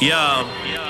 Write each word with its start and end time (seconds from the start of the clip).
Yeah. 0.00 0.89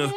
a. 0.00 0.12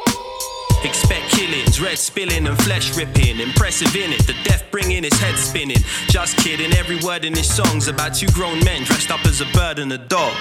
Expect 0.82 1.28
killings, 1.30 1.80
red 1.80 1.98
spilling 1.98 2.46
and 2.46 2.56
flesh 2.62 2.96
ripping. 2.96 3.38
Impressive 3.38 3.94
in 3.94 4.12
it, 4.12 4.26
the 4.26 4.34
death 4.44 4.64
bringing 4.70 5.04
his 5.04 5.12
head 5.20 5.36
spinning. 5.36 5.76
Just 6.08 6.38
kidding, 6.38 6.72
every 6.72 6.98
word 7.00 7.24
in 7.24 7.34
his 7.34 7.54
song's 7.54 7.86
about 7.86 8.14
two 8.14 8.28
grown 8.28 8.64
men 8.64 8.84
dressed 8.84 9.10
up 9.10 9.24
as 9.26 9.42
a 9.42 9.46
bird 9.52 9.78
and 9.78 9.92
a 9.92 9.98
dog. 9.98 10.34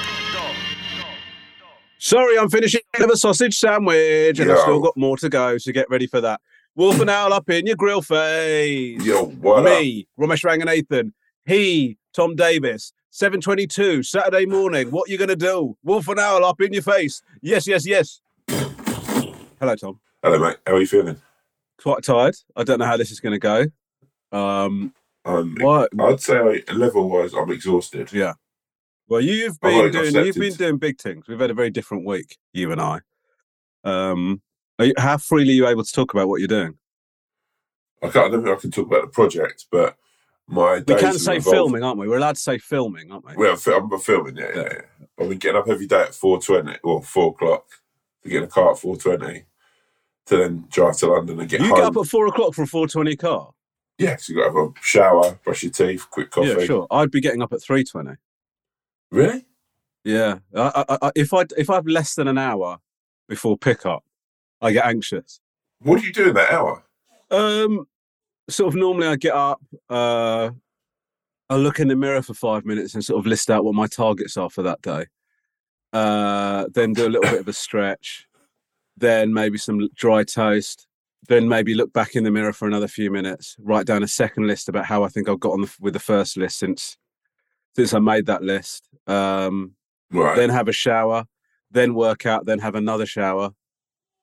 Sorry, 1.97 2.39
I'm 2.39 2.49
finishing 2.49 2.79
with 2.97 3.11
a 3.11 3.17
sausage 3.17 3.57
sandwich, 3.57 4.39
and 4.39 4.49
I've 4.49 4.59
still 4.59 4.79
got 4.79 4.95
more 4.95 5.17
to 5.17 5.27
go, 5.27 5.57
so 5.57 5.73
get 5.73 5.89
ready 5.89 6.07
for 6.07 6.21
that. 6.21 6.39
Wolf 6.75 7.01
and 7.01 7.09
Owl 7.09 7.33
up 7.33 7.49
in 7.49 7.65
your 7.65 7.75
grill 7.75 8.01
face. 8.01 9.03
Yo, 9.03 9.25
what 9.25 9.59
up? 9.59 9.65
Me, 9.65 10.07
Romesh 10.17 10.45
Ranganathan. 10.45 11.11
He, 11.45 11.97
Tom 12.13 12.37
Davis. 12.37 12.93
722, 13.11 14.03
Saturday 14.03 14.45
morning. 14.45 14.89
What 14.91 15.09
you 15.09 15.17
gonna 15.17 15.35
do? 15.35 15.75
Wolf 15.83 16.07
and 16.07 16.19
Owl 16.19 16.45
up 16.45 16.61
in 16.61 16.71
your 16.71 16.83
face. 16.83 17.21
Yes, 17.41 17.67
yes, 17.67 17.85
yes. 17.85 18.21
Hello, 19.59 19.75
Tom. 19.75 19.99
Hello, 20.23 20.39
mate. 20.39 20.57
How 20.65 20.73
are 20.73 20.79
you 20.79 20.87
feeling? 20.87 21.17
Quite 21.81 22.03
tired. 22.03 22.35
I 22.55 22.63
don't 22.63 22.79
know 22.79 22.85
how 22.85 22.97
this 22.97 23.11
is 23.11 23.19
gonna 23.19 23.39
go. 23.39 23.65
Um, 24.31 24.93
Um, 25.25 25.55
what? 25.59 25.89
I'd 25.99 26.21
say 26.21 26.63
level 26.73 27.09
wise, 27.09 27.33
I'm 27.33 27.51
exhausted. 27.51 28.11
Yeah. 28.13 28.33
Well, 29.07 29.21
you've 29.21 29.59
been 29.59 29.91
doing 29.91 30.25
you've 30.25 30.35
been 30.35 30.53
doing 30.53 30.77
big 30.77 30.99
things. 30.99 31.27
We've 31.27 31.39
had 31.39 31.51
a 31.51 31.53
very 31.55 31.69
different 31.69 32.05
week, 32.05 32.37
you 32.53 32.71
and 32.71 32.79
I. 32.81 32.99
Um, 33.83 34.41
are 34.77 34.85
you, 34.85 34.93
how 34.97 35.17
freely 35.17 35.51
are 35.53 35.55
you 35.55 35.67
able 35.67 35.83
to 35.83 35.91
talk 35.91 36.13
about 36.13 36.27
what 36.27 36.39
you're 36.39 36.47
doing? 36.47 36.77
I 38.01 38.09
can't. 38.09 38.27
I 38.27 38.29
don't 38.29 38.43
think 38.45 38.57
I 38.57 38.61
can 38.61 38.71
talk 38.71 38.87
about 38.87 39.01
the 39.01 39.07
project, 39.07 39.65
but 39.71 39.97
my 40.47 40.75
We 40.87 40.95
can 40.95 41.17
say 41.19 41.35
involved- 41.37 41.55
filming, 41.55 41.83
aren't 41.83 41.99
we? 41.99 42.07
We're 42.07 42.17
allowed 42.17 42.35
to 42.35 42.41
say 42.41 42.57
filming, 42.59 43.11
aren't 43.11 43.25
we? 43.25 43.35
Well, 43.35 43.57
I'm 43.67 43.99
filming. 43.99 44.37
Yeah, 44.37 44.51
yeah. 44.55 44.61
yeah. 44.71 44.81
I've 45.19 45.29
been 45.29 45.37
getting 45.37 45.59
up 45.59 45.67
every 45.67 45.85
day 45.87 46.01
at 46.03 46.15
four 46.15 46.41
twenty 46.41 46.77
or 46.83 47.03
four 47.03 47.31
o'clock 47.31 47.65
to 48.23 48.29
get 48.29 48.37
in 48.39 48.43
a 48.43 48.47
car 48.47 48.71
at 48.71 48.77
four 48.77 48.97
twenty 48.97 49.45
to 50.25 50.37
then 50.37 50.65
drive 50.69 50.97
to 50.97 51.07
London 51.07 51.39
and 51.39 51.49
get 51.49 51.59
you 51.59 51.67
home. 51.67 51.75
get 51.75 51.85
up 51.85 51.97
at 51.97 52.05
four 52.05 52.27
o'clock 52.27 52.53
for 52.53 52.63
a 52.63 52.67
four 52.67 52.87
twenty 52.87 53.15
car. 53.15 53.51
yeah, 53.97 54.15
so 54.15 54.33
you 54.33 54.39
got 54.39 54.51
to 54.51 54.59
have 54.59 54.69
a 54.69 54.81
shower, 54.81 55.39
brush 55.43 55.63
your 55.63 55.71
teeth, 55.71 56.05
quick 56.09 56.29
coffee. 56.31 56.49
Yeah, 56.49 56.65
sure. 56.65 56.87
I'd 56.91 57.11
be 57.11 57.21
getting 57.21 57.41
up 57.41 57.53
at 57.53 57.61
three 57.61 57.83
twenty. 57.83 58.13
Really? 59.11 59.45
Yeah. 60.03 60.39
I, 60.55 60.85
I, 60.89 60.97
I, 61.01 61.11
if 61.15 61.33
I 61.33 61.45
if 61.57 61.69
I 61.69 61.75
have 61.75 61.87
less 61.87 62.15
than 62.15 62.27
an 62.27 62.37
hour 62.37 62.79
before 63.27 63.57
pickup, 63.57 64.03
I 64.61 64.71
get 64.71 64.85
anxious. 64.85 65.39
What 65.79 65.99
do 66.01 66.07
you 66.07 66.13
do 66.13 66.29
in 66.29 66.35
that 66.35 66.51
hour? 66.51 66.83
Um, 67.31 67.87
sort 68.49 68.69
of 68.69 68.75
normally 68.75 69.07
I 69.07 69.15
get 69.15 69.33
up, 69.33 69.61
uh, 69.89 70.49
I 71.49 71.55
look 71.55 71.79
in 71.79 71.87
the 71.87 71.95
mirror 71.95 72.21
for 72.21 72.33
five 72.33 72.65
minutes 72.65 72.93
and 72.93 73.03
sort 73.03 73.19
of 73.19 73.25
list 73.25 73.49
out 73.49 73.63
what 73.63 73.75
my 73.75 73.87
targets 73.87 74.35
are 74.37 74.49
for 74.49 74.61
that 74.63 74.81
day. 74.81 75.05
Uh, 75.91 76.65
then 76.73 76.93
do 76.93 77.07
a 77.07 77.09
little 77.09 77.29
bit 77.31 77.39
of 77.41 77.47
a 77.47 77.53
stretch, 77.53 78.27
then 78.97 79.33
maybe 79.33 79.57
some 79.57 79.89
dry 79.95 80.23
toast, 80.23 80.87
then 81.27 81.47
maybe 81.47 81.73
look 81.73 81.91
back 81.93 82.15
in 82.15 82.23
the 82.23 82.31
mirror 82.31 82.53
for 82.53 82.67
another 82.67 82.87
few 82.87 83.09
minutes, 83.11 83.55
write 83.59 83.85
down 83.85 84.03
a 84.03 84.07
second 84.07 84.45
list 84.47 84.69
about 84.69 84.85
how 84.85 85.03
I 85.03 85.07
think 85.09 85.27
I've 85.27 85.39
got 85.39 85.53
on 85.53 85.61
the, 85.61 85.75
with 85.79 85.93
the 85.93 85.99
first 85.99 86.37
list 86.37 86.59
since 86.59 86.97
since 87.75 87.93
I 87.93 87.99
made 87.99 88.25
that 88.25 88.43
list. 88.43 88.87
Um, 89.07 89.75
Right. 90.11 90.35
then 90.35 90.49
have 90.49 90.67
a 90.67 90.71
shower, 90.73 91.25
then 91.69 91.93
work 91.93 92.25
out, 92.25 92.47
then 92.47 92.57
have 92.59 92.73
another 92.73 93.05
shower, 93.05 93.51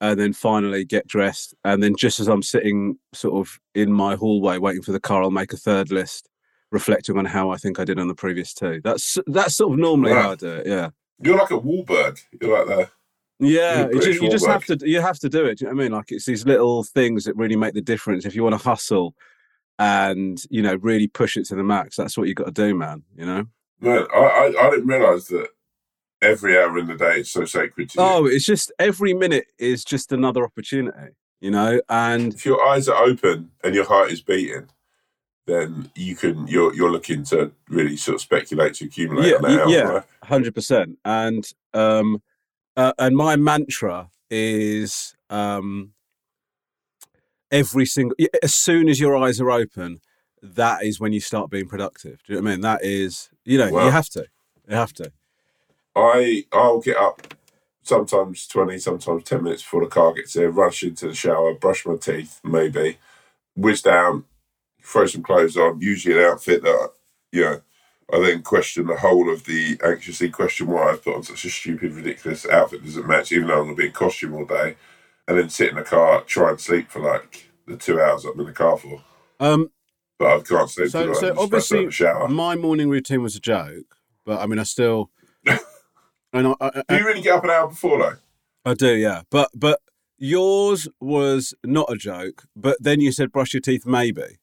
and 0.00 0.18
then 0.18 0.32
finally 0.32 0.84
get 0.84 1.06
dressed. 1.06 1.54
And 1.64 1.80
then 1.80 1.94
just 1.96 2.18
as 2.18 2.26
I'm 2.26 2.42
sitting 2.42 2.98
sort 3.14 3.34
of 3.46 3.58
in 3.74 3.92
my 3.92 4.16
hallway 4.16 4.58
waiting 4.58 4.82
for 4.82 4.90
the 4.90 4.98
car, 5.00 5.22
I'll 5.22 5.30
make 5.30 5.52
a 5.52 5.56
third 5.56 5.92
list, 5.92 6.28
reflecting 6.72 7.16
on 7.18 7.24
how 7.24 7.50
I 7.50 7.56
think 7.56 7.78
I 7.78 7.84
did 7.84 8.00
on 8.00 8.08
the 8.08 8.16
previous 8.16 8.52
two. 8.52 8.80
That's 8.82 9.16
that's 9.28 9.54
sort 9.56 9.74
of 9.74 9.78
normally 9.78 10.12
how 10.12 10.32
I 10.32 10.34
do 10.34 10.48
it. 10.54 10.66
Yeah. 10.66 10.90
You're 11.20 11.38
like 11.38 11.50
a 11.50 11.58
Wahlberg. 11.58 12.20
You're 12.40 12.58
like 12.58 12.66
the 12.66 12.90
Yeah, 13.38 13.88
you 13.88 14.00
just, 14.00 14.22
you 14.22 14.30
just 14.30 14.46
have 14.46 14.64
to 14.66 14.78
you 14.82 15.00
have 15.00 15.18
to 15.20 15.28
do 15.28 15.46
it. 15.46 15.58
Do 15.58 15.64
you 15.64 15.70
know 15.70 15.76
what 15.76 15.82
I 15.82 15.84
mean? 15.84 15.92
Like 15.92 16.12
it's 16.12 16.26
these 16.26 16.46
little 16.46 16.84
things 16.84 17.24
that 17.24 17.36
really 17.36 17.56
make 17.56 17.74
the 17.74 17.82
difference. 17.82 18.24
If 18.24 18.34
you 18.34 18.42
want 18.42 18.58
to 18.58 18.68
hustle 18.68 19.14
and 19.78 20.42
you 20.50 20.62
know 20.62 20.76
really 20.76 21.08
push 21.08 21.36
it 21.36 21.46
to 21.46 21.54
the 21.54 21.64
max, 21.64 21.96
that's 21.96 22.16
what 22.16 22.28
you 22.28 22.34
got 22.34 22.46
to 22.46 22.52
do, 22.52 22.74
man. 22.74 23.02
You 23.16 23.26
know. 23.26 23.46
man. 23.80 24.06
I 24.14 24.18
I, 24.18 24.66
I 24.66 24.70
didn't 24.70 24.86
realise 24.86 25.26
that 25.28 25.48
every 26.22 26.58
hour 26.58 26.78
in 26.78 26.86
the 26.86 26.96
day 26.96 27.20
is 27.20 27.30
so 27.30 27.44
sacred 27.44 27.90
to 27.90 27.98
you. 27.98 28.04
Oh, 28.04 28.26
it's 28.26 28.44
just 28.44 28.72
every 28.78 29.14
minute 29.14 29.46
is 29.58 29.84
just 29.84 30.12
another 30.12 30.44
opportunity, 30.44 31.14
you 31.40 31.50
know. 31.50 31.80
And 31.88 32.34
if 32.34 32.44
your 32.44 32.62
eyes 32.66 32.88
are 32.88 33.02
open 33.02 33.50
and 33.62 33.74
your 33.74 33.84
heart 33.84 34.10
is 34.10 34.22
beating, 34.22 34.68
then 35.46 35.90
you 35.94 36.16
can 36.16 36.46
you're 36.48 36.74
you're 36.74 36.90
looking 36.90 37.22
to 37.24 37.52
really 37.68 37.96
sort 37.96 38.16
of 38.16 38.20
speculate 38.20 38.74
to 38.74 38.84
accumulate 38.86 39.30
Yeah, 39.30 39.36
on 39.36 39.42
that 39.42 39.66
y- 39.66 39.72
yeah. 39.72 39.82
right? 39.82 40.04
hundred 40.24 40.54
percent. 40.54 40.98
And 41.04 41.48
um, 41.72 42.22
uh, 42.76 42.92
and 42.98 43.16
my 43.16 43.36
mantra 43.36 44.10
is 44.30 45.14
um, 45.30 45.92
every 47.50 47.86
single 47.86 48.16
as 48.42 48.54
soon 48.54 48.88
as 48.88 49.00
your 49.00 49.16
eyes 49.16 49.40
are 49.40 49.50
open, 49.50 50.00
that 50.42 50.84
is 50.84 51.00
when 51.00 51.12
you 51.12 51.20
start 51.20 51.50
being 51.50 51.68
productive. 51.68 52.22
Do 52.24 52.32
you 52.34 52.40
know 52.40 52.44
what 52.44 52.50
I 52.50 52.52
mean? 52.52 52.60
That 52.62 52.84
is, 52.84 53.30
you 53.44 53.58
know, 53.58 53.68
Wow. 53.68 53.86
you 53.86 53.90
have 53.90 54.08
to, 54.10 54.26
you 54.68 54.76
have 54.76 54.92
to. 54.94 55.12
I 55.94 56.44
I'll 56.52 56.80
get 56.80 56.96
up 56.96 57.34
sometimes 57.82 58.46
twenty, 58.48 58.78
sometimes 58.78 59.24
ten 59.24 59.44
minutes 59.44 59.62
before 59.62 59.82
the 59.84 59.90
car 59.90 60.12
gets 60.12 60.32
there, 60.34 60.50
rush 60.50 60.82
into 60.82 61.08
the 61.08 61.14
shower, 61.14 61.54
brush 61.54 61.86
my 61.86 61.96
teeth, 61.96 62.40
maybe, 62.44 62.98
whiz 63.54 63.80
down, 63.82 64.24
throw 64.86 65.06
some 65.06 65.22
clothes 65.22 65.56
on, 65.56 65.80
usually 65.80 66.16
an 66.18 66.24
outfit 66.24 66.62
that 66.62 66.90
you 67.32 67.42
know. 67.42 67.60
I 68.12 68.20
then 68.20 68.42
question 68.42 68.86
the 68.86 68.96
whole 68.98 69.28
of 69.28 69.46
the 69.46 69.80
anxiously 69.84 70.30
question 70.30 70.68
why 70.68 70.90
I've 70.92 71.02
put 71.02 71.16
on 71.16 71.22
such 71.24 71.44
a 71.44 71.50
stupid, 71.50 71.92
ridiculous 71.92 72.46
outfit 72.46 72.80
that 72.82 72.86
doesn't 72.86 73.08
match, 73.08 73.32
even 73.32 73.48
though 73.48 73.58
I'm 73.58 73.64
gonna 73.64 73.74
be 73.74 73.86
in 73.86 73.92
costume 73.92 74.34
all 74.34 74.44
day, 74.44 74.76
and 75.26 75.36
then 75.36 75.48
sit 75.48 75.70
in 75.70 75.74
the 75.74 75.82
car, 75.82 76.22
try 76.22 76.50
and 76.50 76.60
sleep 76.60 76.88
for 76.88 77.00
like 77.00 77.50
the 77.66 77.76
two 77.76 78.00
hours 78.00 78.24
I'm 78.24 78.38
in 78.38 78.46
the 78.46 78.52
car 78.52 78.78
for. 78.78 79.02
Um, 79.40 79.72
But 80.20 80.26
I 80.36 80.40
can't 80.40 80.70
sleep. 80.70 80.90
So- 80.90 81.12
so 81.14 81.34
obviously 81.36 81.90
shower. 81.90 82.28
my 82.28 82.54
morning 82.54 82.88
routine 82.88 83.22
was 83.24 83.34
a 83.34 83.40
joke, 83.40 83.96
but 84.24 84.40
I 84.40 84.46
mean, 84.46 84.60
I 84.60 84.62
still, 84.62 85.10
and 86.32 86.46
I, 86.46 86.54
I, 86.60 86.70
Do 86.88 86.96
you 86.96 87.04
really 87.06 87.22
get 87.22 87.34
up 87.38 87.42
an 87.44 87.50
hour 87.50 87.66
before 87.66 87.98
though? 87.98 88.16
I 88.70 88.74
do, 88.74 88.94
yeah. 88.94 89.22
But 89.30 89.50
but 89.52 89.80
yours 90.16 90.86
was 91.00 91.54
not 91.64 91.90
a 91.90 91.96
joke. 91.96 92.44
But 92.54 92.76
then 92.80 93.00
you 93.00 93.10
said 93.10 93.32
brush 93.32 93.52
your 93.52 93.60
teeth, 93.60 93.84
maybe. 93.84 94.38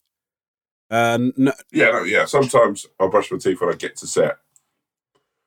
Um, 0.93 1.33
no, 1.37 1.51
Yeah, 1.71 1.89
no, 1.91 2.03
yeah. 2.03 2.25
Sometimes 2.25 2.85
I 2.99 3.07
brush 3.07 3.31
my 3.31 3.37
teeth 3.39 3.59
when 3.59 3.71
I 3.73 3.75
get 3.75 3.95
to 3.97 4.07
set. 4.07 4.37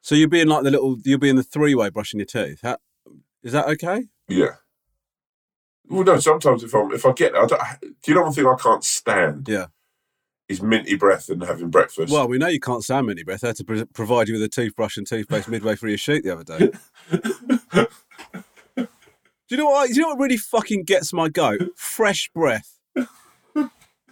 so 0.01 0.15
you're 0.17 0.29
being 0.29 0.49
like 0.49 0.65
the 0.65 0.71
little, 0.73 0.97
you're 1.05 1.19
being 1.19 1.37
the 1.37 1.43
three-way 1.45 1.91
brushing 1.91 2.19
your 2.19 2.27
teeth. 2.27 2.61
How, 2.63 2.79
is 3.45 3.53
that 3.53 3.67
okay? 3.69 4.07
Yeah. 4.29 4.57
Well, 5.89 6.03
no. 6.03 6.19
Sometimes 6.19 6.65
if 6.65 6.75
I'm 6.75 6.91
if 6.93 7.07
I 7.07 7.13
get, 7.13 7.37
I 7.37 7.47
don't, 7.47 7.61
do 7.81 7.89
you 8.09 8.15
know 8.15 8.23
one 8.23 8.33
thing 8.33 8.45
I 8.47 8.57
can't 8.61 8.83
stand? 8.83 9.47
Yeah. 9.49 9.67
Is 10.49 10.61
minty 10.63 10.97
breath 10.97 11.29
and 11.29 11.43
having 11.45 11.71
breakfast. 11.71 12.13
Well, 12.13 12.27
we 12.29 12.39
know 12.39 12.49
you 12.49 12.59
can't 12.61 12.83
sound 12.85 13.07
minty 13.07 13.23
breath. 13.23 13.45
I 13.45 13.49
had 13.49 13.57
to 13.57 13.65
pro- 13.65 13.85
provide 13.87 14.27
you 14.29 14.35
with 14.35 14.43
a 14.43 14.49
toothbrush 14.49 14.97
and 14.97 15.07
toothpaste 15.07 15.49
midway 15.49 15.77
through 15.77 15.91
your 15.91 15.99
shoot 15.99 16.23
the 16.25 16.33
other 16.33 16.45
day. 16.45 17.87
Do 18.77 19.55
you 19.55 19.57
know 19.59 19.67
what? 19.67 19.89
Do 19.89 19.95
you 19.95 20.03
know 20.03 20.09
what 20.09 20.19
really 20.19 20.37
fucking 20.37 20.85
gets 20.85 21.13
my 21.13 21.29
goat? 21.29 21.61
Fresh 21.77 22.31
breath. 22.35 22.76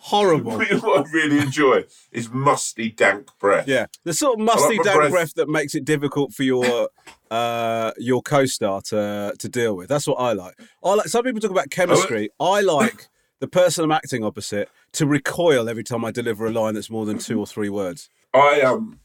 Horrible. 0.08 0.58
But 0.58 0.68
you 0.68 0.76
know 0.76 0.82
what 0.82 1.06
I 1.06 1.10
really 1.12 1.38
enjoy 1.38 1.84
is 2.12 2.30
musty, 2.30 2.90
dank 2.90 3.30
breath. 3.40 3.66
Yeah, 3.66 3.86
the 4.02 4.12
sort 4.12 4.38
of 4.38 4.44
musty 4.44 4.76
my 4.76 4.84
damp 4.84 4.98
breath. 4.98 5.10
breath. 5.10 5.34
that 5.36 5.48
makes 5.48 5.74
it 5.74 5.86
difficult 5.86 6.34
for 6.34 6.42
your 6.42 6.90
uh, 7.30 7.90
your 7.96 8.20
co-star 8.20 8.82
to 8.82 9.32
to 9.38 9.48
deal 9.48 9.74
with. 9.74 9.88
That's 9.88 10.06
what 10.06 10.16
I 10.16 10.34
like. 10.34 10.60
I 10.84 10.94
like. 10.96 11.06
Some 11.06 11.24
people 11.24 11.40
talk 11.40 11.50
about 11.50 11.70
chemistry. 11.70 12.28
I 12.38 12.60
like 12.76 13.08
the 13.40 13.48
person 13.48 13.82
I'm 13.82 13.92
acting 13.92 14.22
opposite 14.22 14.68
to 14.92 15.06
recoil 15.06 15.70
every 15.70 15.82
time 15.82 16.04
I 16.04 16.10
deliver 16.10 16.44
a 16.44 16.50
line 16.50 16.74
that's 16.74 16.90
more 16.90 17.06
than 17.06 17.16
two 17.16 17.38
or 17.38 17.46
three 17.46 17.70
words. 17.70 18.10
I 18.34 18.60
um. 18.60 19.00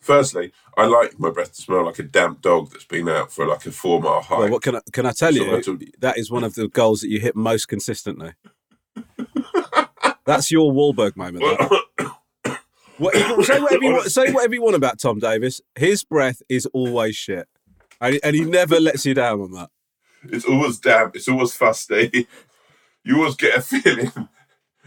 Firstly, 0.00 0.50
I 0.78 0.86
like 0.86 1.20
my 1.20 1.28
breath 1.28 1.52
to 1.56 1.60
smell 1.60 1.84
like 1.84 1.98
a 1.98 2.04
damp 2.04 2.40
dog 2.40 2.70
that's 2.72 2.86
been 2.86 3.06
out 3.06 3.30
for 3.30 3.46
like 3.46 3.66
a 3.66 3.70
four 3.70 4.00
mile 4.00 4.22
hike. 4.22 4.38
Well, 4.38 4.48
what 4.48 4.62
can 4.62 4.76
I 4.76 4.80
can 4.94 5.04
I 5.04 5.12
tell 5.12 5.30
So 5.30 5.44
you? 5.44 5.56
I 5.58 5.86
That 5.98 6.16
is 6.16 6.30
one 6.30 6.42
of 6.42 6.54
the 6.54 6.68
goals 6.68 7.02
that 7.02 7.10
you 7.10 7.20
hit 7.20 7.36
most 7.36 7.66
consistently. 7.68 8.32
That's 10.24 10.50
your 10.50 10.72
Wahlberg 10.72 11.16
moment. 11.16 11.44
What, 12.98 13.16
say, 13.44 13.58
whatever 13.58 13.82
you 13.82 13.92
want, 13.94 14.12
say 14.12 14.30
whatever 14.30 14.54
you 14.54 14.62
want 14.62 14.76
about 14.76 15.00
Tom 15.00 15.18
Davis. 15.18 15.60
His 15.74 16.04
breath 16.04 16.40
is 16.48 16.66
always 16.66 17.16
shit, 17.16 17.48
and, 18.00 18.20
and 18.22 18.36
he 18.36 18.44
never 18.44 18.78
lets 18.78 19.04
you 19.04 19.12
down 19.12 19.40
on 19.40 19.50
that. 19.52 19.70
It's 20.24 20.44
always 20.44 20.78
damp. 20.78 21.16
It's 21.16 21.26
always 21.26 21.54
fusty. 21.54 22.28
You 23.04 23.16
always 23.16 23.34
get 23.34 23.58
a 23.58 23.60
feeling 23.60 24.28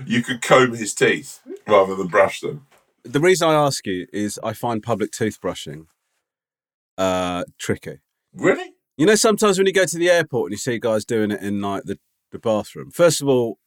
you 0.05 0.21
could 0.21 0.41
comb 0.41 0.73
his 0.73 0.93
teeth 0.93 1.41
rather 1.67 1.95
than 1.95 2.07
brush 2.07 2.39
them. 2.39 2.65
The 3.03 3.19
reason 3.19 3.49
I 3.49 3.53
ask 3.53 3.85
you 3.85 4.07
is 4.13 4.39
I 4.41 4.53
find 4.53 4.81
public 4.81 5.11
toothbrushing 5.11 5.87
uh, 6.97 7.43
tricky. 7.59 7.99
Really? 8.33 8.73
You 8.97 9.05
know, 9.05 9.15
sometimes 9.15 9.57
when 9.57 9.67
you 9.67 9.73
go 9.73 9.85
to 9.85 9.97
the 9.97 10.09
airport 10.09 10.47
and 10.49 10.53
you 10.53 10.57
see 10.57 10.79
guys 10.79 11.03
doing 11.03 11.31
it 11.31 11.41
in 11.41 11.61
like 11.61 11.83
the, 11.83 11.99
the 12.31 12.39
bathroom. 12.39 12.89
First 12.89 13.21
of 13.21 13.27
all, 13.27 13.57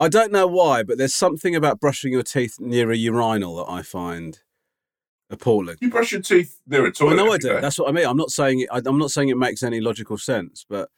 I 0.00 0.08
don't 0.08 0.32
know 0.32 0.46
why, 0.46 0.82
but 0.82 0.96
there's 0.98 1.14
something 1.14 1.54
about 1.54 1.78
brushing 1.78 2.12
your 2.12 2.22
teeth 2.22 2.56
near 2.58 2.90
a 2.90 2.96
urinal 2.96 3.56
that 3.56 3.70
I 3.70 3.82
find 3.82 4.38
appalling. 5.28 5.76
You 5.80 5.90
brush 5.90 6.12
your 6.12 6.22
teeth 6.22 6.58
near 6.66 6.86
a 6.86 6.90
toilet. 6.92 7.16
Well, 7.16 7.26
no, 7.26 7.32
I 7.32 7.38
do. 7.38 7.48
day. 7.50 7.60
That's 7.60 7.78
what 7.78 7.88
I 7.88 7.92
mean. 7.92 8.06
I'm 8.06 8.16
not 8.16 8.30
saying 8.30 8.60
it. 8.60 8.68
I- 8.72 8.80
I'm 8.84 8.98
not 8.98 9.10
saying 9.10 9.28
it 9.28 9.36
makes 9.36 9.62
any 9.62 9.80
logical 9.80 10.16
sense, 10.18 10.64
but 10.68 10.88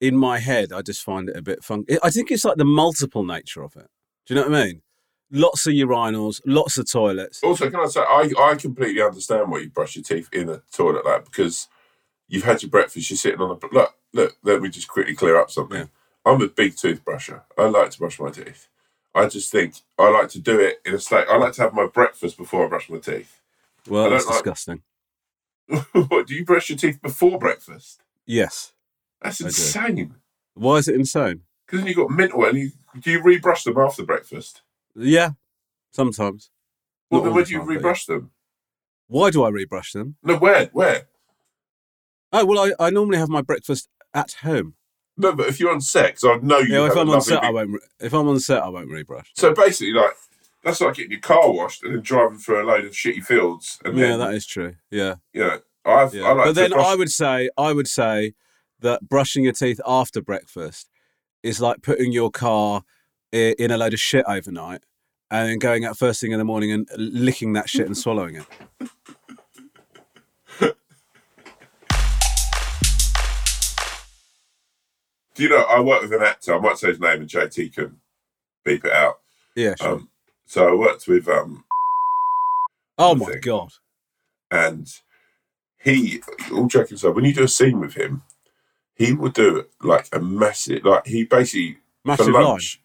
in 0.00 0.16
my 0.16 0.38
head, 0.38 0.72
I 0.72 0.80
just 0.82 1.02
find 1.02 1.28
it 1.28 1.36
a 1.36 1.42
bit 1.42 1.62
funky. 1.62 1.98
I 2.02 2.10
think 2.10 2.30
it's 2.30 2.44
like 2.44 2.56
the 2.56 2.64
multiple 2.64 3.24
nature 3.24 3.62
of 3.62 3.76
it. 3.76 3.88
Do 4.26 4.34
you 4.34 4.40
know 4.40 4.48
what 4.48 4.58
I 4.58 4.64
mean? 4.64 4.82
Lots 5.30 5.66
of 5.66 5.74
urinals, 5.74 6.40
lots 6.46 6.78
of 6.78 6.90
toilets. 6.90 7.40
Also, 7.44 7.70
can 7.70 7.80
I 7.80 7.86
say, 7.86 8.00
I, 8.00 8.32
I 8.40 8.54
completely 8.56 9.02
understand 9.02 9.50
why 9.50 9.58
you 9.58 9.68
brush 9.70 9.94
your 9.94 10.02
teeth 10.02 10.28
in 10.32 10.48
a 10.48 10.62
toilet 10.72 11.04
like 11.04 11.24
because 11.26 11.68
you've 12.26 12.44
had 12.44 12.62
your 12.62 12.70
breakfast, 12.70 13.10
you're 13.10 13.16
sitting 13.16 13.40
on 13.40 13.50
a. 13.62 13.74
Look, 13.74 13.94
look, 14.12 14.36
let 14.42 14.62
me 14.62 14.70
just 14.70 14.88
quickly 14.88 15.14
clear 15.14 15.36
up 15.36 15.50
something. 15.50 15.78
Yeah. 15.80 15.84
I'm 16.24 16.42
a 16.42 16.48
big 16.48 16.76
toothbrusher. 16.76 17.42
I 17.56 17.66
like 17.68 17.90
to 17.90 17.98
brush 17.98 18.20
my 18.20 18.30
teeth. 18.30 18.68
I 19.14 19.26
just 19.26 19.50
think 19.50 19.74
I 19.98 20.10
like 20.10 20.28
to 20.30 20.38
do 20.40 20.60
it 20.60 20.80
in 20.84 20.94
a 20.94 20.98
state. 20.98 21.26
I 21.28 21.36
like 21.36 21.54
to 21.54 21.62
have 21.62 21.74
my 21.74 21.86
breakfast 21.86 22.36
before 22.36 22.66
I 22.66 22.68
brush 22.68 22.88
my 22.90 22.98
teeth. 22.98 23.40
Well, 23.88 24.10
that's 24.10 24.26
like- 24.26 24.44
disgusing. 24.44 24.82
what, 25.92 26.26
do 26.26 26.34
you 26.34 26.44
brush 26.44 26.68
your 26.68 26.78
teeth 26.78 27.00
before 27.00 27.38
breakfast? 27.38 28.02
Yes. 28.26 28.72
That's 29.22 29.40
insane. 29.40 30.16
Why 30.54 30.76
is 30.76 30.88
it 30.88 30.96
insane? 30.96 31.42
Because 31.64 31.80
then 31.80 31.86
you've 31.86 31.96
got 31.96 32.10
mental 32.10 32.44
and 32.44 32.58
you, 32.58 32.72
do 32.98 33.10
you 33.10 33.22
rebrush 33.22 33.62
them 33.62 33.78
after 33.78 34.02
breakfast? 34.02 34.62
Yeah, 34.96 35.30
sometimes. 35.92 36.50
Well, 37.10 37.20
Not 37.20 37.26
then 37.26 37.34
where 37.34 37.44
do 37.44 37.52
you 37.52 37.60
yeah. 37.60 37.66
rebrush 37.66 38.06
them? 38.06 38.30
Why 39.06 39.30
do 39.30 39.44
I 39.44 39.48
rebrush 39.48 39.92
them? 39.92 40.16
No, 40.22 40.36
where? 40.36 40.66
Where? 40.72 41.06
Oh 42.32 42.44
well, 42.44 42.72
I, 42.78 42.86
I 42.86 42.90
normally 42.90 43.18
have 43.18 43.28
my 43.28 43.42
breakfast 43.42 43.88
at 44.14 44.32
home. 44.42 44.74
No, 45.20 45.32
but 45.34 45.46
if 45.48 45.60
you're 45.60 45.72
on 45.72 45.80
set, 45.80 46.14
'cause 46.20 46.24
I 46.24 46.36
know 46.44 46.58
you 46.58 46.74
Yeah, 46.74 46.86
if 46.86 46.96
I'm 46.96 47.08
on 47.10 47.20
set, 47.20 47.42
I 47.44 47.50
won't. 47.50 47.70
Re- 47.70 47.78
if 48.00 48.12
I'm 48.14 48.26
on 48.28 48.40
set, 48.40 48.62
I 48.62 48.68
won't 48.68 48.88
rebrush. 48.90 49.26
So 49.34 49.52
basically, 49.54 49.92
like 49.92 50.12
that's 50.64 50.80
like 50.80 50.94
getting 50.94 51.12
your 51.12 51.20
car 51.20 51.50
washed 51.52 51.82
and 51.84 51.94
then 51.94 52.02
driving 52.02 52.38
through 52.38 52.62
a 52.62 52.64
load 52.64 52.84
of 52.84 52.92
shitty 52.92 53.24
fields. 53.24 53.78
And 53.84 53.96
Yeah, 53.96 54.08
then, 54.08 54.18
that 54.20 54.34
is 54.34 54.46
true. 54.46 54.74
Yeah, 54.90 55.16
know, 55.34 55.60
I've, 55.84 56.14
yeah. 56.14 56.24
I 56.28 56.32
like 56.32 56.44
but 56.46 56.54
then 56.54 56.70
brush- 56.72 56.86
I 56.86 56.94
would 56.94 57.10
say, 57.10 57.50
I 57.56 57.72
would 57.72 57.88
say 57.88 58.34
that 58.80 59.08
brushing 59.08 59.44
your 59.44 59.52
teeth 59.52 59.80
after 59.86 60.20
breakfast 60.22 60.88
is 61.42 61.60
like 61.60 61.82
putting 61.82 62.12
your 62.12 62.30
car 62.30 62.82
i- 63.32 63.54
in 63.58 63.70
a 63.70 63.76
load 63.78 63.92
of 63.94 64.00
shit 64.00 64.24
overnight 64.26 64.82
and 65.30 65.48
then 65.48 65.58
going 65.58 65.84
out 65.84 65.96
first 65.96 66.20
thing 66.20 66.32
in 66.32 66.38
the 66.38 66.44
morning 66.44 66.72
and 66.72 66.88
licking 66.96 67.52
that 67.54 67.68
shit 67.70 67.86
and 67.86 67.96
swallowing 68.04 68.36
it. 68.36 68.44
Do 75.34 75.42
you 75.42 75.48
know? 75.48 75.62
I 75.62 75.80
work 75.80 76.02
with 76.02 76.12
an 76.12 76.22
actor. 76.22 76.54
I 76.54 76.60
might 76.60 76.78
say 76.78 76.88
his 76.88 77.00
name, 77.00 77.20
and 77.20 77.28
JT 77.28 77.74
can 77.74 77.96
beep 78.64 78.84
it 78.84 78.92
out. 78.92 79.20
Yeah, 79.54 79.74
sure. 79.80 79.92
Um, 79.92 80.08
so 80.46 80.68
I 80.68 80.74
worked 80.74 81.06
with 81.06 81.28
um, 81.28 81.64
oh 82.98 83.14
my 83.14 83.26
thing. 83.26 83.40
god. 83.42 83.72
and 84.50 84.88
he, 85.78 86.20
all 86.52 86.66
joking 86.66 86.96
aside, 86.96 87.14
when 87.14 87.24
you 87.24 87.32
do 87.32 87.44
a 87.44 87.48
scene 87.48 87.80
with 87.80 87.94
him, 87.94 88.22
he 88.94 89.12
will 89.12 89.30
do 89.30 89.66
like 89.82 90.08
a 90.12 90.20
massive, 90.20 90.84
like 90.84 91.06
he 91.06 91.24
basically 91.24 91.78
Massive 92.04 92.26
for 92.26 92.32
lunch, 92.32 92.82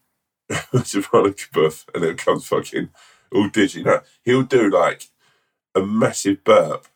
massive 0.74 1.10
buff, 1.12 1.86
and 1.94 2.04
it 2.04 2.18
comes 2.18 2.48
fucking 2.48 2.90
all 3.34 3.50
digi. 3.50 3.84
No, 3.84 4.02
he'll 4.24 4.44
do 4.44 4.70
like 4.70 5.08
a 5.74 5.82
massive 5.82 6.44
burp, 6.44 6.88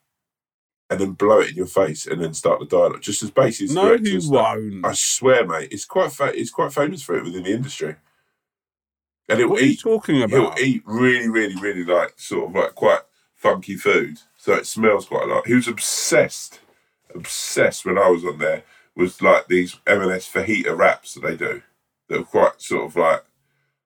and 0.90 1.00
then 1.00 1.12
blow 1.12 1.40
it 1.40 1.50
in 1.50 1.56
your 1.56 1.66
face, 1.68 2.08
and 2.08 2.22
then 2.22 2.34
start 2.34 2.60
the 2.60 2.66
dialogue. 2.66 3.02
Just 3.02 3.22
as 3.24 3.30
basic. 3.32 3.70
No, 3.72 3.96
he 3.98 4.20
won't. 4.24 4.86
I 4.86 4.94
swear, 4.94 5.46
mate, 5.46 5.70
it's 5.72 5.86
quite 5.86 6.12
fa- 6.12 6.34
it's 6.38 6.50
quite 6.52 6.74
famous 6.74 7.04
for 7.04 7.16
it 7.18 7.24
within 7.24 7.44
the 7.44 7.54
industry. 7.54 7.96
And 9.28 9.40
it 9.40 9.46
will 9.46 9.52
What 9.54 9.62
are 9.62 9.66
you 9.66 9.72
eat. 9.74 9.80
talking 9.82 10.16
He'll 10.30 10.54
eat 10.60 10.82
really, 10.86 11.30
really, 11.30 11.56
really 11.62 11.84
like 11.84 12.14
sort 12.18 12.50
of 12.50 12.56
like 12.56 12.74
quite 12.76 13.02
funky 13.36 13.76
food, 13.76 14.18
so 14.38 14.54
it 14.54 14.66
smells 14.66 15.06
quite 15.06 15.24
a 15.30 15.34
lot. 15.34 15.46
He 15.48 15.54
was 15.54 15.68
obsessed, 15.68 16.60
obsessed 17.14 17.86
when 17.86 17.98
I 17.98 18.10
was 18.10 18.26
on 18.26 18.40
there. 18.40 18.64
Was 18.96 19.22
like 19.22 19.48
these 19.48 19.78
M&S 19.88 20.28
fajita 20.28 20.76
wraps 20.76 21.14
that 21.14 21.22
they 21.22 21.38
do. 21.38 21.62
They're 22.10 22.24
quite 22.24 22.60
sort 22.62 22.86
of 22.88 22.96
like 22.98 23.24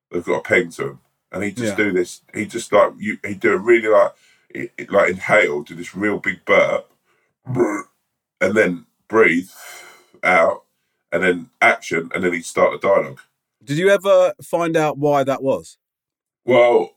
they've 0.10 0.24
got 0.24 0.38
a 0.40 0.42
peg 0.42 0.72
to 0.72 0.84
them, 0.86 1.00
and 1.32 1.44
he 1.44 1.52
just 1.52 1.78
Yeah. 1.78 1.86
do 1.86 1.92
this. 1.92 2.22
He 2.34 2.46
just 2.46 2.72
like 2.72 2.94
you. 2.98 3.20
He 3.24 3.36
do 3.36 3.54
a 3.54 3.58
really 3.58 3.90
like 3.90 4.14
it, 4.50 4.72
it- 4.78 4.92
like 4.92 5.10
inhale, 5.12 5.62
do 5.64 5.76
this 5.76 5.94
real 5.96 6.18
big 6.20 6.46
burp, 6.46 6.90
and 7.46 8.56
then 8.56 8.86
breathe 9.08 9.50
out, 10.24 10.64
and 11.12 11.24
then 11.24 11.50
action, 11.62 12.10
and 12.14 12.24
then 12.24 12.34
he'd 12.34 12.46
start 12.46 12.76
a 12.76 12.80
dialogue. 12.80 13.20
Did 13.64 13.78
you 13.78 13.90
ever 13.90 14.34
find 14.42 14.76
out 14.76 14.98
why 14.98 15.24
that 15.24 15.42
was? 15.42 15.78
Well, 16.46 16.96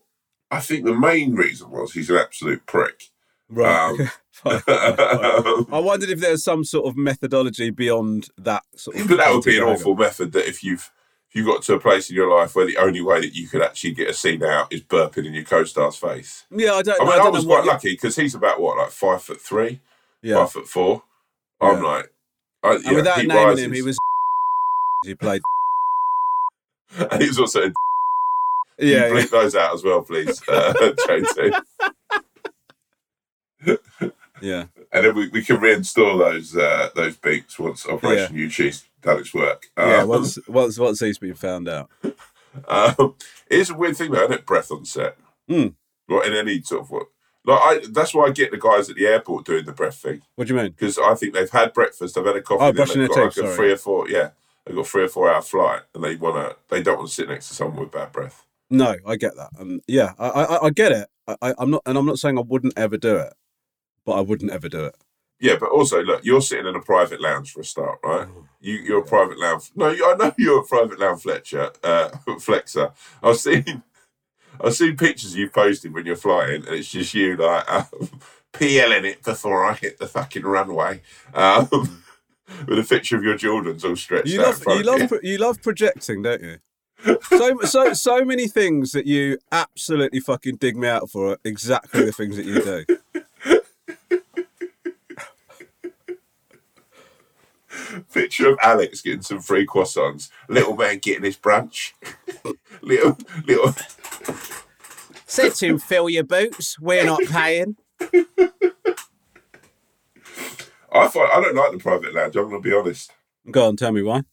I 0.51 0.59
think 0.59 0.85
the 0.85 0.95
main 0.95 1.35
reason 1.35 1.71
was 1.71 1.93
he's 1.93 2.09
an 2.09 2.17
absolute 2.17 2.65
prick. 2.65 3.09
Right. 3.49 3.99
Um, 3.99 4.11
Fine, 4.37 4.59
fine, 4.59 4.95
fine. 4.95 5.65
I 5.71 5.79
wondered 5.79 6.11
if 6.11 6.19
there's 6.19 6.43
some 6.43 6.63
sort 6.63 6.85
of 6.85 6.95
methodology 6.95 7.71
beyond 7.71 8.27
that 8.37 8.61
sort 8.75 8.97
of. 8.97 9.07
but 9.07 9.17
that 9.17 9.33
would 9.33 9.43
be 9.43 9.57
an 9.57 9.63
awful 9.63 9.95
method 9.95 10.31
that 10.33 10.47
if 10.47 10.63
you've 10.63 10.91
if 11.27 11.35
you 11.35 11.43
got 11.43 11.63
to 11.63 11.73
a 11.73 11.79
place 11.79 12.11
in 12.11 12.15
your 12.15 12.29
life 12.29 12.55
where 12.55 12.67
the 12.67 12.77
only 12.77 13.01
way 13.01 13.19
that 13.19 13.33
you 13.33 13.47
could 13.47 13.63
actually 13.63 13.95
get 13.95 14.11
a 14.11 14.13
scene 14.13 14.43
out 14.43 14.71
is 14.71 14.81
burping 14.81 15.25
in 15.25 15.33
your 15.33 15.43
co-star's 15.43 15.95
face. 15.95 16.45
Yeah, 16.51 16.73
I 16.73 16.83
don't. 16.83 17.01
I 17.01 17.03
mean, 17.03 17.19
I, 17.19 17.25
I, 17.25 17.29
was 17.29 17.45
quite 17.45 17.65
lucky 17.65 17.93
because 17.93 18.15
he's 18.15 18.35
about 18.35 18.61
what, 18.61 18.77
like 18.77 18.91
five 18.91 19.23
foot 19.23 19.41
three, 19.41 19.81
Yeah. 20.27 20.35
five 20.39 20.51
foot 20.51 20.67
four. 20.67 21.03
I'm 21.61 21.77
Yeah. 21.81 21.89
like, 21.89 22.13
I, 22.63 22.75
and 22.75 22.83
yeah, 22.85 22.93
without 22.93 23.17
naming 23.19 23.35
Rises. 23.37 23.65
him, 23.65 23.73
he 23.73 23.81
was. 23.81 23.97
He 25.05 25.13
played. 25.15 25.41
and 26.97 27.21
he 27.21 27.27
was 27.27 27.39
also. 27.39 27.71
Yeah, 28.79 28.85
you 28.85 29.15
yeah. 29.15 29.23
bleep 29.23 29.29
those 29.31 29.55
out 29.55 29.73
as 29.73 29.83
well, 29.83 30.03
please, 30.03 30.39
uh, 30.47 30.71
yeah. 34.39 34.65
And 34.91 35.05
then 35.05 35.15
we, 35.15 35.29
we 35.29 35.43
can 35.43 35.57
reinstall 35.57 36.19
those 36.19 36.55
uh, 36.55 36.89
those 36.95 37.17
beeps 37.17 37.57
once 37.57 37.87
Operation 37.87 38.35
Yewtree's 38.35 38.85
done 39.01 39.19
its 39.19 39.33
work. 39.33 39.65
Yeah, 39.77 40.01
Um, 40.03 40.09
once 40.09 40.37
once 40.47 40.77
once 40.77 40.99
he's 40.99 41.17
been 41.17 41.33
found 41.33 41.67
out. 41.67 41.89
Um, 42.67 43.15
it's 43.49 43.69
a 43.71 43.73
weird 43.75 43.97
thing 43.97 44.11
though, 44.11 44.23
isn't 44.25 44.33
it? 44.33 44.45
Breath 44.45 44.71
on 44.71 44.85
set. 44.85 45.17
Hmm. 45.49 45.69
Well, 46.07 46.21
in 46.21 46.33
any 46.33 46.61
sort 46.61 46.81
of 46.81 46.91
what. 46.91 47.07
Like 47.47 47.59
I, 47.63 47.87
that's 47.89 48.13
why 48.13 48.25
I 48.25 48.31
get 48.31 48.51
the 48.51 48.57
guys 48.57 48.89
at 48.89 48.95
the 48.97 49.07
airport 49.07 49.45
doing 49.45 49.65
the 49.65 49.71
breath 49.71 49.95
thing 49.95 50.21
What 50.35 50.47
do 50.47 50.53
you 50.53 50.59
mean? 50.61 50.71
because 50.73 50.99
I 50.99 51.15
think 51.15 51.33
they've 51.33 51.49
had 51.49 51.73
breakfast, 51.73 52.13
they've 52.13 52.25
had 52.25 52.35
a 52.35 52.41
coffee, 52.41 52.63
Oh, 52.65 52.71
then 52.73 52.87
they've 52.87 53.07
got 53.09 53.15
teeth, 53.15 53.23
like 53.23 53.31
a 53.31 53.33
sorry. 53.33 53.55
three 53.55 53.71
or 53.71 53.77
four, 53.77 54.09
yeah, 54.09 54.29
they've 54.65 54.75
got 54.75 54.85
three 54.87 55.03
or 55.05 55.07
four 55.07 55.33
hour 55.33 55.41
flight, 55.41 55.81
and 55.95 56.03
they 56.03 56.15
wanna, 56.17 56.55
they 56.69 56.83
don't 56.83 56.97
want 56.97 57.09
to 57.09 57.15
sit 57.15 57.29
next 57.29 57.47
to 57.47 57.53
someone 57.55 57.79
with 57.79 57.91
bad 57.91 58.11
breath. 58.11 58.43
No, 58.69 58.95
I 59.07 59.15
get 59.15 59.33
that. 59.37 59.49
Um, 59.57 59.79
yeah, 59.87 60.11
I, 60.19 60.27
I 60.29 60.65
I 60.65 60.69
get 60.71 60.91
it. 60.91 61.07
I, 61.25 61.35
I 61.41 61.53
I'm 61.57 61.71
not, 61.71 61.83
and 61.85 61.97
I'm 61.97 62.05
not 62.05 62.19
saying 62.19 62.37
I 62.37 62.41
wouldn't 62.41 62.73
ever 62.77 62.97
do 62.97 63.15
it, 63.15 63.33
but 64.05 64.13
I 64.13 64.19
wouldn't 64.21 64.51
ever 64.51 64.67
do 64.67 64.83
it. 64.83 64.95
Yeah, 65.39 65.55
but 65.57 65.69
also 65.69 66.01
look, 66.03 66.25
you're 66.25 66.41
sitting 66.41 66.65
in 66.67 66.75
a 66.75 66.81
private 66.81 67.21
lounge 67.21 67.53
for 67.53 67.61
a 67.61 67.63
start, 67.63 67.99
right? 68.03 68.27
You, 68.59 68.73
you're 68.73 68.99
a 69.01 69.05
private 69.05 69.39
lounge. 69.39 69.71
No, 69.75 69.89
you, 69.91 70.03
I 70.05 70.15
know 70.17 70.33
you're 70.37 70.59
a 70.61 70.65
private 70.65 70.99
lounge 70.99 71.21
Fletcher, 71.21 71.71
uh, 71.83 72.09
flexer. 72.27 72.91
I've 73.23 73.37
seen, 73.37 73.83
I've 74.63 74.73
seen 74.75 74.97
pictures 74.97 75.35
you've 75.35 75.53
posted 75.53 75.93
when 75.93 76.05
you're 76.05 76.15
flying, 76.15 76.65
and 76.65 76.75
it's 76.75 76.89
just 76.89 77.13
you 77.13 77.35
like 77.37 77.71
um, 77.71 77.85
PLing 78.53 79.03
it 79.03 79.23
before 79.23 79.65
I 79.65 79.73
hit 79.73 79.99
the 79.99 80.07
fucking 80.07 80.43
runway, 80.43 81.01
um, 81.33 81.67
with 82.67 82.79
a 82.79 82.83
picture 82.87 83.17
of 83.17 83.23
your 83.23 83.35
Jordans 83.35 83.83
all 83.83 83.95
stretched 83.95 84.27
You 84.27 84.41
out. 84.41 84.47
love 84.47 84.63
front 84.63 84.79
you 84.79 84.85
love 84.85 85.09
pro- 85.09 85.19
you 85.23 85.37
love 85.37 85.61
projecting, 85.61 86.21
don't 86.21 86.41
you? 86.41 86.57
So 87.29 87.59
so 87.61 87.93
so 87.93 88.25
many 88.25 88.47
things 88.47 88.91
that 88.93 89.05
you 89.05 89.37
absolutely 89.51 90.19
fucking 90.19 90.55
dig 90.55 90.75
me 90.75 90.87
out 90.87 91.11
for 91.11 91.27
are 91.33 91.37
exactly 91.43 92.03
the 92.03 92.11
things 92.11 92.35
that 92.37 92.45
you 92.45 92.61
do. 92.63 92.85
Picture 98.13 98.49
of 98.49 98.59
Alex 98.61 99.01
getting 99.01 99.21
some 99.21 99.39
free 99.39 99.65
croissants, 99.65 100.29
little 100.49 100.75
man 100.75 100.99
getting 100.99 101.23
his 101.23 101.37
brunch, 101.37 101.93
little 102.81 103.17
little. 103.45 103.73
Said 105.25 105.55
to 105.55 105.67
him, 105.67 105.79
fill 105.79 106.09
your 106.09 106.23
boots. 106.23 106.79
We're 106.79 107.05
not 107.05 107.21
paying. 107.29 107.75
I 110.91 111.07
find 111.09 111.29
I 111.31 111.41
don't 111.41 111.55
like 111.55 111.71
the 111.71 111.79
private 111.79 112.13
lounge. 112.13 112.35
I'm 112.35 112.49
going 112.49 112.61
to 112.61 112.69
be 112.69 112.75
honest. 112.75 113.11
Go 113.51 113.67
on, 113.67 113.75
tell 113.75 113.91
me 113.91 114.01
why. 114.01 114.23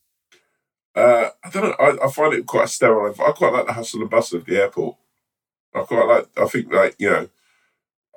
Uh, 0.94 1.30
I 1.42 1.50
don't 1.50 1.64
know. 1.64 1.76
I, 1.78 2.06
I 2.06 2.10
find 2.10 2.34
it 2.34 2.46
quite 2.46 2.68
sterile. 2.68 3.14
I 3.20 3.32
quite 3.32 3.52
like 3.52 3.66
the 3.66 3.72
hustle 3.72 4.00
and 4.00 4.10
bustle 4.10 4.38
of 4.38 4.44
the 4.44 4.56
airport. 4.56 4.96
I 5.74 5.82
quite 5.82 6.06
like. 6.06 6.28
I 6.36 6.46
think 6.46 6.72
like 6.72 6.94
you 6.98 7.10
know, 7.10 7.28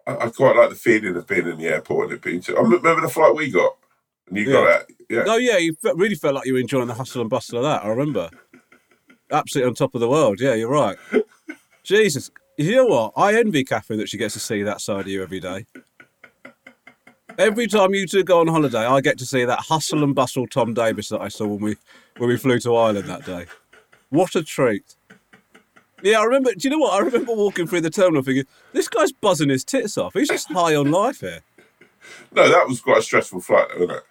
I, 0.05 0.25
I 0.25 0.29
quite 0.29 0.55
like 0.55 0.69
the 0.69 0.75
feeling 0.75 1.15
of 1.15 1.27
being 1.27 1.48
in 1.48 1.57
the 1.57 1.67
airport 1.67 2.10
and 2.10 2.17
it 2.17 2.22
being. 2.22 2.43
I 2.50 2.62
remember 2.62 3.01
the 3.01 3.10
flight 3.10 3.36
we 3.36 3.50
got, 3.50 3.77
and 4.27 4.38
you 4.38 4.51
got 4.51 4.86
Yeah. 5.10 5.17
Yeah. 5.17 5.24
Oh 5.27 5.38
yeah, 5.38 5.57
you 5.57 5.75
really 5.96 6.15
felt 6.15 6.36
like 6.36 6.46
you 6.46 6.53
were 6.53 6.60
enjoying 6.60 6.88
the 6.88 6.93
hustle 6.93 7.22
and 7.22 7.29
bustle 7.29 7.60
of 7.60 7.63
that. 7.63 7.86
I 7.86 7.89
remember. 7.89 8.29
Absolutely 9.31 9.69
on 9.69 9.75
top 9.75 9.96
of 9.96 10.01
the 10.01 10.10
world. 10.10 10.39
Yeah, 10.39 10.53
you're 10.53 10.69
right. 10.69 10.98
Jesus, 11.84 12.31
you 12.57 12.75
know 12.75 12.86
what? 12.86 13.13
I 13.15 13.36
envy 13.36 13.63
Catherine 13.63 14.00
that 14.00 14.10
she 14.10 14.17
gets 14.17 14.34
to 14.34 14.39
see 14.39 14.63
that 14.63 14.81
side 14.81 15.01
of 15.01 15.07
you 15.07 15.24
every 15.24 15.39
day. 15.39 15.65
Every 17.38 17.67
time 17.67 17.93
you 17.93 18.07
two 18.07 18.24
go 18.24 18.39
on 18.39 18.48
holiday, 18.48 18.86
I 18.86 19.00
get 19.00 19.17
to 19.19 19.25
see 19.25 19.46
that 19.46 19.60
hustle 19.60 20.03
and 20.03 20.15
bustle 20.15 20.48
Tom 20.48 20.74
Davis 20.74 21.10
that 21.10 21.22
I 21.22 21.27
saw 21.27 21.46
when 21.46 21.62
we 21.62 21.77
when 22.17 22.29
we 22.29 22.38
flew 22.38 22.60
to 22.60 22.75
Ireland 22.75 23.07
that 23.10 23.25
day. 23.25 23.46
What 24.10 24.36
a 24.36 24.43
treat! 24.43 24.96
Yeah, 26.01 26.19
I 26.19 26.24
remember. 26.24 26.51
Do 26.53 26.67
you 26.67 26.72
know 26.72 26.79
what? 26.79 26.93
I 26.93 27.05
remember 27.05 27.34
walking 27.34 27.67
through 27.67 27.81
the 27.81 27.89
terminal 27.89 28.24
thinking, 28.24 28.46
"This 28.74 28.88
guy's 28.88 29.12
buzzing 29.12 29.50
his 29.50 29.63
tits 29.63 29.98
off. 29.98 30.13
He's 30.13 30.29
just 30.29 30.51
high 30.51 30.75
on 30.75 30.89
life 30.89 31.19
here." 31.19 31.41
No, 32.31 32.50
that 32.50 32.67
was 32.67 32.81
quite 32.81 33.00
a 33.00 33.01
stressful 33.01 33.41
flight, 33.41 33.67
wasn't 33.74 33.91
it? 33.91 34.03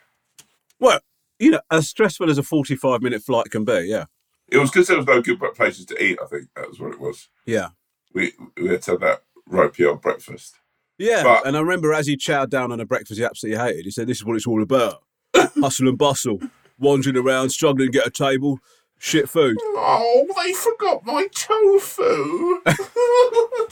Well, 0.81 1.01
you 1.39 1.51
know, 1.51 1.61
as 1.71 1.89
stressful 1.89 2.31
as 2.31 2.39
a 2.39 2.43
forty-five 2.43 3.03
minute 3.03 3.23
flight 3.23 3.51
can 3.51 3.65
be. 3.65 3.87
Yeah. 3.89 4.05
It 4.49 4.59
was 4.59 4.71
because 4.71 4.87
there 4.89 4.97
was 4.97 5.07
no 5.07 5.21
good 5.21 5.41
places 5.55 5.87
to 5.87 6.03
eat. 6.03 6.19
I 6.23 6.27
think 6.27 6.49
that 6.55 6.69
was 6.69 6.79
what 6.79 6.93
it 6.93 7.01
was. 7.01 7.29
Yeah. 7.47 7.69
We 8.15 8.33
we 8.57 8.69
had 8.69 8.83
to 8.83 8.93
have 8.93 9.01
that 9.01 9.23
ropey 9.49 9.85
old 9.85 10.03
breakfast. 10.03 10.57
Yeah, 10.99 11.23
But- 11.25 11.47
and 11.47 11.57
I 11.57 11.61
remember 11.61 11.93
as 11.93 12.07
he 12.07 12.17
chowed 12.17 12.49
down 12.49 12.73
on 12.73 12.81
a 12.81 12.87
breakfast 12.87 13.19
he 13.19 13.25
absolutely 13.25 13.63
hated, 13.63 13.85
he 13.85 13.91
said, 13.91 14.07
This 14.07 14.19
is 14.19 14.25
what 14.25 14.37
it's 14.37 14.47
all 14.47 14.63
about. 14.63 15.03
Hustle 15.35 15.89
and 15.89 15.99
bustle, 15.99 16.41
wandering 16.79 17.17
around, 17.19 17.51
struggling 17.51 17.89
to 17.89 17.99
get 17.99 18.07
a 18.07 18.11
table, 18.11 18.61
shit 18.99 19.29
food. 19.29 19.59
Oh, 19.61 20.27
they 20.43 20.53
forgot 20.55 21.05
my 21.05 21.27
tofu. 21.35 22.61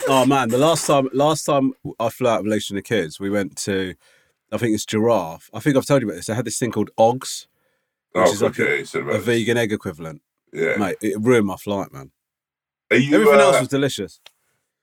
Oh 0.07 0.23
man, 0.27 0.49
the 0.49 0.59
last 0.59 0.85
time 0.85 1.09
last 1.13 1.45
time 1.45 1.73
I 1.99 2.09
flew 2.09 2.27
out 2.29 2.43
with 2.43 2.51
Alicia 2.51 2.73
and 2.73 2.77
the 2.77 2.83
kids, 2.83 3.19
we 3.19 3.31
went 3.31 3.55
to 3.63 3.95
I 4.55 4.57
think 4.57 4.73
it's 4.73 4.85
giraffe. 4.85 5.49
I 5.53 5.59
think 5.59 5.75
I've 5.75 5.85
told 5.85 6.01
you 6.01 6.07
about 6.07 6.15
this. 6.15 6.27
They 6.27 6.33
had 6.33 6.45
this 6.45 6.57
thing 6.57 6.71
called 6.71 6.89
Oggs, 6.97 7.47
oh, 8.15 8.23
is 8.23 8.41
like 8.41 8.57
okay. 8.57 8.85
said 8.85 9.05
a 9.05 9.19
vegan 9.19 9.57
egg 9.57 9.73
equivalent. 9.73 10.21
Yeah. 10.53 10.77
Mate, 10.77 10.95
it 11.01 11.19
ruined 11.19 11.45
my 11.45 11.57
flight, 11.57 11.91
man. 11.91 12.11
You, 12.89 13.15
Everything 13.15 13.39
uh, 13.39 13.43
else 13.43 13.59
was 13.59 13.67
delicious. 13.67 14.21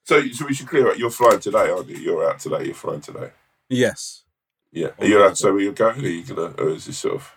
So, 0.05 0.29
so 0.29 0.47
we 0.47 0.53
should 0.53 0.69
clear 0.69 0.91
up. 0.91 0.99
You're 0.99 1.11
flying 1.11 1.41
today, 1.41 1.71
aren't 1.71 1.89
you? 1.89 1.97
You're 1.97 2.29
out 2.29 2.39
today. 2.39 2.67
You're 2.67 2.75
flying 2.75 3.01
today. 3.01 3.31
Yes. 3.71 4.25
Yeah. 4.71 4.89
Are 4.99 5.07
you 5.07 5.19
allowed 5.19 5.31
to 5.31 5.37
say 5.37 5.51
where 5.51 5.61
you're 5.61 5.73
going? 5.73 6.05
Are 6.05 6.09
you 6.09 6.23
gonna? 6.25 6.55
Or 6.59 6.71
is 6.71 6.85
this 6.85 6.99
sort 6.99 7.15
of? 7.15 7.33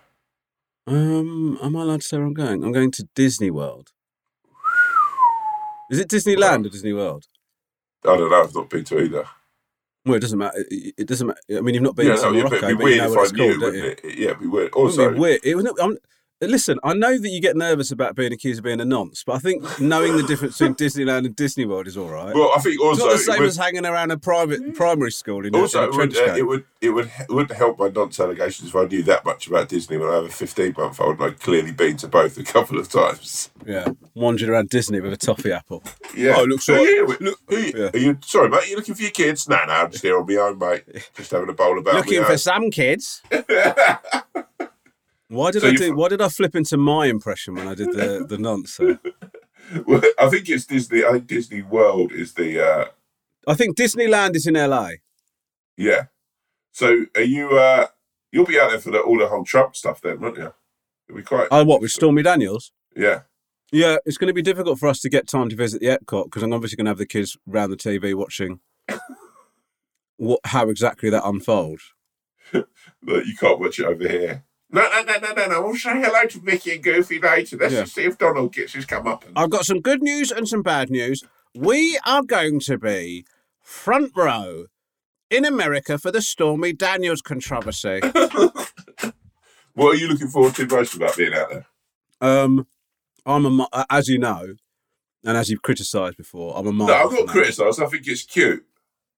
Um, 0.87 1.57
am 1.63 1.75
I 1.77 1.81
allowed 1.81 2.01
to 2.01 2.07
say 2.07 2.17
where 2.17 2.25
I'm 2.25 2.33
going? 2.33 2.63
I'm 2.63 2.73
going 2.73 2.91
to 2.91 3.07
Disney 3.15 3.51
World. 3.51 3.91
Is 5.89 5.99
it 5.99 6.09
Disneyland 6.09 6.65
or 6.65 6.69
Disney 6.69 6.93
World? 6.93 7.27
I 8.03 8.17
don't 8.17 8.29
know. 8.29 8.43
I've 8.43 8.53
not 8.53 8.69
been 8.69 8.83
to 8.83 8.99
either. 8.99 9.25
Well, 10.05 10.15
it 10.15 10.19
doesn't 10.19 10.37
matter. 10.37 10.65
It, 10.69 11.07
doesn't 11.07 11.25
matter. 11.25 11.39
I 11.57 11.61
mean, 11.61 11.73
you've 11.73 11.83
not 11.83 11.95
been 11.95 12.07
yeah, 12.07 12.15
to 12.15 12.21
no, 12.21 12.33
Morocco, 12.33 12.55
it'd 12.55 12.77
be 12.77 12.83
weird 12.83 13.11
if 13.11 13.17
I 13.17 13.35
knew, 13.35 13.59
called, 13.59 13.73
it? 13.73 13.99
it? 14.03 14.17
Yeah, 14.17 14.25
it'd 14.27 14.39
be 14.39 14.47
weird. 14.47 14.67
It 14.67 14.75
would 14.75 14.81
Also, 14.83 15.11
be 15.11 15.19
weird. 15.19 15.41
It 15.43 15.55
was 15.55 15.65
listen, 16.41 16.79
I 16.83 16.93
know 16.93 17.17
that 17.17 17.29
you 17.29 17.41
get 17.41 17.55
nervous 17.55 17.91
about 17.91 18.15
being 18.15 18.31
accused 18.33 18.59
of 18.59 18.63
being 18.65 18.79
a 18.81 18.85
nonce, 18.85 19.23
but 19.23 19.33
I 19.33 19.39
think 19.39 19.79
knowing 19.79 20.17
the 20.17 20.23
difference 20.23 20.57
between 20.57 20.75
Disneyland 20.75 21.25
and 21.25 21.35
Disney 21.35 21.65
World 21.65 21.87
is 21.87 21.97
all 21.97 22.09
right. 22.09 22.33
well, 22.35 22.51
I 22.55 22.59
think 22.59 22.79
also 22.81 23.05
it's 23.05 23.05
not 23.05 23.11
the 23.11 23.33
same 23.33 23.39
would- 23.41 23.47
as 23.49 23.57
hanging 23.57 23.85
around 23.85 24.11
a 24.11 24.17
private 24.17 24.75
primary 24.75 25.11
school 25.11 25.45
in, 25.45 25.55
a- 25.55 25.59
also 25.59 25.83
in 25.83 25.89
a 25.89 25.93
it 25.93 25.97
would, 25.97 26.17
uh, 26.17 26.35
it 26.35 26.41
would 26.45 26.63
it 26.81 26.89
would 26.89 27.11
it 27.19 27.29
wouldn't 27.29 27.57
help 27.57 27.79
my 27.79 27.87
nonce 27.87 28.19
allegations 28.19 28.69
if 28.69 28.75
I 28.75 28.85
knew 28.85 29.01
that 29.03 29.25
much 29.25 29.47
about 29.47 29.69
Disney 29.69 29.97
when 29.97 30.09
I 30.09 30.15
have 30.15 30.25
a 30.25 30.29
15 30.29 30.75
month 30.77 30.99
old 31.01 31.15
and 31.19 31.23
I'd 31.31 31.39
clearly 31.39 31.71
been 31.71 31.97
to 31.97 32.07
both 32.07 32.37
a 32.37 32.43
couple 32.43 32.77
of 32.79 32.89
times. 32.89 33.49
yeah, 33.65 33.87
wandering 34.13 34.51
around 34.51 34.69
Disney 34.69 34.99
with 34.99 35.13
a 35.13 35.17
toffee 35.17 35.51
apple. 35.51 35.83
Yeah. 36.15 36.35
Oh, 36.37 36.43
looks 36.43 36.65
So, 36.65 36.73
like- 36.73 36.89
yeah, 36.95 37.01
we- 37.03 37.17
look- 37.25 37.39
who 37.47 37.57
you, 37.57 37.73
yeah. 37.75 37.89
Are 37.93 37.97
you 37.97 38.17
sorry, 38.23 38.49
mate? 38.49 38.63
Are 38.63 38.65
you 38.67 38.75
looking 38.75 38.93
for 38.95 39.01
your 39.01 39.11
kids? 39.11 39.47
No, 39.49 39.55
no, 39.65 39.71
I'm 39.73 39.91
just 39.91 40.03
here 40.03 40.19
on 40.19 40.27
my 40.27 40.35
own, 40.35 40.57
mate. 40.59 40.83
Just 41.15 41.31
having 41.31 41.49
a 41.49 41.53
bowl 41.53 41.79
about 41.79 41.95
Looking 41.95 42.23
for 42.23 42.33
own. 42.33 42.37
some 42.37 42.69
kids. 42.71 43.21
Why 45.27 45.51
did 45.51 45.61
So 45.63 45.69
I 45.69 45.73
do? 45.75 45.95
Why 45.95 46.09
did 46.09 46.21
I 46.21 46.29
flip 46.29 46.55
into 46.55 46.77
my 46.77 47.07
impression 47.07 47.55
when 47.55 47.67
I 47.67 47.73
did 47.75 47.91
the 47.93 48.25
the 48.29 48.37
nonce? 48.37 48.79
Well, 49.87 50.01
I 50.19 50.29
think 50.29 50.47
it's 50.49 50.65
Disney. 50.65 51.03
I 51.03 51.13
think 51.13 51.27
Disney 51.27 51.61
World 51.63 52.11
is 52.11 52.33
the 52.33 52.63
uh, 52.63 52.85
I 53.47 53.55
think 53.55 53.75
Disneyland 53.77 54.35
is 54.35 54.45
in 54.47 54.53
LA. 54.55 54.89
yeah. 55.77 56.05
So 56.71 57.05
are 57.15 57.21
you? 57.21 57.57
uh 57.57 57.87
You'll 58.31 58.45
be 58.45 58.59
out 58.59 58.69
there 58.71 58.79
for 58.79 58.91
the, 58.91 58.99
all 58.99 59.17
the 59.17 59.27
whole 59.29 59.45
Trump 59.45 59.77
stuff 59.77 60.01
then, 60.01 60.19
won't 60.19 60.37
you? 60.37 60.51
It'll 61.07 61.17
be 61.17 61.23
quite. 61.23 61.47
Oh, 61.51 61.63
what 61.63 61.79
with 61.81 61.91
Stormy 61.91 62.21
Daniels? 62.21 62.71
yeah. 62.95 63.21
Yeah, 63.71 63.97
it's 64.05 64.17
going 64.17 64.27
to 64.27 64.33
be 64.33 64.43
difficult 64.43 64.77
for 64.79 64.87
us 64.87 64.99
to 65.01 65.09
get 65.09 65.27
time 65.27 65.49
to 65.49 65.55
visit 65.55 65.81
the 65.81 65.87
Epcot 65.87 66.25
because 66.25 66.43
I'm 66.43 66.53
obviously 66.53 66.77
going 66.77 66.85
to 66.85 66.91
have 66.91 66.97
the 66.99 67.05
kids 67.05 67.35
round 67.47 67.73
the 67.73 67.75
TV 67.77 68.13
watching 68.13 68.59
what 70.17 70.39
how 70.45 70.69
exactly 70.69 71.09
that 71.09 71.25
unfolds. 71.25 71.93
But 72.51 73.25
you 73.25 73.35
can't 73.37 73.59
watch 73.59 73.79
it 73.79 73.85
over 73.85 74.07
here. 74.07 74.44
No, 74.71 74.81
no, 74.81 75.03
no, 75.03 75.17
no, 75.19 75.33
no, 75.33 75.47
no. 75.47 75.61
We'll 75.63 75.75
say 75.75 76.01
hello 76.01 76.25
to 76.25 76.41
Mickey 76.41 76.73
and 76.73 76.83
Goofy 76.83 77.19
later. 77.19 77.57
Let's 77.57 77.73
Yeah. 77.73 77.81
just 77.81 77.95
see 77.95 78.03
if 78.03 78.17
Donald 78.17 78.53
gets 78.53 78.73
his 78.73 78.85
come 78.85 79.07
up. 79.07 79.23
I've 79.35 79.49
got 79.49 79.65
some 79.65 79.79
good 79.79 80.01
news 80.01 80.31
and 80.31 80.47
some 80.47 80.63
bad 80.63 80.89
news. 80.89 81.23
We 81.53 81.99
are 82.05 82.23
going 82.23 82.59
to 82.61 82.77
be 82.77 83.25
front 83.61 84.11
row 84.15 84.65
in 85.29 85.45
America 85.45 85.97
for 85.97 86.11
the 86.11 86.21
Stormy 86.21 86.73
Daniels 86.73 87.21
controversy. 87.21 88.01
What 89.73 89.95
are 89.95 89.97
you 89.99 90.07
looking 90.07 90.29
forward 90.29 90.55
to 90.55 90.65
most 90.67 90.95
about 90.95 91.17
being 91.17 91.33
out 91.33 91.49
there? 91.49 91.65
Um, 92.21 92.65
I'm 93.25 93.45
a 93.59 93.85
as 93.89 94.07
you 94.07 94.17
know, 94.17 94.55
and 95.25 95.37
as 95.37 95.49
you've 95.49 95.63
criticised 95.63 96.15
before, 96.15 96.57
I'm 96.57 96.67
a. 96.67 96.71
No, 96.71 96.85
I've 96.93 97.11
not 97.11 97.27
criticised. 97.27 97.81
I 97.81 97.85
think 97.87 98.07
it's 98.07 98.23
cute. 98.23 98.65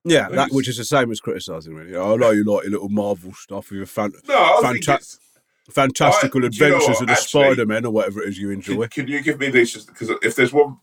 Yeah, 0.04 0.30
that 0.30 0.52
which 0.52 0.68
is 0.68 0.78
the 0.78 0.84
same 0.84 1.12
as 1.12 1.20
criticising, 1.20 1.76
really. 1.76 1.96
I 1.96 2.16
know 2.16 2.32
you 2.32 2.44
like 2.44 2.64
your 2.64 2.72
little 2.72 2.90
Marvel 2.90 3.34
stuff 3.34 3.70
with 3.70 3.78
your 3.78 3.86
fan- 3.86 4.14
No, 4.28 4.34
I 4.64 4.72
think 4.74 4.88
it's. 4.88 5.20
Fantastical 5.70 6.46
I- 6.46 6.50
do 6.50 6.58
you 6.58 6.70
know 6.70 6.76
adventures 6.78 7.02
of 7.02 7.08
the 7.08 7.16
Spider 7.16 7.66
Man 7.66 7.86
or 7.86 7.92
whatever 7.92 8.22
it 8.22 8.30
is 8.30 8.38
you 8.38 8.52
enjoy. 8.52 8.88
can 8.88 9.08
you 9.08 9.22
give 9.22 9.40
me 9.40 9.50
these? 9.50 9.86
Because 9.86 10.12
if 10.22 10.36
there's 10.36 10.54
one 10.54 10.78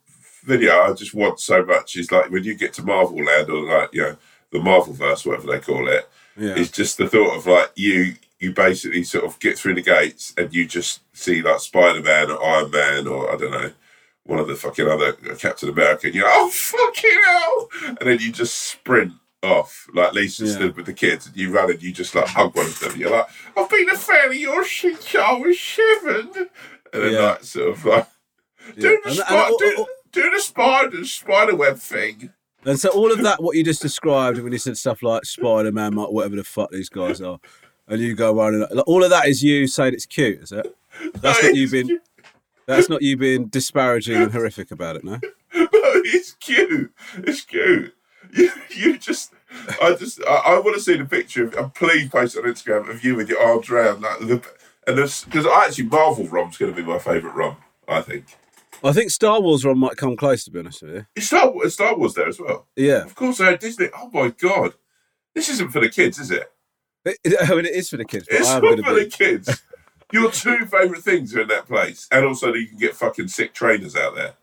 video 0.44 0.80
I 0.82 0.92
just 0.92 1.14
want 1.14 1.40
so 1.40 1.64
much, 1.64 1.96
is 1.96 2.12
like 2.12 2.30
when 2.30 2.44
you 2.44 2.54
get 2.54 2.72
to 2.74 2.84
Marvel 2.84 3.22
Land 3.24 3.50
or 3.50 3.64
like 3.64 3.90
you 3.92 4.02
know 4.02 4.16
the 4.50 4.60
Marvel 4.60 4.92
verse, 4.92 5.24
whatever 5.24 5.46
they 5.46 5.60
call 5.60 5.88
it. 5.88 6.08
Yeah. 6.36 6.54
It's 6.56 6.70
just 6.70 6.98
the 6.98 7.08
thought 7.08 7.36
of 7.36 7.46
like 7.46 7.72
you. 7.74 8.14
You 8.40 8.52
basically 8.52 9.04
sort 9.04 9.24
of 9.24 9.38
get 9.40 9.56
through 9.56 9.76
the 9.76 9.80
gates 9.80 10.34
and 10.36 10.52
you 10.52 10.66
just 10.66 11.00
see 11.16 11.40
like 11.40 11.60
Spider 11.60 12.02
Man 12.02 12.30
or 12.30 12.44
Iron 12.44 12.70
Man 12.70 13.06
or 13.06 13.32
I 13.32 13.36
don't 13.36 13.52
know 13.52 13.70
one 14.24 14.38
of 14.38 14.48
the 14.48 14.54
fucking 14.54 14.86
other 14.86 15.16
uh, 15.30 15.34
Captain 15.36 15.68
America. 15.68 16.08
And 16.08 16.14
you're 16.14 16.24
like, 16.24 16.34
oh 16.36 16.50
fucking 16.50 17.20
hell! 17.26 17.96
And 18.00 18.08
then 18.08 18.18
you 18.20 18.32
just 18.32 18.54
sprint 18.54 19.12
off 19.44 19.86
like 19.94 20.12
Leesa 20.12 20.46
Yeah. 20.46 20.52
stood 20.54 20.76
with 20.76 20.86
the 20.86 20.92
kids 20.92 21.26
and 21.26 21.36
you 21.36 21.50
run 21.52 21.70
and 21.70 21.82
you 21.82 21.92
just 21.92 22.14
like 22.14 22.26
hug 22.26 22.54
one 22.56 22.66
of 22.66 22.78
them. 22.80 22.98
You're 22.98 23.10
like, 23.10 23.26
I've 23.56 23.68
been 23.70 23.88
a 23.90 23.96
fan 23.96 24.28
of 24.28 24.34
yours 24.34 24.70
since 24.70 25.14
I 25.14 25.32
was 25.34 25.60
seven. 25.60 26.30
And 26.92 27.02
then 27.02 27.12
Yeah. 27.12 27.20
like 27.20 27.44
sort 27.44 27.68
of 27.70 27.84
like 27.84 28.06
Yeah. 28.68 28.72
the 28.76 28.88
And- 28.88 29.00
and- 29.06 29.14
spider, 29.16 29.64
and- 29.76 29.86
do, 30.12 30.30
the 30.30 30.40
spider 30.40 31.04
spider 31.04 31.56
web 31.56 31.78
thing. 31.78 32.30
And 32.64 32.80
so 32.80 32.88
all 32.90 33.12
of 33.12 33.22
that, 33.22 33.42
what 33.42 33.56
you 33.56 33.62
just 33.64 33.82
described 33.82 34.38
when 34.38 34.52
you 34.52 34.58
said 34.58 34.78
stuff 34.78 35.02
like 35.02 35.24
Spider 35.26 35.70
Man, 35.70 35.94
whatever 35.96 36.36
the 36.36 36.44
fuck 36.44 36.70
these 36.70 36.88
guys 36.88 37.20
are, 37.20 37.38
and 37.88 38.00
you 38.00 38.14
go 38.14 38.34
around 38.34 38.54
and 38.54 38.66
like, 38.70 38.88
all 38.88 39.04
of 39.04 39.10
that 39.10 39.28
is 39.28 39.42
you 39.42 39.66
saying 39.66 39.92
it's 39.92 40.06
cute, 40.06 40.40
is 40.42 40.50
it? 40.52 40.74
That's 41.20 41.42
No, 41.42 41.48
not 41.50 41.56
you 41.56 41.68
being. 41.68 41.98
That's 42.66 42.88
not 42.88 43.02
you 43.02 43.18
being 43.18 43.48
disparaging 43.48 44.16
and 44.16 44.32
horrific 44.32 44.70
about 44.70 44.96
it, 44.96 45.04
no. 45.04 45.20
No, 45.54 45.68
it's 46.06 46.32
cute. 46.40 46.90
It's 47.18 47.42
cute. 47.42 47.94
You, 48.34 48.50
you 48.76 48.98
just, 48.98 49.32
I 49.80 49.94
just, 49.94 50.20
I, 50.26 50.34
I 50.34 50.58
want 50.60 50.74
to 50.76 50.82
see 50.82 50.96
the 50.96 51.04
picture. 51.04 51.44
Of, 51.46 51.54
and 51.54 51.72
please 51.74 52.08
post 52.08 52.36
it 52.36 52.44
on 52.44 52.50
Instagram 52.50 52.88
of 52.90 53.04
you 53.04 53.14
with 53.16 53.28
your 53.28 53.40
arms 53.40 53.70
around 53.70 54.02
like 54.02 54.18
the, 54.20 54.42
and 54.86 54.98
this 54.98 55.24
because 55.24 55.46
I 55.46 55.66
actually 55.66 55.84
Marvel 55.86 56.26
rom's 56.26 56.56
going 56.58 56.74
to 56.74 56.76
be 56.76 56.86
my 56.86 56.98
favourite 56.98 57.34
rom. 57.34 57.56
I 57.88 58.00
think 58.02 58.24
I 58.82 58.92
think 58.92 59.10
Star 59.10 59.40
Wars 59.40 59.64
Rom 59.64 59.78
might 59.78 59.96
come 59.96 60.16
close, 60.16 60.44
to 60.44 60.50
be 60.50 60.58
honest 60.58 60.82
with 60.82 60.94
you. 60.94 61.06
it's 61.16 61.26
Star 61.26 61.50
Wars. 61.50 61.74
Star 61.74 61.96
Wars 61.96 62.14
there 62.14 62.28
as 62.28 62.38
well. 62.40 62.66
Yeah, 62.76 63.04
Of 63.04 63.14
course, 63.14 63.40
I 63.40 63.46
had 63.50 63.60
Disney. 63.60 63.88
Oh 63.96 64.10
my 64.12 64.28
god, 64.28 64.74
this 65.34 65.48
isn't 65.48 65.70
for 65.70 65.80
the 65.80 65.88
kids, 65.88 66.18
is 66.18 66.30
it? 66.30 66.50
It- 67.04 67.36
I 67.40 67.54
mean 67.54 67.66
it 67.66 67.74
is 67.74 67.88
for 67.90 67.96
the 67.98 68.04
kids, 68.04 68.26
It's 68.30 68.48
not 68.48 68.60
for 68.60 68.76
to 68.76 68.82
the 68.82 69.06
kids. 69.06 69.62
Your 70.12 70.30
two 70.30 70.64
favourite 70.66 71.02
things 71.02 71.34
are 71.34 71.40
in 71.42 71.48
that 71.48 71.66
place, 71.66 72.06
and 72.12 72.24
also 72.24 72.52
that 72.52 72.60
you 72.60 72.68
can 72.68 72.78
get 72.78 72.94
fucking 72.94 73.28
sick 73.28 73.52
trainers 73.54 73.96
out 73.96 74.14
there. 74.14 74.34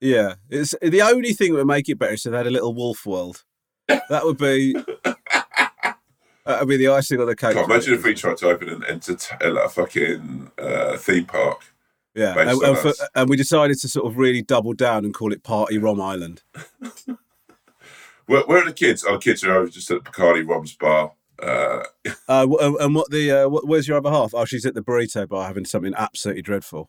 Yeah, 0.00 0.34
it's 0.50 0.74
the 0.82 1.02
only 1.02 1.32
thing 1.32 1.52
that 1.52 1.58
would 1.58 1.66
make 1.66 1.88
it 1.88 1.98
better 1.98 2.14
is 2.14 2.26
if 2.26 2.32
they 2.32 2.36
had 2.38 2.46
a 2.46 2.50
little 2.50 2.74
wolf 2.74 3.06
world. 3.06 3.44
That 3.88 4.24
would 4.24 4.38
be. 4.38 4.74
That 6.46 6.60
would 6.60 6.68
be 6.68 6.76
the 6.76 6.86
icing 6.88 7.20
on 7.20 7.26
the 7.26 7.34
cake. 7.34 7.54
God, 7.54 7.64
imagine 7.64 7.94
if 7.94 8.04
we 8.04 8.14
tried 8.14 8.36
to 8.36 8.48
open 8.50 8.68
an 8.68 8.84
enter- 8.88 9.16
like 9.40 9.64
a 9.64 9.68
fucking 9.68 10.52
uh, 10.56 10.96
theme 10.96 11.24
park. 11.24 11.60
Yeah, 12.14 12.38
and, 12.38 12.62
and, 12.62 12.78
for, 12.78 12.92
and 13.16 13.28
we 13.28 13.36
decided 13.36 13.80
to 13.80 13.88
sort 13.88 14.06
of 14.06 14.16
really 14.16 14.42
double 14.42 14.72
down 14.72 15.04
and 15.04 15.12
call 15.12 15.32
it 15.32 15.42
Party 15.42 15.76
Rom 15.76 16.00
Island. 16.00 16.44
Where, 18.26 18.42
where 18.42 18.62
are 18.62 18.64
the 18.64 18.72
kids? 18.72 19.04
Oh, 19.06 19.14
the 19.14 19.18
kids 19.18 19.42
are 19.44 19.52
over 19.56 19.68
just 19.70 19.90
at 19.90 20.02
Bacardi 20.04 20.46
Rom's 20.48 20.74
bar. 20.76 21.12
Uh, 21.42 21.82
Uh, 22.28 22.46
and- 22.60 22.76
and 22.76 22.94
what 22.94 23.10
the 23.10 23.30
uh, 23.30 23.48
where's 23.48 23.86
your 23.88 23.96
other 23.98 24.10
half? 24.10 24.32
Oh, 24.34 24.44
she's 24.44 24.66
at 24.66 24.74
the 24.74 24.82
burrito 24.82 25.28
bar 25.28 25.46
having 25.46 25.64
something 25.64 25.94
absolutely 25.96 26.42
dreadful. 26.42 26.86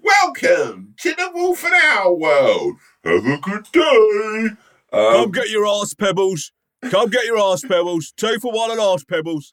Welcome 0.00 0.94
to 1.00 1.10
the 1.10 1.30
Wolf 1.34 1.64
and 1.64 1.74
Owl 1.74 2.18
world. 2.18 2.76
Have 3.04 3.26
a 3.26 3.38
good 3.38 3.66
day. 3.72 4.48
Um, 4.92 5.12
Come 5.14 5.30
get 5.32 5.50
your 5.50 5.66
ass 5.66 5.92
pebbles. 5.94 6.52
Come 6.90 7.10
get 7.10 7.26
your 7.26 7.38
ass 7.38 7.62
pebbles. 7.62 8.12
Two 8.16 8.38
for 8.38 8.52
one 8.52 8.70
and 8.70 8.80
ass 8.80 9.04
pebbles. 9.04 9.52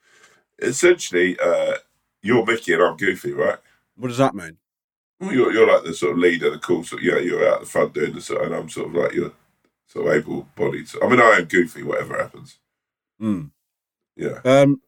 essentially, 0.61 1.37
uh, 1.39 1.75
you're 2.21 2.45
Mickey 2.45 2.73
and 2.73 2.83
I'm 2.83 2.95
Goofy, 2.97 3.33
right? 3.33 3.57
What 3.97 4.07
does 4.07 4.17
that 4.17 4.33
mean? 4.35 4.57
Well, 5.19 5.33
you're, 5.33 5.51
you're 5.51 5.67
like 5.71 5.83
the 5.83 5.93
sort 5.93 6.13
of 6.13 6.19
leader, 6.19 6.49
the 6.49 6.59
cool 6.59 6.83
sort. 6.85 7.01
You 7.01 7.11
know, 7.11 7.17
you're 7.17 7.47
out 7.47 7.59
the 7.59 7.65
front 7.65 7.93
doing 7.93 8.13
the 8.13 8.21
sort, 8.21 8.45
and 8.45 8.55
I'm 8.55 8.69
sort 8.69 8.87
of 8.87 8.95
like 8.95 9.13
you're 9.13 9.33
sort 9.87 10.07
of 10.07 10.13
able-bodied. 10.13 10.87
I 11.01 11.07
mean, 11.09 11.19
I 11.19 11.37
am 11.39 11.45
Goofy, 11.45 11.83
whatever 11.83 12.17
happens. 12.17 12.59
Hmm. 13.19 13.45
Yeah. 14.15 14.39
Um, 14.45 14.81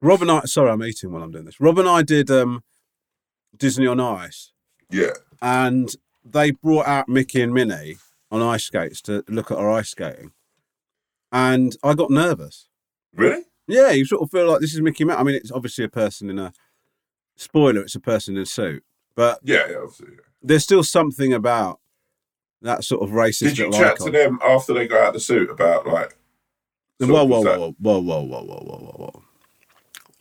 Rob 0.00 0.22
and 0.22 0.30
I. 0.30 0.40
Sorry, 0.46 0.70
I'm 0.70 0.82
eating 0.82 1.12
while 1.12 1.22
I'm 1.22 1.30
doing 1.32 1.44
this. 1.44 1.60
Rob 1.60 1.78
and 1.78 1.88
I 1.88 2.02
did 2.02 2.30
um, 2.30 2.62
Disney 3.56 3.86
on 3.86 4.00
Ice, 4.00 4.52
Yeah. 4.94 5.10
and 5.42 5.90
they 6.24 6.52
brought 6.52 6.86
out 6.86 7.08
Mickey 7.08 7.42
and 7.42 7.52
Minnie 7.52 7.96
on 8.30 8.40
ice 8.42 8.64
skates 8.64 9.00
to 9.02 9.22
look 9.28 9.50
at 9.50 9.58
our 9.58 9.70
ice 9.70 9.90
skating, 9.90 10.32
and 11.32 11.76
I 11.82 11.94
got 11.94 12.10
nervous. 12.10 12.68
Really? 13.14 13.42
Yeah, 13.66 13.90
you 13.90 14.04
sort 14.04 14.22
of 14.22 14.30
feel 14.30 14.50
like 14.50 14.60
this 14.60 14.74
is 14.74 14.80
Mickey 14.80 15.04
Mouse. 15.04 15.18
I 15.18 15.22
mean, 15.22 15.34
it's 15.36 15.50
obviously 15.52 15.84
a 15.84 15.88
person 15.88 16.28
in 16.30 16.38
a 16.38 16.52
spoiler. 17.36 17.80
It's 17.80 17.94
a 17.94 18.00
person 18.00 18.36
in 18.36 18.42
a 18.42 18.46
suit, 18.46 18.84
but 19.14 19.38
Yeah, 19.42 19.66
yeah, 19.70 19.76
obviously. 19.78 20.08
yeah. 20.12 20.20
there's 20.42 20.62
still 20.64 20.82
something 20.82 21.32
about 21.32 21.80
that 22.62 22.84
sort 22.84 23.02
of 23.02 23.10
racist 23.10 23.40
Did 23.56 23.58
you 23.58 23.72
chat 23.72 23.92
icon. 23.94 24.06
to 24.06 24.12
them 24.12 24.38
after 24.44 24.72
they 24.74 24.86
got 24.88 25.00
out 25.02 25.08
of 25.08 25.14
the 25.14 25.20
suit 25.20 25.50
about 25.50 25.86
like? 25.86 26.16
Whoa, 27.00 27.24
whoa, 27.24 27.40
whoa, 27.42 27.42
whoa, 27.42 27.74
whoa, 27.78 28.00
whoa, 28.00 28.22
whoa, 28.22 28.42
whoa, 28.44 28.78
whoa, 28.78 28.94
whoa! 28.98 29.22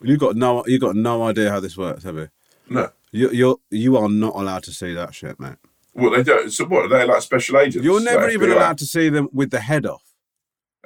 You 0.01 0.17
got 0.17 0.35
no, 0.35 0.65
you 0.65 0.79
got 0.79 0.95
no 0.95 1.23
idea 1.23 1.49
how 1.49 1.59
this 1.59 1.77
works, 1.77 2.03
have 2.03 2.15
you? 2.15 2.29
No. 2.69 2.89
You, 3.13 3.29
you're, 3.31 3.57
you 3.69 3.95
are 3.95 4.09
not 4.09 4.35
allowed 4.35 4.63
to 4.63 4.71
see 4.73 4.93
that 4.93 5.13
shit, 5.13 5.39
mate. 5.39 5.55
Well, 5.93 6.11
they 6.11 6.23
don't. 6.23 6.51
So 6.51 6.65
what? 6.65 6.85
Are 6.85 6.87
they 6.89 7.05
like 7.05 7.21
special 7.21 7.59
agents? 7.59 7.85
You're 7.85 8.01
never 8.01 8.27
even 8.29 8.51
allowed 8.51 8.79
to 8.79 8.85
see 8.85 9.09
them 9.09 9.29
with 9.31 9.51
the 9.51 9.59
head 9.59 9.85
off. 9.85 10.03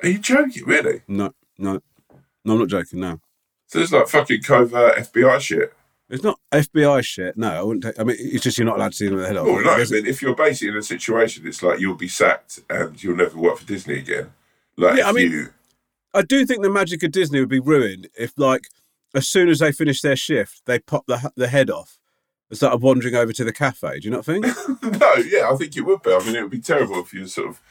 Are 0.03 0.09
you 0.09 0.19
joking? 0.19 0.65
Really? 0.65 1.01
No, 1.07 1.31
no, 1.57 1.79
no, 2.45 2.53
I'm 2.53 2.59
not 2.59 2.67
joking. 2.67 2.99
No, 2.99 3.19
So 3.67 3.79
it's 3.79 3.91
like 3.93 4.07
fucking 4.09 4.41
covert 4.43 4.97
FBI 4.97 5.39
shit. 5.39 5.73
it's 6.09 6.23
not 6.23 6.39
FBI 6.51 7.01
shit. 7.03 7.37
No, 7.37 7.49
I 7.49 7.61
wouldn't. 7.63 7.83
Take, 7.85 7.99
I 7.99 8.03
mean, 8.03 8.17
it's 8.19 8.43
just 8.43 8.57
you're 8.57 8.65
not 8.65 8.75
allowed 8.75 8.91
to 8.91 8.97
see 8.97 9.05
them 9.05 9.15
with 9.15 9.23
the 9.23 9.27
head 9.29 9.37
off. 9.37 9.45
Well, 9.47 9.63
no, 9.63 9.71
I 9.71 9.85
mean, 9.85 10.05
if 10.05 10.21
you're 10.21 10.35
basically 10.35 10.67
in 10.69 10.75
a 10.77 10.83
situation, 10.83 11.47
it's 11.47 11.63
like 11.63 11.79
you'll 11.79 11.95
be 11.95 12.09
sacked 12.09 12.59
and 12.69 13.01
you'll 13.01 13.15
never 13.15 13.37
work 13.39 13.57
for 13.57 13.65
Disney 13.65 13.99
again. 13.99 14.33
Like, 14.75 14.97
Yeah, 14.97 15.07
I 15.07 15.11
mean- 15.13 15.31
you, 15.31 15.49
I 16.13 16.21
do 16.23 16.45
think 16.45 16.63
the 16.63 16.69
magic 16.69 17.01
of 17.03 17.11
Disney 17.11 17.39
would 17.39 17.49
be 17.49 17.59
ruined 17.59 18.09
if, 18.17 18.33
like, 18.37 18.67
as 19.15 19.27
soon 19.27 19.47
as 19.49 19.59
they 19.59 19.71
finish 19.71 20.01
their 20.01 20.15
shift, 20.15 20.63
they 20.65 20.79
pop 20.79 21.05
the 21.07 21.31
the 21.37 21.47
head 21.47 21.69
off 21.69 21.97
and 22.49 22.57
started 22.57 22.81
wandering 22.81 23.15
over 23.15 23.33
to 23.33 23.43
the 23.43 23.53
cafe. 23.53 23.99
Do 23.99 24.07
you 24.07 24.13
not 24.13 24.25
think? 24.25 24.45
no, 24.83 25.13
yeah, 25.15 25.49
I 25.51 25.55
think 25.55 25.75
it 25.75 25.81
would 25.81 26.01
be. 26.01 26.13
I 26.13 26.19
mean, 26.19 26.35
it 26.35 26.41
would 26.41 26.51
be 26.51 26.61
terrible 26.61 26.99
if 26.99 27.13
you 27.13 27.27
sort 27.27 27.49
of, 27.49 27.61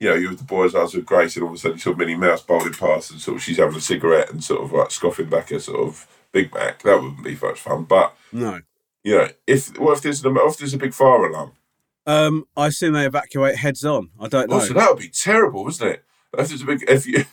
you 0.00 0.08
know, 0.08 0.14
you 0.14 0.28
with 0.30 0.38
the 0.38 0.44
boys' 0.44 0.74
eyes 0.74 0.94
with 0.94 1.06
Grace, 1.06 1.36
and 1.36 1.44
all 1.44 1.50
of 1.50 1.56
a 1.56 1.58
sudden 1.58 1.76
you 1.76 1.80
saw 1.80 1.94
Minnie 1.94 2.14
Mouse 2.14 2.42
bowling 2.42 2.74
past, 2.74 3.10
and 3.10 3.20
sort 3.20 3.36
of 3.36 3.42
she's 3.42 3.56
having 3.56 3.76
a 3.76 3.80
cigarette 3.80 4.30
and 4.30 4.44
sort 4.44 4.62
of 4.62 4.72
like 4.72 4.90
scoffing 4.90 5.28
back 5.28 5.50
a 5.50 5.60
sort 5.60 5.86
of 5.86 6.06
Big 6.32 6.52
Mac. 6.54 6.82
That 6.82 7.00
wouldn't 7.02 7.24
be 7.24 7.36
much 7.40 7.60
fun. 7.60 7.84
But 7.84 8.14
no. 8.32 8.60
you 9.02 9.16
know, 9.16 9.28
if 9.46 9.78
what 9.78 9.96
if 9.96 10.02
there's 10.02 10.24
an, 10.24 10.36
if 10.36 10.58
there's 10.58 10.74
a 10.74 10.78
big 10.78 10.94
fire 10.94 11.26
alarm? 11.26 11.52
Um, 12.06 12.46
I 12.56 12.68
assume 12.68 12.94
they 12.94 13.06
evacuate 13.06 13.56
heads 13.56 13.84
on. 13.84 14.10
I 14.18 14.28
don't 14.28 14.48
know. 14.48 14.56
Also, 14.56 14.74
that 14.74 14.88
would 14.90 14.98
be 14.98 15.10
terrible, 15.10 15.64
wouldn't 15.64 15.82
it? 15.82 16.04
If 16.38 16.48
there's 16.48 16.62
a 16.62 16.66
big, 16.66 16.84
if 16.88 17.06
you. 17.06 17.24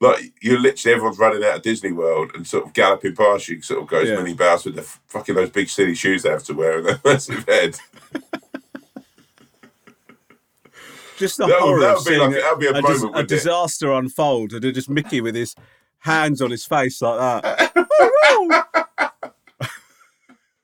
Like 0.00 0.32
you're 0.42 0.60
literally 0.60 0.94
everyone's 0.94 1.18
running 1.18 1.44
out 1.44 1.56
of 1.56 1.62
Disney 1.62 1.92
World 1.92 2.32
and 2.34 2.46
sort 2.46 2.66
of 2.66 2.72
galloping 2.72 3.14
past 3.14 3.48
you, 3.48 3.62
sort 3.62 3.80
of 3.82 3.88
goes 3.88 4.08
Yeah. 4.08 4.16
Minnie 4.16 4.34
Mouse 4.34 4.64
with 4.64 4.74
the 4.74 4.82
fucking 4.82 5.34
those 5.34 5.50
big 5.50 5.68
silly 5.68 5.94
shoes 5.94 6.22
they 6.24 6.30
have 6.30 6.44
to 6.44 6.54
wear 6.54 6.78
and 6.78 6.86
their 6.86 7.00
massive 7.04 7.46
head. 7.48 7.76
just 11.16 11.38
the 11.38 11.46
That 11.46 11.54
would- 11.54 11.60
horror 11.62 11.80
that 11.80 11.96
of 11.98 12.04
be 12.04 12.10
seeing 12.10 12.20
like- 12.32 12.42
a, 12.42 12.56
would 12.56 12.66
a 12.66 12.72
moment, 12.82 12.86
dis- 12.86 13.02
a 13.02 13.06
wouldn't 13.06 13.30
it? 13.30 13.34
disaster 13.34 13.92
unfold, 13.92 14.52
and 14.52 14.74
just 14.74 14.90
Mickey 14.90 15.20
with 15.20 15.34
his 15.36 15.54
hands 15.98 16.42
on 16.42 16.50
his 16.50 16.64
face 16.66 17.00
like 17.00 17.42
that. 17.42 17.72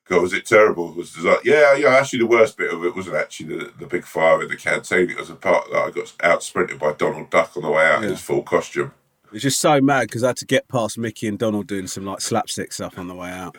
God, 0.07 0.23
was 0.23 0.33
it 0.33 0.45
terrible? 0.45 0.93
Was 0.93 1.17
it 1.17 1.23
like, 1.23 1.45
yeah, 1.45 1.73
yeah. 1.77 1.91
Actually, 1.91 2.19
the 2.19 2.27
worst 2.27 2.57
bit 2.59 2.73
of 2.75 2.85
it 2.85 2.97
wasn't 2.97 3.15
actually 3.15 3.57
the, 3.57 3.73
the 3.79 3.87
big 3.87 4.05
fire 4.05 4.43
in 4.43 4.49
the 4.49 4.57
canteen. 4.57 5.09
It 5.09 5.17
was 5.17 5.31
a 5.31 5.37
part 5.37 5.71
that 5.71 5.79
I 5.79 5.91
got 5.93 6.13
out 6.25 6.43
sprinted 6.43 6.81
by 6.81 6.95
Donald 6.95 7.31
Duck 7.31 7.57
on 7.57 7.63
the 7.63 7.71
way 7.71 7.87
out 7.87 8.03
in 8.03 8.11
his 8.11 8.21
full 8.21 8.43
costume. 8.43 8.91
It's 9.33 9.43
just 9.43 9.61
so 9.61 9.81
mad 9.81 10.09
because 10.09 10.25
I 10.25 10.29
had 10.29 10.39
to 10.39 10.45
get 10.45 10.67
past 10.67 10.99
Mickey 10.99 11.29
and 11.29 11.39
Donald 11.39 11.69
doing 11.69 11.87
some 11.87 12.05
like 12.05 12.21
slapstick 12.21 12.73
stuff 12.73 12.99
on 12.99 13.07
the 13.07 13.15
way 13.15 13.31
out, 13.31 13.57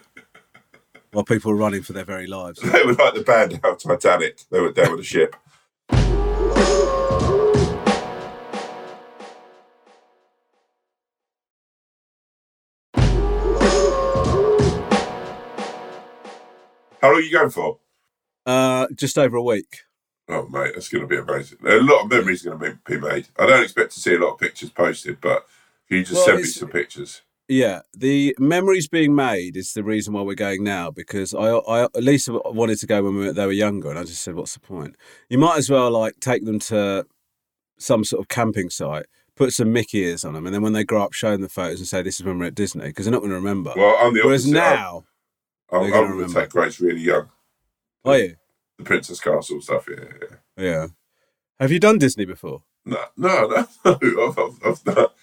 while 1.14 1.24
people 1.24 1.50
were 1.50 1.58
running 1.58 1.82
for 1.82 1.94
their 1.94 2.04
very 2.04 2.28
lives. 2.28 2.60
They 2.72 2.84
were 2.84 2.94
like 2.94 3.14
the 3.14 3.24
band 3.26 3.54
out 3.64 3.74
of 3.74 3.78
Titanic. 3.78 4.42
They 4.50 4.60
were 4.60 4.74
down 4.74 4.92
with 4.92 5.00
the 5.00 5.06
ship. 5.06 5.34
How 17.02 17.08
long 17.08 17.16
are 17.16 17.22
you 17.22 17.32
going 17.32 17.50
for? 17.50 17.80
Uh, 18.46 18.88
just 18.94 19.18
over 19.18 19.38
a 19.38 19.42
week. 19.42 19.84
Oh, 20.28 20.48
mate, 20.50 20.74
that's 20.74 20.90
going 20.90 21.02
to 21.02 21.08
be 21.08 21.18
amazing. 21.18 21.60
A 21.66 21.78
lot 21.78 22.04
of 22.04 22.10
memories 22.10 22.46
are 22.46 22.56
going 22.56 22.74
to 22.74 22.78
be, 22.86 22.96
be 22.96 23.02
made. 23.02 23.28
I 23.40 23.46
don't 23.46 23.64
expect 23.64 23.94
to 23.94 24.02
see 24.02 24.16
a 24.16 24.20
lot 24.20 24.34
of 24.34 24.40
pictures 24.40 24.70
posted, 24.70 25.20
but 25.22 25.46
you 25.92 26.04
just 26.04 26.14
Well, 26.14 26.26
send 26.26 26.38
me 26.38 26.44
some 26.46 26.70
pictures. 26.70 27.22
Yeah, 27.48 27.82
the 27.94 28.34
memories 28.40 28.88
being 28.88 29.14
made 29.14 29.58
is 29.58 29.74
the 29.74 29.84
reason 29.84 30.14
why 30.14 30.22
we're 30.22 30.36
going 30.36 30.64
now 30.64 30.90
because 30.90 31.34
I, 31.34 31.50
I 31.50 31.84
at 31.84 32.04
least 32.04 32.30
wanted 32.30 32.80
to 32.80 32.88
go 32.88 33.04
when 33.04 33.18
we 33.18 33.26
were, 33.28 33.34
they 33.34 33.46
were 33.46 33.52
younger, 33.52 33.90
and 33.90 34.00
I 34.00 34.04
just 34.04 34.22
said, 34.24 34.36
"What's 34.36 34.54
the 34.54 34.62
point? 34.62 34.96
You 35.30 35.38
might 35.38 35.58
as 35.58 35.70
well 35.70 35.92
like 35.92 36.20
take 36.22 36.46
them 36.46 36.60
to 36.60 37.06
some 37.78 38.06
sort 38.06 38.22
of 38.22 38.30
camping 38.30 38.70
site, 38.70 39.06
put 39.36 39.52
some 39.54 39.74
Mickey 39.74 40.00
ears 40.00 40.24
on 40.24 40.34
them, 40.34 40.46
and 40.46 40.56
then 40.56 40.62
when 40.62 40.72
they 40.74 40.86
grow 40.86 41.04
up, 41.04 41.12
show 41.14 41.32
them 41.32 41.42
the 41.42 41.50
photos 41.50 41.80
and 41.80 41.88
say, 41.88 42.02
"This 42.02 42.22
is 42.22 42.26
when 42.26 42.40
we're 42.40 42.46
at 42.46 42.56
Disney," 42.56 42.86
because 42.86 43.06
they're 43.06 43.12
not 43.12 43.20
going 43.20 43.32
to 43.32 43.36
remember. 43.36 43.74
Well, 43.76 43.98
I'm 44.00 44.14
the 44.14 44.22
Whereas 44.24 44.46
opposite. 44.46 44.54
now, 44.54 45.04
I'm, 45.72 45.84
I'm, 45.84 45.90
gonna 45.90 46.08
going 46.14 46.28
to 46.30 46.34
take 46.34 46.50
Grace 46.52 46.80
really 46.80 47.02
young. 47.02 47.30
are 48.06 48.18
you? 48.18 48.36
The 48.78 48.86
Princess 48.86 49.20
Castle 49.20 49.60
stuff, 49.62 49.88
yeah. 49.90 50.06
yeah. 50.22 50.64
Yeah. 50.64 50.88
Have 51.60 51.72
you 51.72 51.80
done 51.80 51.98
Disney 51.98 52.24
before? 52.26 52.64
No, 52.86 53.04
no, 53.18 53.48
no, 53.86 53.98
no. 54.02 54.28
I've, 54.30 54.40
I've, 54.40 54.66
I've 54.66 54.86
not. 54.86 55.14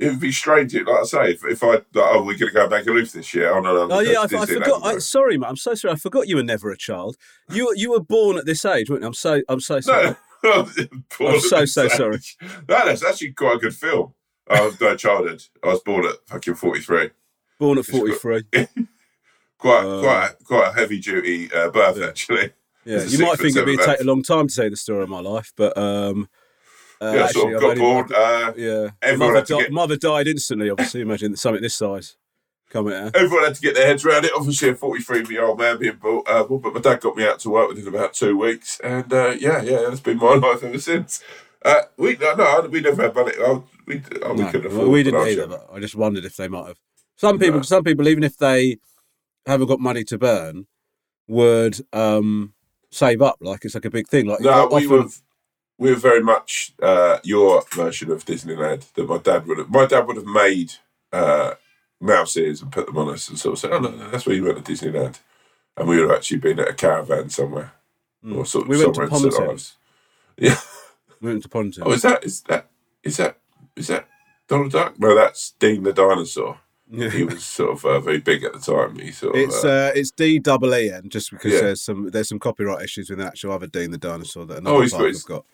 It 0.00 0.08
would 0.10 0.20
be 0.20 0.32
strange, 0.32 0.74
like 0.74 0.88
I 0.88 1.04
say, 1.04 1.30
if, 1.32 1.44
if 1.44 1.62
I, 1.62 1.66
like, 1.68 1.84
oh, 1.96 2.18
we're 2.24 2.36
going 2.36 2.50
to 2.50 2.50
go 2.50 2.68
back 2.68 2.84
and 2.86 2.96
Magaluf 2.96 3.12
this 3.12 3.32
year. 3.32 3.52
Oh, 3.54 3.60
no, 3.60 3.86
no. 3.86 3.94
Oh 3.96 4.00
yeah, 4.00 4.18
I, 4.20 4.24
I 4.24 4.46
forgot. 4.46 4.84
I, 4.84 4.98
sorry, 4.98 5.38
mate. 5.38 5.46
I'm 5.46 5.56
so 5.56 5.74
sorry. 5.74 5.92
I 5.92 5.96
forgot 5.96 6.26
you 6.26 6.34
were 6.36 6.42
never 6.42 6.70
a 6.72 6.76
child. 6.76 7.16
You 7.50 7.72
you 7.76 7.92
were 7.92 8.00
born 8.00 8.36
at 8.36 8.44
this 8.44 8.64
age, 8.64 8.90
weren't 8.90 9.02
you? 9.02 9.06
I'm 9.06 9.14
so 9.14 9.42
I'm 9.48 9.60
so 9.60 9.80
sorry. 9.80 10.16
No, 10.44 10.68
I'm 11.20 11.40
so, 11.40 11.64
so 11.64 11.88
sorry. 11.88 12.18
No, 12.68 12.84
that's 12.84 13.02
actually 13.02 13.32
quite 13.32 13.56
a 13.56 13.58
good 13.60 13.74
film. 13.74 14.12
I 14.50 14.60
was 14.60 14.78
no 14.78 14.94
childhood. 14.94 15.42
I 15.62 15.68
was 15.68 15.80
born 15.80 16.04
at 16.04 16.16
fucking 16.26 16.56
43. 16.56 17.10
Born 17.58 17.78
at 17.78 17.86
43. 17.86 18.42
Quite, 19.56 19.84
Uh, 19.84 20.00
quite, 20.02 20.30
quite 20.44 20.68
a 20.68 20.72
heavy 20.78 21.00
duty 21.00 21.50
uh, 21.50 21.70
birth, 21.70 21.96
Yeah. 21.96 22.06
actually. 22.06 22.50
Yeah, 22.84 23.04
you 23.04 23.18
might 23.20 23.38
think 23.38 23.56
it'd 23.56 23.64
be 23.64 23.78
take 23.78 24.00
a 24.00 24.04
long 24.04 24.22
time 24.22 24.48
to 24.48 24.52
say 24.52 24.68
the 24.68 24.76
story 24.76 25.04
of 25.04 25.08
my 25.08 25.20
life, 25.20 25.54
but 25.56 25.78
um, 25.78 26.28
uh, 27.04 27.12
yeah, 27.14 27.24
actually, 27.24 27.40
sort 27.40 27.54
of 27.54 27.60
got 27.60 27.76
born. 27.76 28.10
Uh, 28.14 28.52
Yeah, 28.56 28.90
Everyone 29.02 29.18
mother, 29.28 29.34
had 29.36 29.46
to 29.46 29.54
di- 29.54 29.60
get- 29.62 29.72
mother 29.72 29.96
died 29.96 30.28
instantly. 30.28 30.70
Obviously, 30.70 31.00
imagine 31.00 31.36
something 31.36 31.62
this 31.62 31.74
size 31.74 32.16
coming 32.70 32.94
out. 32.94 33.14
everyone 33.14 33.44
had 33.44 33.54
to 33.54 33.60
get 33.60 33.74
their 33.74 33.86
heads 33.86 34.04
around 34.04 34.24
it. 34.24 34.32
Obviously, 34.36 34.70
a 34.70 34.74
43 34.74 35.24
year 35.30 35.44
old 35.44 35.58
man 35.58 35.78
being 35.78 35.96
born, 35.96 36.22
uh, 36.26 36.42
but 36.44 36.74
my 36.74 36.80
dad 36.80 37.00
got 37.00 37.16
me 37.16 37.26
out 37.26 37.38
to 37.40 37.50
work 37.50 37.68
within 37.68 37.86
about 37.88 38.14
two 38.14 38.36
weeks. 38.36 38.80
And 38.82 39.12
uh, 39.12 39.34
yeah, 39.38 39.62
yeah, 39.62 39.82
that's 39.88 40.00
been 40.00 40.18
my 40.18 40.34
life 40.46 40.62
ever 40.64 40.78
since. 40.78 41.22
Uh, 41.64 41.82
we 41.96 42.16
no, 42.16 42.34
no, 42.34 42.68
we 42.70 42.80
never 42.80 43.02
had 43.02 43.14
money. 43.14 43.32
Oh, 43.38 43.64
we, 43.86 44.02
oh, 44.22 44.34
we 44.34 44.40
No, 44.42 44.50
couldn't 44.50 44.66
afford 44.72 44.88
we 44.88 45.00
I 45.00 45.02
didn't 45.04 45.28
either. 45.28 45.46
But 45.46 45.68
I 45.72 45.80
just 45.80 45.94
wondered 45.96 46.24
if 46.24 46.36
they 46.36 46.48
might 46.48 46.66
have. 46.66 46.78
Some 47.16 47.38
people, 47.38 47.56
No. 47.58 47.62
some 47.62 47.84
people, 47.84 48.06
even 48.08 48.22
if 48.24 48.36
they 48.36 48.78
haven't 49.46 49.68
got 49.68 49.78
money 49.80 50.04
to 50.04 50.18
burn, 50.18 50.66
would 51.26 51.80
um, 51.92 52.52
save 52.90 53.22
up. 53.22 53.36
Like 53.40 53.64
it's 53.64 53.74
like 53.74 53.84
a 53.84 53.90
big 53.90 54.08
thing. 54.08 54.26
Like 54.26 54.40
No, 54.40 54.66
we 54.70 54.86
often- 54.86 54.90
were 54.90 55.04
we 55.78 55.90
were 55.90 55.96
very 55.96 56.22
much 56.22 56.72
uh, 56.82 57.18
your 57.24 57.62
version 57.74 58.10
of 58.10 58.24
Disneyland. 58.24 58.92
That 58.94 59.08
my 59.08 59.18
dad 59.18 59.46
would 59.46 59.58
have. 59.58 59.70
My 59.70 59.86
dad 59.86 60.06
would 60.06 60.16
have 60.16 60.26
made 60.26 60.72
uh, 61.12 61.54
mouse 62.00 62.36
ears 62.36 62.62
and 62.62 62.70
put 62.72 62.86
them 62.86 62.98
on 62.98 63.08
us 63.10 63.28
and 63.28 63.38
sort 63.38 63.54
of 63.54 63.58
say, 63.58 63.68
"Oh 63.70 63.78
no, 63.80 63.90
no 63.90 64.10
that's 64.10 64.26
where 64.26 64.36
you 64.36 64.44
went 64.44 64.64
to 64.64 64.72
Disneyland," 64.72 65.18
and 65.76 65.88
we 65.88 65.96
would 65.96 66.08
have 66.08 66.16
actually 66.18 66.38
been 66.38 66.58
at 66.60 66.68
a 66.68 66.74
caravan 66.74 67.30
somewhere 67.30 67.72
Mm. 68.24 68.38
or 68.38 68.46
sort 68.46 68.64
of 68.64 68.68
We 68.70 68.78
went 68.78 68.94
to 68.94 69.06
somewhere 69.08 69.50
in. 69.50 69.58
Yeah. 70.38 70.56
We 71.20 71.30
went 71.30 71.42
to 71.42 71.48
Pontins. 71.48 71.82
Oh, 71.86 71.92
is 71.92 72.02
that 72.02 72.24
is 72.24 72.40
that 72.42 72.68
is 73.02 73.16
that 73.18 73.38
is 73.76 73.86
that 73.88 74.08
Donald 74.48 74.72
Duck? 74.72 74.98
No, 74.98 75.14
that's 75.14 75.50
Dean 75.58 75.82
the 75.82 75.92
dinosaur. 75.92 76.58
Yeah. 76.90 77.08
He 77.10 77.24
was 77.24 77.44
sort 77.44 77.70
of 77.72 77.84
uh, 77.84 78.00
very 78.00 78.18
big 78.20 78.44
at 78.44 78.52
the 78.52 78.58
time. 78.60 78.98
He 78.98 79.10
sort 79.10 79.34
of. 79.36 79.40
It's 79.42 79.64
uh, 79.64 79.90
uh, 79.94 79.98
it's 79.98 80.10
D 80.10 80.38
double 80.38 80.74
E 80.74 80.90
N 80.90 81.08
just 81.08 81.30
because 81.30 81.52
Yeah. 81.52 81.60
there's 81.60 81.82
some 81.82 82.10
there's 82.10 82.28
some 82.28 82.38
copyright 82.38 82.82
issues 82.82 83.08
with 83.10 83.18
the 83.20 83.26
actual 83.26 83.52
other 83.52 83.66
Dean 83.66 83.90
the 83.90 83.98
dinosaur 83.98 84.44
that 84.46 84.54
Oh, 84.56 84.58
another 84.58 84.82
he's 84.82 84.92
park 84.92 85.02
got 85.02 85.08
his- 85.08 85.22
got. 85.24 85.44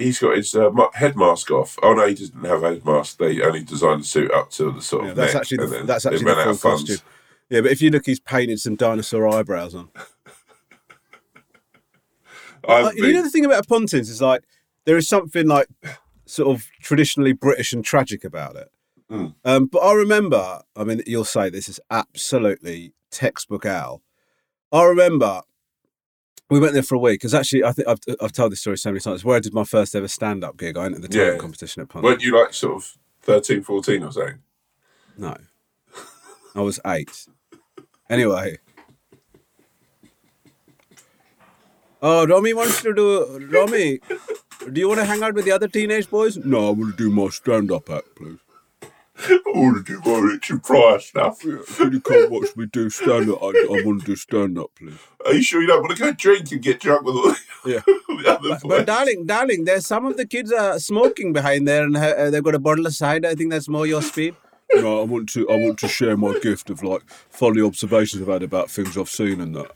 He's 0.00 0.18
got 0.18 0.36
his 0.36 0.54
uh, 0.54 0.70
head 0.94 1.16
mask 1.16 1.50
off. 1.50 1.78
Oh 1.82 1.94
no, 1.94 2.06
he 2.06 2.14
doesn't 2.14 2.44
have 2.44 2.62
a 2.62 2.68
head 2.70 2.84
mask. 2.84 3.18
They 3.18 3.40
only 3.42 3.62
designed 3.62 4.00
the 4.02 4.04
suit 4.06 4.30
up 4.32 4.50
to 4.52 4.72
the 4.72 4.82
sort 4.82 5.04
Yeah, 5.04 5.10
of 5.10 5.16
that's 5.16 5.34
neck, 5.34 5.40
actually 5.42 5.58
and 5.58 5.68
the, 5.72 5.76
then 5.76 5.86
that's 5.86 6.06
actually 6.06 6.24
the 6.24 6.30
out 6.30 6.42
full 6.42 6.52
of 6.52 6.60
funds. 6.60 6.82
costume. 6.82 7.06
Yeah, 7.50 7.60
but 7.62 7.70
if 7.72 7.82
you 7.82 7.90
look, 7.90 8.06
he's 8.06 8.20
painted 8.20 8.60
some 8.60 8.76
dinosaur 8.76 9.28
eyebrows 9.28 9.74
on. 9.74 9.88
Like, 12.68 12.96
you 12.96 13.12
know 13.12 13.22
the 13.22 13.30
thing 13.30 13.46
about 13.46 13.66
Pontins 13.66 14.10
is 14.10 14.20
like 14.20 14.44
there 14.84 14.96
is 14.98 15.08
something 15.08 15.46
like 15.46 15.66
sort 16.26 16.54
of 16.54 16.68
traditionally 16.80 17.32
British 17.32 17.72
and 17.72 17.84
tragic 17.84 18.22
about 18.22 18.54
it. 18.56 18.68
Mm. 19.10 19.34
Um, 19.44 19.66
but 19.66 19.78
I 19.80 19.94
remember, 19.94 20.60
I 20.76 20.84
mean, 20.84 21.02
you'll 21.06 21.24
say 21.24 21.48
this 21.50 21.68
is 21.68 21.80
absolutely 21.90 22.92
textbook 23.10 23.64
Al. 23.66 24.02
I 24.70 24.84
remember 24.84 25.40
we 26.50 26.58
went 26.60 26.72
there 26.74 26.82
for 26.82 26.96
a 26.96 26.98
week 26.98 27.20
because 27.20 27.32
actually, 27.34 27.64
I 27.64 27.72
think 27.72 27.88
I've, 27.88 27.98
I've 28.20 28.32
told 28.32 28.52
this 28.52 28.60
story 28.60 28.76
so 28.76 28.90
many 28.90 29.00
times. 29.00 29.24
Where 29.24 29.36
I 29.36 29.40
did 29.40 29.54
my 29.54 29.64
first 29.64 29.94
ever 29.94 30.08
stand 30.08 30.44
up 30.44 30.56
gig, 30.56 30.76
I 30.76 30.86
entered 30.86 31.02
the 31.02 31.08
talent 31.08 31.34
Yeah. 31.34 31.38
competition 31.40 31.82
at 31.82 31.88
Punt. 31.88 32.04
Weren't 32.04 32.22
you 32.22 32.36
like 32.36 32.52
sort 32.52 32.76
of 32.76 32.92
13, 33.22 33.62
14 33.62 34.02
or 34.02 34.12
something? 34.12 34.38
No, 35.16 35.36
I 36.54 36.60
was 36.60 36.80
eight. 36.86 37.26
Anyway. 38.08 38.58
Oh, 42.02 42.26
Romy 42.26 42.54
wants 42.54 42.82
to 42.82 42.94
do. 42.94 43.46
Romy, 43.52 44.00
do 44.72 44.80
you 44.80 44.88
want 44.88 45.00
to 45.00 45.04
hang 45.04 45.22
out 45.22 45.34
with 45.34 45.44
the 45.44 45.52
other 45.52 45.68
teenage 45.68 46.08
boys? 46.08 46.36
No, 46.38 46.70
I 46.72 46.74
to 46.74 46.92
do 46.96 47.10
my 47.10 47.28
stand-up 47.28 47.90
act, 47.90 48.16
please. 48.16 48.38
I 49.28 49.40
want 49.54 49.84
to 49.86 49.92
do 49.92 50.00
my 50.10 50.18
Richard 50.18 50.62
Pryor 50.62 50.98
stuff. 51.00 51.44
You 51.44 51.62
can't 52.04 52.30
watch 52.30 52.56
me 52.56 52.66
do 52.66 52.88
stand-up. 52.90 53.42
I, 53.42 53.46
I 53.46 53.82
want 53.84 54.00
to 54.00 54.06
do 54.06 54.16
stand-up, 54.16 54.70
please. 54.76 54.94
Are 55.26 55.34
you 55.34 55.42
sure 55.42 55.60
you 55.60 55.66
don't 55.66 55.82
want 55.82 55.96
to 55.96 56.02
go 56.02 56.12
drink 56.12 56.50
and 56.52 56.62
get 56.62 56.80
drunk 56.80 57.04
with 57.04 57.14
all 57.16 57.34
Yeah. 57.66 57.80
the 57.86 58.24
other 58.26 58.48
But, 58.48 58.68
but 58.68 58.86
darling, 58.86 59.26
darling, 59.26 59.64
there's 59.64 59.86
some 59.86 60.06
of 60.06 60.16
the 60.16 60.26
kids 60.26 60.50
are 60.52 60.78
smoking 60.78 61.32
behind 61.32 61.68
there, 61.68 61.84
and 61.84 61.96
ha- 61.96 62.14
uh, 62.16 62.30
they've 62.30 62.42
got 62.44 62.54
a 62.54 62.58
bottle 62.58 62.86
of 62.86 62.94
cider. 62.94 63.28
I 63.28 63.34
think 63.34 63.50
that's 63.50 63.68
more 63.68 63.86
your 63.86 64.02
speed. 64.02 64.34
No, 64.72 65.00
I 65.00 65.04
want 65.04 65.28
to. 65.30 65.48
I 65.50 65.56
want 65.56 65.78
to 65.80 65.88
share 65.88 66.16
my 66.16 66.38
gift 66.38 66.70
of 66.70 66.82
like 66.82 67.02
funny 67.28 67.60
observations 67.60 68.22
I've 68.22 68.28
had 68.28 68.42
about 68.44 68.70
things 68.70 68.96
I've 68.96 69.08
seen 69.10 69.40
and 69.40 69.54
that. 69.56 69.72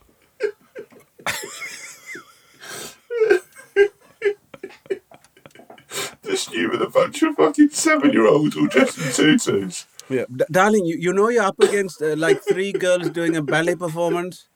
Just 6.24 6.52
you 6.52 6.70
with 6.70 6.82
a 6.82 6.88
bunch 6.88 7.22
of 7.22 7.34
fucking 7.36 7.70
seven-year-olds 7.70 8.56
all 8.56 8.66
dressed 8.66 8.98
in 8.98 9.38
tutus. 9.38 9.86
Yeah, 10.08 10.24
D- 10.34 10.44
darling, 10.50 10.86
you, 10.86 10.96
you 10.96 11.12
know 11.12 11.28
you're 11.28 11.44
up 11.44 11.58
against 11.60 12.00
uh, 12.02 12.14
like 12.16 12.42
three 12.42 12.72
girls 12.72 13.10
doing 13.10 13.36
a 13.36 13.42
ballet 13.42 13.74
performance, 13.74 14.48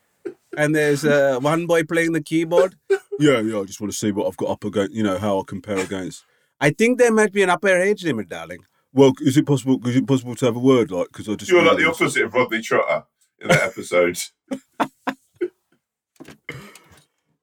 and 0.56 0.74
there's 0.74 1.04
uh, 1.04 1.38
one 1.40 1.66
boy 1.66 1.84
playing 1.84 2.12
the 2.12 2.22
keyboard. 2.22 2.76
Yeah, 3.18 3.40
yeah. 3.40 3.60
I 3.60 3.64
just 3.64 3.80
want 3.80 3.92
to 3.92 3.98
see 3.98 4.12
what 4.12 4.26
I've 4.26 4.36
got 4.36 4.50
up 4.50 4.64
against. 4.64 4.92
You 4.92 5.02
know 5.02 5.18
how 5.18 5.40
I 5.40 5.42
compare 5.46 5.78
against. 5.78 6.24
I 6.60 6.70
think 6.70 6.98
there 6.98 7.12
might 7.12 7.32
be 7.32 7.42
an 7.42 7.50
upper 7.50 7.76
age 7.76 8.04
limit, 8.04 8.28
darling. 8.28 8.60
Well, 8.92 9.12
is 9.20 9.36
it 9.36 9.46
possible? 9.46 9.80
Is 9.86 9.96
it 9.96 10.06
possible 10.06 10.34
to 10.36 10.46
have 10.46 10.56
a 10.56 10.60
word 10.60 10.90
like? 10.90 11.08
Because 11.08 11.28
I 11.28 11.34
just 11.34 11.50
You're 11.50 11.62
like 11.62 11.78
the 11.78 11.88
opposite 11.88 12.24
of 12.24 12.34
Rodney 12.34 12.62
Trotter 12.62 13.04
in 13.40 13.48
that 13.48 13.62
episode. 13.62 14.18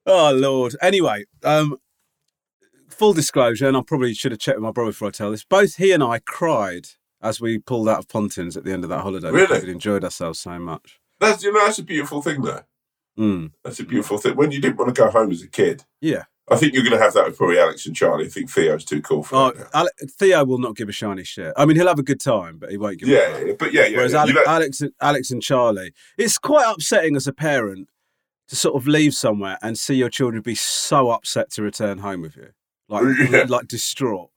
Oh 0.08 0.32
Lord. 0.32 0.76
Anyway, 0.80 1.24
um, 1.42 1.76
full 2.98 3.12
disclosure, 3.12 3.66
and 3.68 3.76
I 3.76 3.82
probably 3.82 4.14
should 4.14 4.32
have 4.32 4.38
checked 4.40 4.56
with 4.58 4.64
my 4.64 4.70
brother 4.72 4.90
before 4.90 5.08
I 5.08 5.10
tell 5.12 5.30
this. 5.30 5.44
Both 5.44 5.76
he 5.76 5.92
and 5.92 6.02
I 6.02 6.18
cried 6.20 6.88
as 7.22 7.40
we 7.40 7.58
pulled 7.58 7.88
out 7.88 7.98
of 7.98 8.08
Pontins 8.08 8.56
at 8.56 8.64
the 8.64 8.72
end 8.72 8.84
of 8.84 8.90
that 8.90 9.00
holiday 9.00 9.30
Really? 9.30 9.60
we 9.64 9.70
enjoyed 9.72 10.04
ourselves 10.04 10.38
so 10.38 10.58
much. 10.58 11.00
That's 11.20 11.42
you 11.42 11.52
know 11.52 11.64
that's 11.64 11.78
a 11.78 11.82
beautiful 11.82 12.20
thing 12.22 12.42
though. 12.42 12.62
Mm. 13.18 13.52
That's 13.64 13.80
a 13.80 13.84
beautiful 13.84 14.18
thing. 14.18 14.36
When 14.36 14.50
you 14.52 14.60
didn't 14.60 14.76
want 14.76 14.94
to 14.94 15.00
go 15.02 15.10
home 15.10 15.30
as 15.30 15.42
a 15.42 15.48
kid, 15.48 15.84
Yeah. 16.00 16.24
I 16.48 16.54
think 16.54 16.74
you're 16.74 16.84
going 16.84 16.96
to 16.96 17.02
have 17.02 17.14
that 17.14 17.26
with 17.26 17.36
probably 17.38 17.58
Alex 17.58 17.86
and 17.86 17.96
Charlie. 17.96 18.26
I 18.26 18.28
think 18.28 18.48
Theo's 18.48 18.84
too 18.84 19.02
cool 19.02 19.24
for 19.24 19.34
Oh, 19.34 19.50
that. 19.50 19.68
Ale- 19.74 20.08
Theo 20.16 20.44
will 20.44 20.58
not 20.58 20.76
give 20.76 20.88
a 20.88 20.92
shiny 20.92 21.24
shit. 21.24 21.52
I 21.56 21.64
mean, 21.66 21.76
he'll 21.76 21.88
have 21.88 21.98
a 21.98 22.04
good 22.04 22.20
time, 22.20 22.58
but 22.58 22.70
he 22.70 22.76
won't 22.76 23.00
give. 23.00 23.08
Yeah, 23.08 23.36
yeah, 23.38 23.54
but 23.58 23.72
yeah, 23.72 23.86
yeah. 23.86 23.96
Whereas 23.96 24.12
yeah. 24.12 24.18
Alex, 24.20 24.28
You 24.28 24.34
know- 24.34 24.44
Alex, 24.46 24.82
Alex 25.00 25.30
and 25.32 25.42
Charlie, 25.42 25.92
it's 26.16 26.38
quite 26.38 26.70
upsetting 26.70 27.16
as 27.16 27.26
a 27.26 27.32
parent 27.32 27.88
to 28.46 28.54
sort 28.54 28.76
of 28.76 28.86
leave 28.86 29.12
somewhere 29.14 29.58
and 29.60 29.76
see 29.76 29.94
your 29.96 30.08
children 30.08 30.40
be 30.40 30.54
so 30.54 31.10
upset 31.10 31.50
to 31.54 31.62
return 31.62 31.98
home 31.98 32.20
with 32.22 32.36
you, 32.36 32.50
like 32.88 33.04
Yeah. 33.30 33.44
like 33.48 33.68
distraught. 33.68 34.30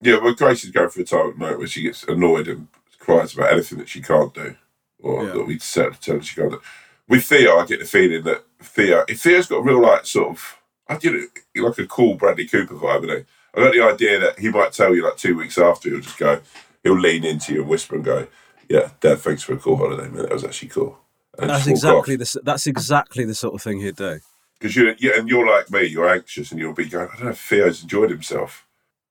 Yeah, 0.00 0.18
well, 0.18 0.34
Grace 0.34 0.62
is 0.64 0.70
going 0.70 0.88
through 0.90 1.02
a 1.02 1.06
time 1.06 1.26
at 1.28 1.32
the 1.34 1.38
moment 1.40 1.58
where 1.58 1.66
she 1.66 1.82
gets 1.82 2.04
annoyed 2.04 2.46
and 2.48 2.68
cries 2.98 3.34
about 3.34 3.52
anything 3.52 3.78
that 3.78 3.88
she 3.88 4.00
can't 4.00 4.32
do, 4.32 4.54
or 5.00 5.24
Yeah. 5.24 5.32
that 5.32 5.46
we 5.46 5.58
set 5.58 5.92
to 5.94 6.00
tell 6.00 6.16
her 6.16 6.22
she 6.22 6.36
can't 6.36 6.52
do. 6.52 6.60
With 7.08 7.24
Theo, 7.24 7.58
I 7.58 7.66
get 7.66 7.80
the 7.80 7.84
feeling 7.86 8.22
that 8.24 8.44
Theo, 8.62 9.04
if 9.08 9.20
Theo's 9.22 9.46
got 9.46 9.56
a 9.58 9.62
real 9.62 9.80
like 9.80 10.06
sort 10.06 10.28
of, 10.30 10.56
I 10.88 10.96
get 10.96 11.14
it, 11.14 11.30
like 11.56 11.78
a 11.78 11.86
cool 11.86 12.14
Bradley 12.14 12.46
Cooper 12.46 12.74
vibe, 12.74 13.04
he? 13.04 13.24
I 13.54 13.60
got 13.64 13.72
the 13.72 13.80
idea 13.82 14.20
that 14.20 14.38
he 14.38 14.50
might 14.50 14.72
tell 14.72 14.94
you 14.94 15.02
like 15.04 15.16
two 15.16 15.36
weeks 15.36 15.58
after, 15.58 15.88
he'll 15.88 16.00
just 16.00 16.18
go, 16.18 16.40
he'll 16.84 16.98
lean 16.98 17.24
into 17.24 17.54
you 17.54 17.60
and 17.62 17.68
whisper 17.68 17.96
and 17.96 18.04
go, 18.04 18.28
"Yeah, 18.68 18.90
Dad, 19.00 19.18
thanks 19.20 19.42
for 19.42 19.54
a 19.54 19.58
cool 19.58 19.76
holiday, 19.76 20.08
man. 20.08 20.22
That 20.22 20.32
was 20.32 20.44
actually 20.44 20.68
cool." 20.68 20.98
And 21.38 21.50
That's 21.50 21.66
exactly 21.66 22.14
off. 22.14 22.20
the 22.32 22.40
that's 22.44 22.66
exactly 22.66 23.24
the 23.24 23.34
sort 23.34 23.54
of 23.54 23.62
thing 23.62 23.80
he'd 23.80 23.96
do. 23.96 24.20
Because 24.58 24.74
you, 24.76 24.94
yeah, 24.98 25.12
and 25.18 25.28
you're 25.28 25.46
like 25.46 25.70
me, 25.70 25.84
you're 25.84 26.08
anxious, 26.08 26.50
and 26.50 26.60
you'll 26.60 26.72
be 26.74 26.86
going, 26.86 27.08
"I 27.12 27.16
don't 27.16 27.24
know 27.26 27.30
if 27.30 27.40
Theo's 27.40 27.82
enjoyed 27.82 28.10
himself." 28.10 28.66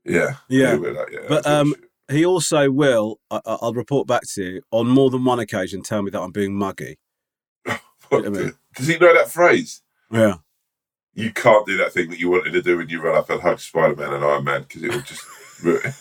Yeah, 0.06 0.36
Yeah. 0.48 0.74
Like, 0.74 1.12
yeah, 1.12 1.20
But, 1.28 1.46
um. 1.48 1.76
He 2.10 2.26
also 2.26 2.72
will, 2.72 3.20
I, 3.30 3.42
I- 3.46 3.58
I'll 3.62 3.74
report 3.74 4.08
back 4.08 4.22
to 4.36 4.42
you 4.42 4.62
on 4.72 4.88
more 4.88 5.10
than 5.10 5.26
one 5.26 5.40
occasion, 5.40 5.82
tell 5.82 6.02
me 6.02 6.10
that 6.12 6.22
I'm 6.22 6.32
being 6.32 6.56
muggy. 6.56 7.00
What 8.08 8.26
I 8.26 8.30
mean- 8.30 8.54
does 8.76 8.88
he 8.88 8.98
know 8.98 9.14
that 9.14 9.30
phrase? 9.30 9.82
Yeah. 10.10 10.36
you 11.14 11.34
can't 11.34 11.66
do 11.68 11.76
that 11.76 11.92
thing 11.92 12.10
that 12.12 12.18
you 12.20 12.30
wanted 12.30 12.52
to 12.54 12.62
do 12.62 12.78
when 12.78 12.88
you 12.88 13.02
run 13.02 13.18
up 13.18 13.30
and 13.30 13.42
hug 13.42 13.60
Spider 13.60 13.98
Man 13.98 14.14
and 14.14 14.24
Iron 14.24 14.46
Man 14.46 14.62
because 14.62 14.84
it 14.84 14.92
will 14.94 15.02
just 15.02 15.26
ruin 15.64 15.82
it. 15.84 15.96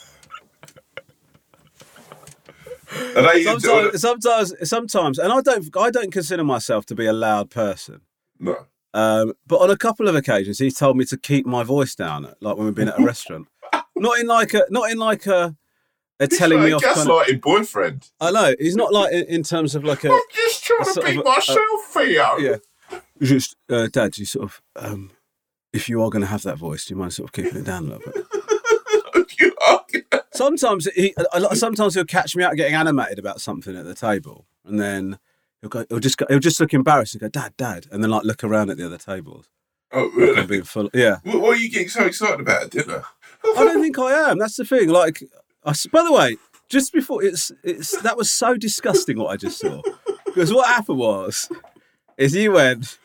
Are 3.17 3.23
they 3.23 3.45
into 3.47 3.61
Sometimes, 3.61 4.01
sometimes, 4.01 4.69
sometimes, 4.71 5.19
and 5.19 5.33
I 5.33 5.41
don't, 5.41 5.77
I 5.77 5.91
don't 5.91 6.13
consider 6.13 6.45
myself 6.45 6.87
to 6.87 6.95
be 6.95 7.07
a 7.07 7.13
loud 7.13 7.51
person. 7.51 8.03
No. 8.39 8.67
Um, 8.94 9.35
but 9.46 9.57
on 9.61 9.70
a 9.70 9.77
couple 9.77 10.09
of 10.09 10.14
occasions, 10.14 10.59
he's 10.59 10.75
told 10.79 10.96
me 10.96 11.05
to 11.07 11.16
keep 11.16 11.44
my 11.46 11.62
voice 11.62 11.94
down, 11.94 12.33
like 12.40 12.57
when 12.57 12.66
we've 12.66 12.75
been 12.75 12.88
at 12.88 12.99
a 12.99 13.05
restaurant. 13.05 13.46
Not 13.96 14.18
in 14.20 14.27
like 14.27 14.53
a, 14.55 14.64
not 14.70 14.90
in 14.90 14.99
like 14.99 15.27
a, 15.27 15.57
a 16.20 16.25
It's 16.25 16.37
telling 16.38 16.59
like 16.59 16.66
me 16.68 16.72
off. 16.75 16.83
Kind 16.83 16.99
of, 16.99 17.07
gaslighting 17.07 17.40
boyfriend. 17.40 18.11
I 18.20 18.31
know 18.31 18.55
he's 18.59 18.77
not 18.77 18.92
like 18.92 19.11
in, 19.12 19.25
in 19.25 19.42
terms 19.42 19.75
of 19.75 19.85
like 19.85 20.05
a, 20.05 20.11
I'm 20.11 20.20
just 20.35 20.64
trying 20.64 20.85
to 20.85 20.90
sort 20.92 21.07
be 21.07 21.12
of 21.12 21.18
a- 21.20 21.25
myself, 21.25 21.81
Theo. 21.92 22.37
yeah. 22.38 22.57
Just, 23.22 23.57
uh, 23.70 23.88
Dad, 23.90 24.18
you 24.18 24.27
sort 24.27 24.44
of, 24.44 24.62
um, 24.77 25.11
if 25.72 25.88
you 25.88 26.03
are 26.03 26.11
going 26.11 26.20
to 26.20 26.27
have 26.29 26.42
that 26.42 26.59
voice, 26.59 26.85
do 26.85 26.92
you 26.94 26.99
mind 26.99 27.14
sort 27.14 27.29
of 27.31 27.33
keeping 27.33 27.57
it 27.59 27.64
down 27.64 27.87
a 27.87 27.96
little 27.96 28.12
bit? 28.12 28.27
You 29.40 29.55
are- 29.66 29.85
Sometimes 30.33 30.87
he, 30.94 31.14
sometimes 31.55 31.94
he'll 31.94 32.05
catch 32.05 32.37
me 32.37 32.44
out 32.44 32.55
getting 32.57 32.75
animated 32.75 33.18
about 33.18 33.40
something 33.40 33.75
at 33.77 33.85
the 33.87 33.94
table, 33.94 34.46
and 34.64 34.79
then 34.79 35.18
he'll 35.61 35.71
go, 35.71 35.85
he'll 35.88 36.01
just 36.01 36.19
go, 36.19 36.27
he'll 36.29 36.38
just 36.38 36.61
look 36.61 36.75
embarrassed 36.75 37.14
and 37.14 37.21
go, 37.21 37.29
Dad, 37.29 37.55
Dad, 37.57 37.87
and 37.90 38.03
then 38.03 38.11
like 38.11 38.25
look 38.25 38.45
around 38.45 38.71
at 38.71 38.77
the 38.77 38.87
other 38.87 38.99
tables. 38.99 39.49
oh, 39.92 40.11
really? 40.16 40.40
I'm 40.40 40.47
being 40.47 40.62
full, 40.62 40.90
yeah. 40.92 41.19
What, 41.25 41.40
what 41.40 41.57
are 41.57 41.61
you 41.61 41.71
getting 41.71 41.88
so 41.88 42.05
excited 42.05 42.40
about 42.40 42.64
at 42.64 42.71
dinner? 42.71 43.03
I 43.45 43.64
don't 43.64 43.81
think 43.81 43.99
I 43.99 44.31
am. 44.31 44.38
That's 44.38 44.57
the 44.57 44.64
thing. 44.64 44.88
Like, 44.88 45.23
I, 45.64 45.73
by 45.92 46.03
the 46.03 46.12
way, 46.12 46.37
just 46.69 46.92
before 46.92 47.23
it's 47.23 47.53
it's 47.62 48.01
that 48.03 48.16
was 48.16 48.31
so 48.31 48.57
disgusting 48.57 49.19
what 49.19 49.29
I 49.29 49.37
just 49.37 49.61
saw 49.61 49.83
because 50.27 50.53
what 50.53 50.66
happened 50.66 50.99
was 50.99 51.49
is 52.19 52.35
you 52.35 52.53
went. 52.53 52.99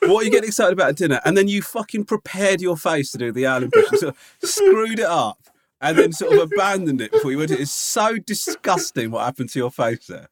What 0.00 0.22
are 0.22 0.24
you 0.24 0.30
getting 0.30 0.46
excited 0.48 0.72
about 0.74 0.90
at 0.90 0.96
dinner? 0.96 1.20
And 1.24 1.36
then 1.36 1.48
you 1.48 1.60
fucking 1.60 2.04
prepared 2.04 2.60
your 2.60 2.76
face 2.76 3.10
to 3.10 3.18
do 3.18 3.32
the 3.32 3.46
owl 3.46 3.64
impression, 3.64 3.98
sort 3.98 4.14
of 4.14 4.48
screwed 4.48 5.00
it 5.00 5.04
up, 5.04 5.38
and 5.80 5.98
then 5.98 6.12
sort 6.12 6.34
of 6.34 6.52
abandoned 6.52 7.00
it 7.00 7.10
before 7.10 7.32
you 7.32 7.38
went. 7.38 7.50
It's 7.50 7.72
so 7.72 8.16
disgusting 8.16 9.10
what 9.10 9.24
happened 9.24 9.50
to 9.50 9.58
your 9.58 9.72
face 9.72 10.06
there. 10.06 10.28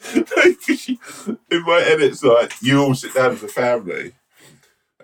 In 0.14 1.62
my 1.62 1.80
head, 1.80 2.00
it's 2.00 2.22
like 2.22 2.54
you 2.62 2.80
all 2.80 2.94
sit 2.94 3.14
down 3.14 3.32
as 3.32 3.42
a 3.42 3.48
family, 3.48 4.12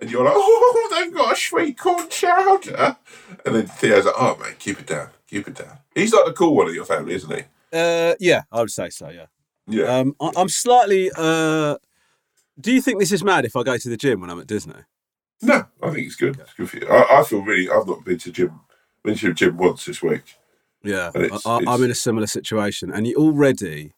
and 0.01 0.09
you're 0.09 0.23
like, 0.23 0.33
"Oh, 0.35 0.89
they've 0.91 1.13
got 1.13 1.33
a 1.33 1.35
sweet 1.35 1.77
corn 1.77 2.09
chowder," 2.09 2.97
and 3.45 3.55
then 3.55 3.67
Theo's 3.67 4.05
like, 4.05 4.15
"Oh, 4.17 4.37
man, 4.37 4.55
keep 4.57 4.79
it 4.79 4.87
down, 4.87 5.09
keep 5.27 5.47
it 5.47 5.55
down." 5.55 5.77
He's 5.93 6.13
like 6.13 6.25
the 6.25 6.33
cool 6.33 6.55
one 6.55 6.67
of 6.67 6.73
your 6.73 6.85
family, 6.85 7.13
isn't 7.13 7.31
he? 7.31 7.43
Uh, 7.71 8.15
yeah, 8.19 8.43
I 8.51 8.61
would 8.61 8.71
say 8.71 8.89
so. 8.89 9.09
Yeah. 9.09 9.25
Yeah. 9.67 9.99
Um, 9.99 10.15
I, 10.19 10.31
I'm 10.35 10.49
slightly. 10.49 11.11
Uh, 11.15 11.77
do 12.59 12.73
you 12.73 12.81
think 12.81 12.99
this 12.99 13.11
is 13.11 13.23
mad 13.23 13.45
if 13.45 13.55
I 13.55 13.63
go 13.63 13.77
to 13.77 13.89
the 13.89 13.97
gym 13.97 14.21
when 14.21 14.29
I'm 14.29 14.39
at 14.39 14.47
Disney? 14.47 14.73
no, 15.41 15.65
I 15.83 15.91
think 15.91 16.07
it's 16.07 16.15
good. 16.15 16.39
It's 16.39 16.53
good 16.53 16.69
for 16.69 16.77
you. 16.77 16.87
I, 16.87 17.19
I 17.19 17.23
feel 17.23 17.41
really. 17.41 17.69
I've 17.69 17.87
not 17.87 18.03
been 18.03 18.17
to 18.19 18.31
gym. 18.31 18.61
Been 19.03 19.15
to 19.15 19.33
gym 19.33 19.57
once 19.57 19.85
this 19.85 20.01
week. 20.01 20.23
Yeah, 20.83 21.11
I, 21.45 21.59
I'm 21.67 21.83
in 21.83 21.91
a 21.91 21.95
similar 21.95 22.27
situation, 22.27 22.91
and 22.91 23.05
you 23.05 23.15
already, 23.15 23.93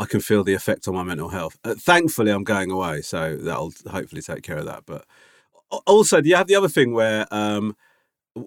I 0.00 0.06
can 0.06 0.20
feel 0.20 0.42
the 0.42 0.54
effect 0.54 0.88
on 0.88 0.94
my 0.94 1.02
mental 1.02 1.28
health. 1.28 1.58
Uh, 1.62 1.74
thankfully, 1.74 2.30
I'm 2.30 2.42
going 2.42 2.70
away, 2.70 3.02
so 3.02 3.36
that'll 3.36 3.74
hopefully 3.86 4.22
take 4.22 4.42
care 4.42 4.56
of 4.56 4.64
that. 4.64 4.84
But 4.86 5.04
also, 5.86 6.22
do 6.22 6.28
you 6.30 6.36
have 6.36 6.46
the 6.46 6.54
other 6.56 6.70
thing 6.70 6.94
where, 6.94 7.26
um, 7.30 7.76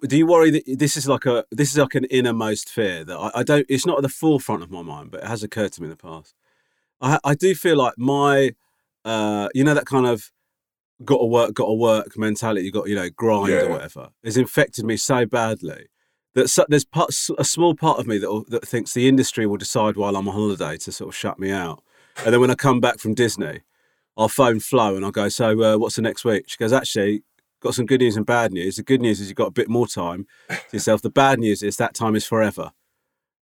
do 0.08 0.18
you 0.18 0.26
worry 0.26 0.50
that 0.50 0.64
this 0.66 0.98
is 0.98 1.08
like 1.08 1.28
a 1.28 1.46
this 1.52 1.70
is 1.72 1.78
like 1.78 1.94
an 1.94 2.06
innermost 2.06 2.70
fear 2.70 3.04
that 3.04 3.16
I, 3.16 3.32
I 3.36 3.44
don't? 3.44 3.68
It's 3.70 3.86
not 3.86 3.98
at 3.98 4.02
the 4.02 4.10
forefront 4.10 4.64
of 4.64 4.72
my 4.72 4.82
mind, 4.82 5.12
but 5.12 5.22
it 5.22 5.28
has 5.28 5.44
occurred 5.44 5.74
to 5.74 5.82
me 5.82 5.86
in 5.86 5.92
the 5.92 5.96
past. 5.98 6.34
I 7.00 7.20
I 7.24 7.36
do 7.36 7.54
feel 7.54 7.78
like 7.78 7.94
my, 8.00 8.56
uh, 9.06 9.50
you 9.54 9.64
know, 9.64 9.76
that 9.76 9.86
kind 9.86 10.08
of 10.08 10.32
got 11.06 11.20
to 11.20 11.26
work, 11.26 11.54
got 11.54 11.68
to 11.68 11.74
work 11.74 12.18
mentality, 12.18 12.66
you 12.66 12.72
got 12.72 12.90
you 12.90 12.96
know 12.96 13.10
grind 13.12 13.50
Yeah. 13.54 13.66
or 13.66 13.70
whatever, 13.70 14.10
has 14.24 14.38
infected 14.38 14.86
me 14.86 14.98
so 14.98 15.28
badly 15.28 15.86
that 16.34 16.66
there's 16.70 16.86
a 17.38 17.44
small 17.44 17.76
part 17.76 18.00
of 18.00 18.08
me 18.08 18.18
that 18.18 18.46
that 18.50 18.68
thinks 18.68 18.94
the 18.94 19.08
industry 19.08 19.46
will 19.46 19.58
decide 19.58 19.96
while 19.96 20.16
I'm 20.16 20.28
on 20.28 20.34
holiday 20.34 20.78
to 20.78 20.92
sort 20.92 21.10
of 21.10 21.16
shut 21.16 21.40
me 21.40 21.52
out, 21.52 21.84
and 22.26 22.34
then 22.34 22.42
when 22.42 22.52
I 22.52 22.56
come 22.56 22.80
back 22.80 23.00
from 23.00 23.14
Disney, 23.14 23.62
I'll 24.18 24.30
phone 24.30 24.60
Flo 24.60 24.96
and 24.96 25.04
I'll 25.04 25.12
go, 25.12 25.30
so 25.30 25.64
uh, 25.64 25.78
what's 25.78 25.96
the 25.96 26.02
next 26.02 26.24
week? 26.24 26.46
She 26.48 26.58
goes, 26.58 26.74
actually, 26.74 27.24
got 27.60 27.74
some 27.74 27.86
good 27.86 28.02
news 28.02 28.16
and 28.16 28.26
bad 28.26 28.52
news. 28.52 28.76
The 28.76 28.84
good 28.84 29.02
news 29.02 29.20
is 29.20 29.30
you've 29.30 29.38
got 29.38 29.48
a 29.48 29.52
bit 29.52 29.70
more 29.70 29.88
time 29.88 30.28
to 30.50 30.60
yourself. 30.74 31.02
The 31.02 31.10
bad 31.10 31.40
news 31.40 31.64
is 31.64 31.78
that 31.78 31.94
time 31.94 32.16
is 32.16 32.26
forever 32.26 32.72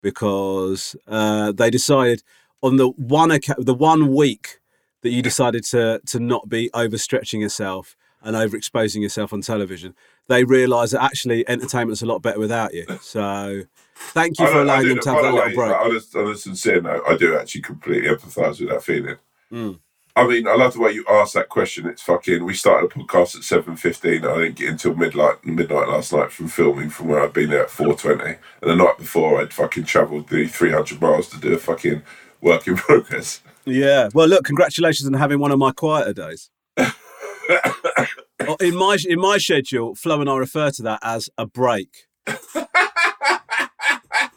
because 0.02 0.95
uh, 1.08 1.52
they 1.52 1.69
decided 1.69 2.23
on 2.62 2.78
the 2.78 2.89
one 2.89 3.30
the 3.58 3.73
one 3.73 4.13
week 4.13 4.60
that 5.04 5.10
you 5.10 5.21
decided 5.21 5.63
to 5.65 6.02
to 6.06 6.19
not 6.19 6.50
be 6.50 6.69
overstretching 6.73 7.41
yourself 7.41 7.95
and 8.21 8.36
overexposing 8.36 9.02
yourself 9.02 9.32
on 9.32 9.41
television, 9.41 9.93
they 10.27 10.43
realise 10.43 10.91
that 10.91 11.03
actually 11.03 11.47
entertainment's 11.49 12.01
a 12.01 12.05
lot 12.05 12.21
better 12.21 12.39
without 12.39 12.73
you. 12.73 12.85
So 13.01 13.63
thank 13.95 14.39
you 14.39 14.47
for 14.47 14.61
allowing 14.61 14.87
them 14.89 14.99
to 14.99 15.09
have 15.09 15.23
that 15.23 15.33
little 15.33 15.53
break. 15.53 15.71
On 15.71 15.91
a, 15.91 16.19
on 16.19 16.31
a 16.33 16.37
sincere 16.37 16.81
note, 16.81 17.03
I 17.07 17.17
do 17.17 17.37
actually 17.37 17.61
completely 17.61 18.09
empathise 18.09 18.59
with 18.59 18.69
that 18.69 18.83
feeling. 18.83 19.17
Mm. 19.51 19.79
I 20.17 20.25
mean, 20.25 20.47
I 20.47 20.55
love 20.55 20.73
the 20.73 20.79
way 20.79 20.93
you 20.93 21.05
asked 21.07 21.35
that 21.35 21.47
question. 21.47 21.85
It's 21.85 22.01
fucking. 22.01 22.43
We 22.43 22.55
started 22.55 22.91
a 22.91 22.93
podcast 22.93 23.35
at 23.37 23.43
seven 23.43 23.75
fifteen. 23.75 24.25
I 24.25 24.33
didn't 24.39 24.55
get 24.55 24.69
until 24.69 24.95
midnight 24.95 25.45
midnight 25.45 25.89
last 25.89 26.11
night 26.11 26.31
from 26.31 26.47
filming 26.47 26.89
from 26.89 27.09
where 27.09 27.21
I'd 27.21 27.33
been 27.33 27.51
there 27.51 27.63
at 27.63 27.69
four 27.69 27.95
twenty. 27.95 28.35
And 28.61 28.71
the 28.71 28.75
night 28.75 28.97
before, 28.97 29.39
I'd 29.39 29.53
fucking 29.53 29.83
travelled 29.83 30.29
the 30.29 30.47
three 30.47 30.71
hundred 30.71 30.99
miles 30.99 31.29
to 31.29 31.39
do 31.39 31.53
a 31.53 31.59
fucking 31.59 32.01
work 32.41 32.67
in 32.67 32.75
progress. 32.77 33.41
Yeah. 33.65 34.09
Well, 34.11 34.27
look, 34.27 34.43
congratulations 34.43 35.05
on 35.05 35.13
having 35.13 35.37
one 35.37 35.51
of 35.51 35.59
my 35.59 35.71
quieter 35.71 36.13
days. 36.13 36.49
In 38.62 38.75
my 38.75 38.97
in 39.07 39.19
my 39.19 39.38
schedule, 39.38 39.93
Flo 39.95 40.21
and 40.21 40.29
I 40.29 40.38
refer 40.38 40.71
to 40.71 40.81
that 40.83 40.99
as 41.03 41.29
a 41.38 41.45
break. 41.45 41.89
no, 42.27 42.65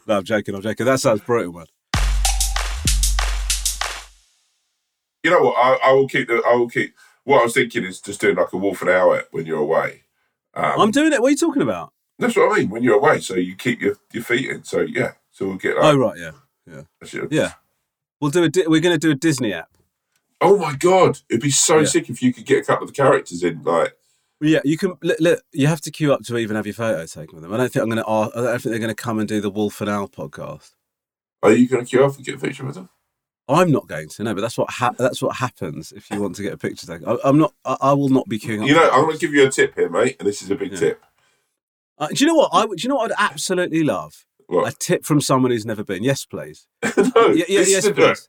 I'm 0.07 0.23
joking. 0.23 0.55
I'm 0.55 0.61
joking. 0.61 0.85
That 0.85 0.99
sounds 0.99 1.21
brutal, 1.21 1.53
man. 1.53 1.65
You 5.23 5.29
know 5.31 5.41
what? 5.41 5.55
I, 5.57 5.89
I 5.89 5.93
will 5.93 6.07
keep 6.07 6.27
the. 6.27 6.41
I 6.45 6.55
will 6.55 6.69
keep. 6.69 6.95
What 7.23 7.41
I 7.41 7.43
was 7.43 7.53
thinking 7.53 7.83
is 7.85 8.01
just 8.01 8.19
doing 8.19 8.35
like 8.35 8.51
a 8.53 8.57
wolf 8.57 8.81
an 8.81 8.89
hour 8.89 9.23
when 9.31 9.45
you're 9.45 9.59
away. 9.59 10.03
Um, 10.55 10.73
I'm 10.81 10.91
doing 10.91 11.13
it. 11.13 11.21
What 11.21 11.27
are 11.27 11.31
you 11.31 11.37
talking 11.37 11.61
about? 11.61 11.93
that's 12.19 12.35
what 12.35 12.51
I 12.51 12.59
mean. 12.59 12.69
When 12.69 12.83
you're 12.83 12.97
away, 12.97 13.19
so 13.19 13.35
you 13.35 13.55
keep 13.55 13.81
your, 13.81 13.95
your 14.13 14.23
feet 14.23 14.49
in. 14.49 14.63
So 14.63 14.81
yeah. 14.81 15.11
So 15.31 15.47
we'll 15.47 15.57
get. 15.57 15.75
Like, 15.75 15.85
Oh 15.85 15.97
right, 15.97 16.17
yeah, 16.17 16.81
actually- 17.01 17.27
yeah. 17.35 17.53
We'll 18.19 18.31
do 18.31 18.43
a. 18.43 18.49
Di- 18.49 18.67
we're 18.67 18.81
going 18.81 18.93
to 18.95 18.99
do 18.99 19.11
a 19.11 19.15
Disney 19.15 19.53
app. 19.53 19.69
Oh 20.41 20.57
my 20.57 20.75
god! 20.75 21.19
It'd 21.29 21.41
be 21.41 21.51
so 21.51 21.79
Yeah. 21.79 21.85
sick 21.85 22.09
if 22.09 22.21
you 22.23 22.33
could 22.33 22.45
get 22.45 22.63
a 22.63 22.65
couple 22.65 22.83
of 22.87 22.89
the 22.93 22.95
characters 23.01 23.43
in. 23.43 23.61
Like, 23.63 23.93
Yeah, 24.41 24.59
you 24.63 24.77
can. 24.77 24.95
Look, 25.03 25.19
look, 25.19 25.41
you 25.51 25.67
have 25.67 25.81
to 25.81 25.91
queue 25.91 26.11
up 26.13 26.21
to 26.23 26.37
even 26.37 26.55
have 26.55 26.65
your 26.65 26.73
photo 26.73 27.05
taken 27.05 27.35
with 27.35 27.43
them. 27.43 27.53
I 27.53 27.57
don't 27.57 27.71
think 27.71 27.83
I'm 27.83 27.89
going 27.89 28.03
to. 28.03 28.09
I 28.09 28.29
don't 28.41 28.59
think 28.61 28.71
they're 28.71 28.79
going 28.79 28.89
to 28.89 28.95
come 28.95 29.19
and 29.19 29.27
do 29.27 29.39
the 29.39 29.49
Wolf 29.51 29.79
and 29.81 29.89
Owl 29.89 30.07
podcast. 30.09 30.71
are 31.43 31.53
you 31.53 31.67
going 31.67 31.85
to 31.85 31.89
queue 31.89 32.03
up 32.03 32.15
and 32.15 32.25
get 32.25 32.35
a 32.35 32.39
picture 32.39 32.65
with 32.65 32.75
them? 32.75 32.89
I'm 33.47 33.71
not 33.71 33.87
going 33.87 34.09
to. 34.09 34.23
No, 34.23 34.33
but 34.33 34.41
that's 34.41 34.57
what 34.57 34.69
ha- 34.69 34.95
that's 34.97 35.21
what 35.21 35.35
happens 35.35 35.91
if 35.91 36.09
you 36.09 36.21
want 36.21 36.35
to 36.37 36.41
get 36.43 36.53
a 36.53 36.57
picture 36.57 36.87
taken. 36.87 37.07
I, 37.07 37.17
I'm 37.23 37.37
not. 37.37 37.53
I, 37.65 37.77
I 37.81 37.93
will 37.93 38.09
not 38.09 38.27
be 38.27 38.39
queuing 38.39 38.61
up. 38.61 38.67
You 38.67 38.73
know, 38.75 38.89
I'm 38.89 39.01
going 39.03 39.13
to 39.17 39.19
give 39.19 39.33
you 39.33 39.45
a 39.45 39.51
tip 39.51 39.75
here, 39.75 39.89
mate, 39.89 40.15
and 40.19 40.27
this 40.27 40.41
is 40.41 40.49
a 40.49 40.55
big 40.55 40.71
Yeah. 40.71 40.79
tip. 40.79 41.05
Uh, 41.99 42.07
do 42.07 42.15
you 42.15 42.27
know 42.27 42.35
what? 42.35 42.49
I 42.51 42.65
do 42.65 42.73
you 42.77 42.89
know 42.89 42.95
what 42.95 43.11
I'd 43.11 43.31
absolutely 43.31 43.83
love? 43.83 44.25
what? 44.47 44.73
A 44.73 44.75
tip 44.75 45.05
from 45.05 45.21
someone 45.21 45.51
who's 45.51 45.65
never 45.65 45.83
been. 45.83 46.03
Yes, 46.03 46.25
please. 46.25 46.67
no, 46.83 47.27
yeah, 47.29 47.45
this 47.47 47.69
yes, 47.71 47.89
please. 47.91 48.27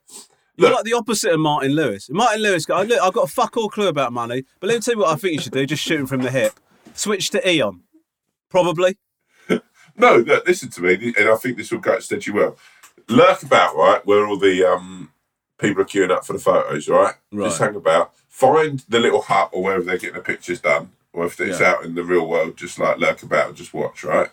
You're 0.55 0.69
Look. 0.69 0.77
like 0.77 0.85
the 0.85 0.93
opposite 0.93 1.33
of 1.33 1.39
Martin 1.39 1.71
Lewis. 1.71 2.09
Martin 2.11 2.41
Lewis, 2.41 2.65
go, 2.65 2.81
look, 2.81 3.01
I've 3.01 3.13
got 3.13 3.23
a 3.23 3.31
fuck 3.31 3.57
all 3.57 3.69
clue 3.69 3.87
about 3.87 4.13
money, 4.13 4.43
but 4.59 4.67
let 4.67 4.75
me 4.75 4.81
tell 4.81 4.93
you 4.93 4.99
what 4.99 5.09
I 5.11 5.15
think 5.15 5.33
you 5.33 5.39
should 5.41 5.51
do. 5.53 5.65
Just 5.65 5.81
shoot 5.83 5.99
him 5.99 6.05
from 6.07 6.21
the 6.21 6.29
hip. 6.29 6.53
Switch 6.93 7.29
to 7.31 7.49
Eon. 7.49 7.81
Probably. 8.49 8.97
No, 9.95 10.17
look, 10.17 10.47
listen 10.47 10.69
to 10.71 10.81
me, 10.81 11.13
and 11.17 11.29
I 11.29 11.35
think 11.35 11.55
this 11.55 11.71
will 11.71 11.77
go 11.79 11.99
stead 11.99 12.25
you 12.25 12.33
well. 12.33 12.57
Lurk 13.09 13.43
about, 13.43 13.75
right, 13.75 14.03
where 14.07 14.25
all 14.25 14.37
the 14.39 14.63
um, 14.63 15.11
people 15.59 15.83
are 15.83 15.85
queuing 15.85 16.09
up 16.09 16.25
for 16.25 16.33
the 16.33 16.39
photos, 16.39 16.89
right? 16.89 17.13
Right. 17.31 17.45
Just 17.45 17.59
hang 17.59 17.75
about. 17.75 18.11
Find 18.27 18.83
the 18.89 18.99
little 18.99 19.21
hut 19.21 19.49
or 19.51 19.61
wherever 19.61 19.83
they're 19.83 19.99
getting 19.99 20.15
the 20.15 20.21
pictures 20.21 20.61
done, 20.61 20.89
or 21.13 21.25
if 21.27 21.39
it's 21.39 21.59
Yeah. 21.59 21.73
out 21.73 21.85
in 21.85 21.93
the 21.93 22.03
real 22.03 22.27
world, 22.27 22.57
just 22.57 22.79
like 22.79 22.97
lurk 22.97 23.21
about 23.21 23.49
and 23.49 23.55
just 23.55 23.71
watch, 23.71 24.03
right? 24.03 24.29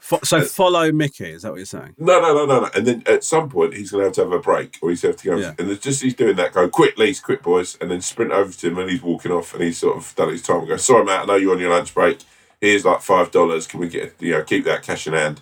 Fo- 0.00 0.20
so 0.24 0.40
follow 0.42 0.90
Mickey, 0.92 1.30
is 1.30 1.42
that 1.42 1.50
what 1.50 1.56
you're 1.58 1.66
saying? 1.66 1.94
No, 1.98 2.20
no, 2.20 2.32
no, 2.34 2.46
no, 2.46 2.60
no. 2.60 2.70
And 2.74 2.86
then 2.86 3.02
at 3.06 3.22
some 3.22 3.48
point, 3.48 3.74
he's 3.74 3.90
going 3.90 4.00
to 4.00 4.06
have 4.06 4.14
to 4.14 4.22
have 4.22 4.32
a 4.32 4.38
break, 4.40 4.78
or 4.82 4.90
he's 4.90 5.02
going 5.02 5.14
to 5.14 5.28
have 5.30 5.38
to 5.38 5.42
go. 5.42 5.48
Yeah. 5.48 5.54
And 5.58 5.70
it's 5.70 5.82
just 5.84 6.02
he's 6.02 6.14
doing 6.14 6.36
that, 6.36 6.52
go 6.52 6.68
quick, 6.68 6.96
Lees, 6.98 7.20
quick, 7.20 7.42
boys, 7.42 7.76
and 7.80 7.90
then 7.90 8.00
sprint 8.00 8.32
over 8.32 8.52
to 8.52 8.66
him, 8.68 8.78
and 8.78 8.90
he's 8.90 9.02
walking 9.02 9.30
off, 9.30 9.52
and 9.54 9.62
he's 9.62 9.78
sort 9.78 9.96
of 9.96 10.14
done 10.16 10.30
his 10.30 10.42
time 10.42 10.60
and 10.60 10.68
go, 10.68 10.76
sorry, 10.76 11.04
Matt, 11.04 11.22
I 11.22 11.24
know 11.26 11.36
you're 11.36 11.52
on 11.54 11.60
your 11.60 11.70
lunch 11.70 11.92
break. 11.94 12.18
Here's 12.60 12.84
like 12.84 13.00
five 13.02 13.30
dollars. 13.30 13.66
Can 13.66 13.80
we 13.80 13.88
get 13.88 14.14
you 14.20 14.32
know 14.32 14.42
keep 14.42 14.64
that 14.64 14.82
cash 14.82 15.06
in 15.06 15.12
hand? 15.14 15.40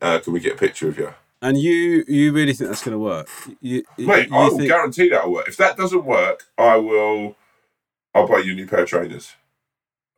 Uh, 0.00 0.18
can 0.20 0.32
we 0.32 0.40
get 0.40 0.54
a 0.54 0.56
picture 0.58 0.88
of 0.88 0.96
you, 0.98 1.12
And 1.42 1.58
you 1.58 2.04
you 2.06 2.32
really 2.32 2.52
think 2.52 2.70
that's 2.70 2.84
going 2.84 2.92
to 2.92 2.98
work? 2.98 3.28
You, 3.60 3.82
mate? 3.98 4.28
you 4.28 4.34
I 4.36 4.48
will 4.48 4.56
think- 4.58 4.68
guarantee 4.68 5.08
that'll 5.08 5.32
work. 5.32 5.48
If 5.48 5.56
that 5.56 5.76
doesn't 5.76 6.04
work, 6.04 6.44
I 6.56 6.76
will. 6.76 7.36
I'll 8.14 8.26
buy 8.28 8.38
you 8.38 8.52
a 8.52 8.54
new 8.56 8.66
pair 8.66 8.80
of 8.84 8.88
trainers. 8.88 9.32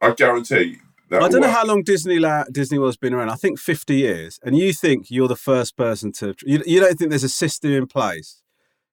I 0.00 0.10
guarantee. 0.12 0.78
I 1.12 1.28
don't 1.28 1.40
know 1.40 1.50
how 1.50 1.66
long 1.66 1.82
Disney 1.82 2.18
Disney 2.50 2.78
World's 2.78 2.96
been 2.96 3.14
around. 3.14 3.30
I 3.30 3.34
think 3.34 3.58
50 3.58 3.94
years. 3.96 4.38
And 4.42 4.56
you 4.56 4.72
think 4.72 5.10
you're 5.10 5.28
the 5.28 5.36
first 5.36 5.76
person 5.76 6.12
to. 6.12 6.34
You, 6.44 6.62
you 6.66 6.80
don't 6.80 6.98
think 6.98 7.10
there's 7.10 7.24
a 7.24 7.28
system 7.28 7.72
in 7.72 7.86
place 7.86 8.42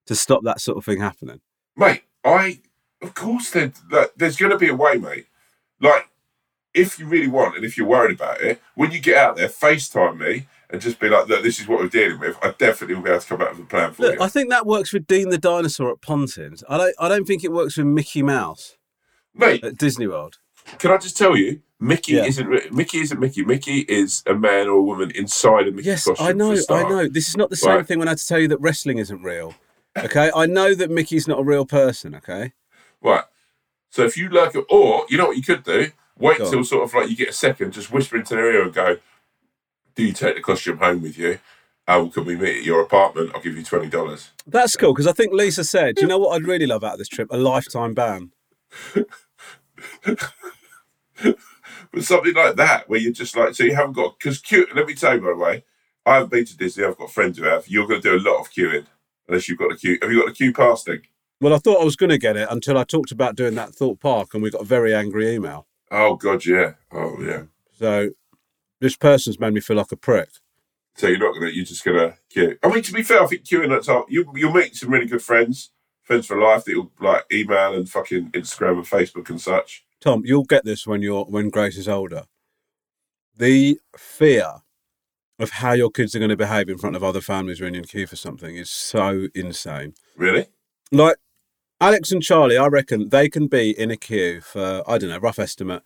to 0.06 0.16
stop 0.16 0.44
that 0.44 0.60
sort 0.60 0.78
of 0.78 0.86
thing 0.86 1.00
happening? 1.00 1.42
mate. 1.76 2.04
I 2.24 2.60
of 3.02 3.14
course 3.14 3.52
there, 3.52 3.72
there's 4.18 4.36
going 4.36 4.52
to 4.52 4.58
be 4.58 4.68
a 4.68 4.76
way, 4.76 4.98
mate. 4.98 5.28
Like 5.80 6.10
if 6.74 7.00
you 7.00 7.08
really 7.08 7.28
want 7.28 7.56
and 7.56 7.66
if 7.66 7.78
you're 7.78 7.88
worried 7.88 8.16
about 8.16 8.42
it, 8.42 8.62
when 8.76 8.92
you 8.92 9.00
get 9.00 9.18
out 9.18 9.38
there, 9.38 9.48
FaceTime 9.48 10.18
me 10.18 10.48
and 10.70 10.82
just 10.82 11.00
be 11.00 11.10
like, 11.10 11.28
look, 11.28 11.42
this 11.42 11.60
is 11.60 11.68
what 11.68 11.80
we're 11.80 11.88
dealing 11.88 12.20
with. 12.20 12.38
I 12.44 12.54
definitely 12.58 12.96
will 12.96 13.04
be 13.04 13.10
able 13.10 13.22
to 13.22 13.28
come 13.28 13.42
out 13.42 13.52
with 13.52 13.62
a 13.62 13.64
plan 13.64 13.94
for 13.94 14.04
Look, 14.04 14.16
you. 14.16 14.22
I 14.22 14.28
think 14.28 14.50
that 14.50 14.68
works 14.68 14.94
with 14.94 15.08
Dean 15.08 15.30
the 15.30 15.38
dinosaur 15.38 15.92
at 15.92 16.02
Pontins. 16.02 16.64
I 16.70 16.78
don't. 16.78 16.96
I 17.00 17.08
don't 17.08 17.26
think 17.26 17.44
it 17.44 17.52
works 17.52 17.78
with 17.78 17.88
Mickey 17.88 18.22
Mouse 18.22 18.78
mate, 19.34 19.64
at 19.64 19.78
Disney 19.78 20.08
World. 20.08 20.38
can 20.78 20.92
I 20.92 20.98
just 20.98 21.18
tell 21.18 21.36
you, 21.36 21.62
Mickey 21.80 22.14
Yeah. 22.14 22.26
isn't 22.26 22.74
Mickey 22.74 23.00
isn't 23.00 23.20
Mickey. 23.20 23.44
Mickey 23.46 23.80
is 23.82 24.22
a 24.28 24.34
man 24.34 24.68
or 24.68 24.78
a 24.78 24.82
woman 24.82 25.12
inside 25.12 25.68
a 25.68 25.72
Mickey 25.72 25.88
Yes, 25.88 26.04
costume. 26.06 26.28
I 26.28 26.34
know. 26.34 26.52
I 26.70 26.84
know. 26.90 27.08
This 27.08 27.30
is 27.30 27.38
not 27.38 27.50
the 27.50 27.56
same 27.56 27.76
Right. 27.78 27.88
thing 27.88 28.00
when 28.00 28.08
I 28.10 28.12
had 28.12 28.18
to 28.18 28.28
tell 28.28 28.40
you 28.40 28.48
that 28.50 28.60
wrestling 28.60 28.98
isn't 28.98 29.24
real. 29.24 29.56
Okay, 29.98 30.30
I 30.36 30.46
know 30.46 30.76
that 30.76 30.92
Mickey's 30.92 31.28
not 31.28 31.40
a 31.40 31.44
real 31.44 31.66
person. 31.66 32.14
Okay, 32.16 32.54
Right. 33.02 33.24
So 33.92 34.04
if 34.04 34.18
you 34.18 34.30
lurk, 34.30 34.56
or 34.70 35.06
you 35.10 35.18
know 35.18 35.26
what 35.28 35.38
you 35.38 35.44
could 35.44 35.64
do? 35.64 35.92
Wait 36.18 36.38
till 36.38 36.64
sort 36.66 36.84
of 36.84 36.94
like 36.94 37.10
you 37.10 37.16
get 37.16 37.30
a 37.30 37.34
second, 37.34 37.72
just 37.72 37.92
whisper 37.92 38.18
into 38.18 38.36
their 38.36 38.52
ear 38.52 38.64
and 38.64 38.74
go, 38.74 38.98
"Do 39.96 40.04
you 40.04 40.12
take 40.14 40.36
the 40.36 40.42
costume 40.42 40.78
home 40.80 41.02
with 41.02 41.18
you? 41.18 41.40
Uh, 41.88 41.94
How 41.94 42.08
can 42.10 42.26
we 42.26 42.36
meet 42.36 42.58
at 42.58 42.64
your 42.64 42.82
apartment? 42.82 43.32
I'll 43.34 43.42
give 43.42 43.56
you 43.58 43.64
twenty 43.64 43.88
dollars." 43.88 44.30
that's 44.46 44.76
cool 44.76 44.94
because 44.94 45.08
I 45.08 45.14
think 45.14 45.32
Leesa 45.34 45.66
said, 45.66 45.96
"Do 45.96 46.02
you 46.02 46.08
know 46.08 46.20
what 46.20 46.32
I'd 46.36 46.46
really 46.46 46.68
love 46.68 46.84
out 46.84 46.94
of 46.94 47.00
this 47.00 47.08
trip? 47.08 47.30
A 47.32 47.38
lifetime 47.38 47.94
ban." 47.94 48.32
But 51.92 52.04
something 52.04 52.34
like 52.34 52.56
that, 52.56 52.88
where 52.88 53.00
you're 53.00 53.12
just 53.12 53.36
like, 53.36 53.56
so 53.56 53.64
you 53.64 53.76
haven't 53.76 53.94
got 53.94 54.20
because 54.20 54.40
queue. 54.40 54.68
Let 54.76 54.86
me 54.86 54.94
tell 54.94 55.16
you, 55.16 55.22
by 55.22 55.30
the 55.30 55.36
way, 55.36 55.64
I 56.06 56.16
haven't 56.16 56.32
been 56.32 56.46
to 56.46 56.58
Disney. 56.58 56.84
I've 56.84 56.98
got 56.98 57.12
friends 57.12 57.38
who 57.38 57.46
have. 57.46 57.68
You're 57.68 57.88
going 57.88 58.02
to 58.02 58.10
do 58.10 58.18
a 58.18 58.28
lot 58.30 58.40
of 58.40 58.52
queuing 58.52 58.86
unless 59.28 59.50
you've 59.50 59.60
got 59.60 59.72
a 59.72 59.76
queue. 59.76 59.98
Have 60.02 60.12
you 60.12 60.22
got 60.22 60.30
a 60.30 60.34
queue 60.34 60.54
pass 60.54 60.84
thing? 60.84 61.02
Well, 61.42 61.54
I 61.54 61.58
thought 61.58 61.82
I 61.82 61.86
was 61.86 61.96
going 61.96 62.10
to 62.10 62.18
get 62.18 62.36
it 62.36 62.48
until 62.52 62.78
I 62.78 62.84
talked 62.84 63.12
about 63.12 63.36
doing 63.36 63.56
that 63.56 63.74
Thorpe 63.74 64.02
Park, 64.02 64.34
and 64.34 64.44
we 64.44 64.52
got 64.52 64.62
a 64.62 64.66
very 64.66 64.94
angry 64.94 65.34
email. 65.34 65.68
Oh 65.92 66.16
God, 66.16 66.46
yeah. 66.46 66.74
Oh 66.92 67.18
yeah. 67.22 67.44
So 67.78 68.12
this 68.80 68.96
person's 68.96 69.40
made 69.40 69.54
me 69.54 69.62
feel 69.62 69.78
like 69.78 69.92
a 69.92 69.96
prick. 69.96 70.30
So 70.96 71.08
you're 71.08 71.18
not 71.18 71.34
gonna. 71.34 71.50
You're 71.50 71.66
just 71.66 71.84
gonna 71.84 72.18
queue. 72.30 72.58
I 72.62 72.70
mean, 72.70 72.84
to 72.84 72.94
be 72.94 73.04
fair, 73.04 73.24
I 73.24 73.28
think 73.28 73.44
queuing 73.44 73.70
that's 73.70 73.90
all. 73.90 74.06
You 74.10 74.32
you'll 74.36 74.54
meet 74.54 74.76
some 74.76 74.92
really 74.92 75.08
good 75.08 75.24
friends, 75.24 75.72
friends 76.04 76.28
for 76.28 76.40
life 76.40 76.66
that 76.66 76.72
you'll 76.72 76.92
like 77.00 77.26
email 77.32 77.74
and 77.74 77.90
fucking 77.90 78.32
Instagram 78.32 78.78
and 78.78 78.86
Facebook 78.86 79.30
and 79.30 79.40
such. 79.40 79.86
Tom, 80.02 80.22
you'll 80.26 80.46
get 80.46 80.66
this 80.66 80.88
when 80.88 81.02
you're 81.02 81.26
when 81.26 81.50
Grace 81.50 81.78
is 81.78 81.88
older. 81.88 82.24
The 83.36 83.80
fear 83.98 84.62
of 85.40 85.52
how 85.52 85.74
your 85.74 85.90
kids 85.90 86.16
are 86.16 86.20
going 86.20 86.30
to 86.30 86.38
behave 86.38 86.70
in 86.70 86.78
front 86.78 86.96
of 86.96 87.04
other 87.04 87.22
families 87.22 87.62
when 87.62 87.76
in 87.76 87.86
queue 87.86 88.08
for 88.08 88.18
something 88.18 88.56
is 88.56 88.70
so 88.70 89.28
insane. 89.34 89.94
Really? 90.18 90.48
Like 90.92 91.16
Alex 91.80 92.12
and 92.12 92.22
Charlie, 92.22 92.58
I 92.58 92.68
reckon 92.68 93.10
they 93.10 93.30
can 93.30 93.48
be 93.48 93.78
in 93.78 93.90
a 93.92 93.98
queue 93.98 94.42
for 94.42 94.84
I 94.88 94.98
don't 94.98 95.10
know, 95.10 95.18
rough 95.18 95.40
estimate, 95.40 95.84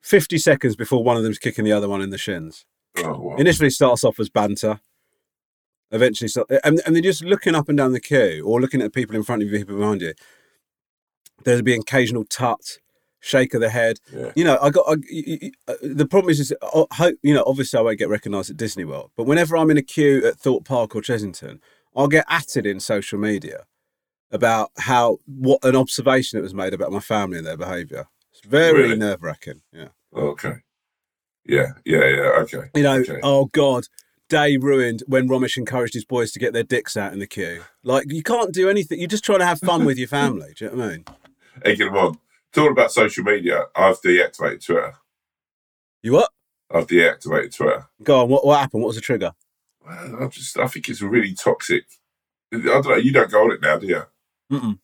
fifty 0.00 0.38
seconds 0.38 0.76
before 0.76 1.04
one 1.04 1.16
of 1.16 1.22
them's 1.22 1.38
kicking 1.38 1.64
the 1.64 1.72
other 1.72 1.88
one 1.88 2.02
in 2.02 2.10
the 2.10 2.18
shins. 2.18 2.64
Oh 2.98 3.18
wow. 3.18 3.36
Initially 3.36 3.70
starts 3.70 4.04
off 4.04 4.20
as 4.20 4.28
banter. 4.28 4.80
Eventually, 5.90 6.28
start, 6.28 6.50
and, 6.64 6.80
and 6.86 6.96
they're 6.96 7.02
just 7.02 7.22
looking 7.22 7.54
up 7.54 7.68
and 7.68 7.76
down 7.76 7.92
the 7.92 8.00
queue 8.00 8.42
or 8.46 8.62
looking 8.62 8.80
at 8.80 8.94
people 8.94 9.14
in 9.14 9.22
front 9.22 9.42
of 9.42 9.50
you, 9.50 9.58
people 9.58 9.76
behind 9.76 10.00
you. 10.00 10.14
There'll 11.44 11.62
be 11.62 11.74
occasional 11.74 12.24
tut, 12.24 12.78
shake 13.22 13.54
of 13.54 13.60
the 13.62 13.70
head. 13.70 13.96
Yeah. 14.14 14.32
You 14.36 14.44
know, 14.44 14.58
I 14.60 14.68
got 14.68 14.84
I, 14.86 14.96
y- 15.10 15.50
uh, 15.66 15.74
the 15.82 16.06
problem 16.06 16.30
is, 16.30 16.40
is 16.40 16.52
I 16.62 16.84
hope 16.92 17.16
you 17.22 17.32
know. 17.32 17.44
Obviously, 17.46 17.78
I 17.78 17.82
won't 17.82 17.98
get 17.98 18.10
recognised 18.10 18.50
at 18.50 18.58
Disney 18.58 18.84
World, 18.84 19.10
but 19.16 19.24
whenever 19.24 19.56
I'm 19.56 19.70
in 19.70 19.78
a 19.78 19.82
queue 19.82 20.26
at 20.26 20.38
Thorpe 20.38 20.64
Park 20.66 20.94
or 20.94 21.00
Chessington, 21.00 21.58
I'll 21.96 22.08
get 22.08 22.26
atted 22.28 22.66
in 22.66 22.80
social 22.80 23.18
media 23.18 23.64
about 24.30 24.70
how 24.78 25.18
what 25.26 25.64
an 25.64 25.76
observation 25.76 26.36
that 26.38 26.42
was 26.42 26.54
made 26.54 26.74
about 26.74 26.92
my 26.92 27.00
family 27.00 27.38
and 27.38 27.46
their 27.46 27.56
behaviour. 27.56 28.08
It's 28.30 28.40
very 28.46 28.82
Really? 28.82 28.96
nerve 28.96 29.22
wracking. 29.22 29.62
Yeah. 29.72 29.88
Okay. 30.14 30.54
Yeah. 31.46 31.72
Yeah. 31.84 32.06
Yeah. 32.08 32.30
Okay. 32.42 32.70
You 32.74 32.82
know, 32.82 32.98
Okay. 33.00 33.20
oh 33.22 33.46
God, 33.46 33.84
day 34.28 34.56
ruined 34.56 35.02
when 35.06 35.28
Romesh 35.28 35.56
encouraged 35.58 35.92
his 35.94 36.04
boys 36.06 36.32
to 36.32 36.38
get 36.38 36.52
their 36.54 36.62
dicks 36.62 36.96
out 36.96 37.12
in 37.12 37.18
the 37.18 37.26
queue. 37.26 37.62
Like, 37.82 38.10
you 38.10 38.22
can't 38.22 38.52
do 38.54 38.70
anything. 38.70 38.98
You're 39.00 39.08
just 39.08 39.24
trying 39.24 39.40
to 39.40 39.46
have 39.46 39.58
fun 39.60 39.84
with 39.84 39.98
your 39.98 40.08
family. 40.20 40.54
Do 40.56 40.64
you 40.64 40.70
know 40.70 40.76
what 40.78 40.86
I 40.86 40.90
mean? 40.92 41.04
Egging 41.64 41.86
them 41.88 41.96
on. 41.96 42.18
Talking 42.52 42.72
about 42.72 42.92
social 42.92 43.24
media, 43.24 43.64
I've 43.74 44.00
deactivated 44.02 44.64
Twitter. 44.64 44.94
You 46.02 46.12
what? 46.12 46.30
I've 46.70 46.86
deactivated 46.86 47.54
Twitter. 47.54 47.86
Go 48.02 48.22
on. 48.22 48.28
What 48.28 48.44
what 48.46 48.60
happened? 48.60 48.82
What 48.82 48.88
was 48.88 48.96
the 48.96 49.02
trigger? 49.02 49.32
Well, 49.84 50.24
I 50.24 50.26
just, 50.28 50.58
I 50.58 50.66
think 50.66 50.88
it's 50.88 51.00
really 51.02 51.34
toxic. 51.34 51.84
I 52.52 52.58
don't 52.58 52.86
know. 52.86 52.94
You 52.96 53.12
don't 53.12 53.30
go 53.30 53.44
on 53.44 53.52
it 53.52 53.62
now, 53.62 53.78
do 53.78 53.86
you? 53.86 54.02
Mm-mm. 54.50 54.78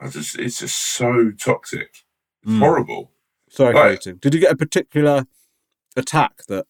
I 0.00 0.08
just, 0.08 0.38
it's 0.38 0.58
just 0.60 0.76
so 0.78 1.30
toxic. 1.32 1.90
It's 2.42 2.52
Mm. 2.52 2.58
horrible. 2.58 3.10
Sorry. 3.48 3.72
Clayton. 3.72 4.18
Did 4.20 4.34
you 4.34 4.40
get 4.40 4.52
a 4.52 4.56
particular 4.56 5.26
attack 5.96 6.44
that? 6.48 6.66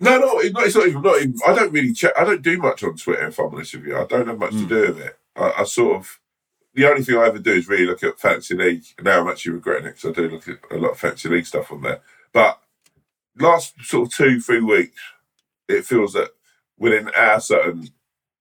No, 0.00 0.18
no, 0.18 0.38
it's 0.40 0.52
not, 0.54 0.64
it's 0.66 0.74
not 0.76 0.86
even. 0.88 1.02
Not 1.02 1.16
even 1.22 1.34
I 1.46 1.54
don't 1.54 1.72
really 1.72 1.92
check. 1.92 2.12
I 2.18 2.24
don't 2.24 2.42
do 2.42 2.58
much 2.58 2.82
on 2.84 2.96
Twitter. 2.96 3.26
If 3.28 3.38
I'm 3.38 3.46
honest 3.54 3.74
with 3.74 3.86
you, 3.86 3.96
I 3.98 4.04
don't 4.06 4.26
have 4.28 4.38
much 4.38 4.50
to 4.52 4.56
Mm. 4.58 4.68
do 4.68 4.80
with 4.88 5.00
it. 5.00 5.18
I, 5.36 5.52
I 5.58 5.64
sort 5.64 5.96
of. 5.96 6.20
The 6.74 6.88
only 6.88 7.04
thing 7.04 7.16
I 7.16 7.26
ever 7.26 7.38
do 7.38 7.52
is 7.52 7.68
really 7.68 7.86
look 7.86 8.02
at 8.02 8.18
fancy 8.18 8.54
league. 8.56 8.84
Now 9.02 9.20
I'm 9.20 9.28
actually 9.28 9.52
regretting 9.52 9.86
it 9.86 9.96
because 9.96 10.10
I 10.10 10.12
do 10.12 10.28
look 10.28 10.48
at 10.48 10.58
a 10.70 10.78
lot 10.78 10.92
of 10.92 10.98
fancy 10.98 11.28
league 11.28 11.46
stuff 11.46 11.70
on 11.70 11.82
there. 11.82 12.00
But 12.32 12.60
last 13.38 13.74
sort 13.82 14.08
of 14.08 14.14
two, 14.14 14.40
three 14.40 14.60
weeks, 14.60 15.00
it 15.68 15.84
feels 15.84 16.12
that 16.14 16.30
within 16.78 17.10
our 17.16 17.40
certain 17.40 17.90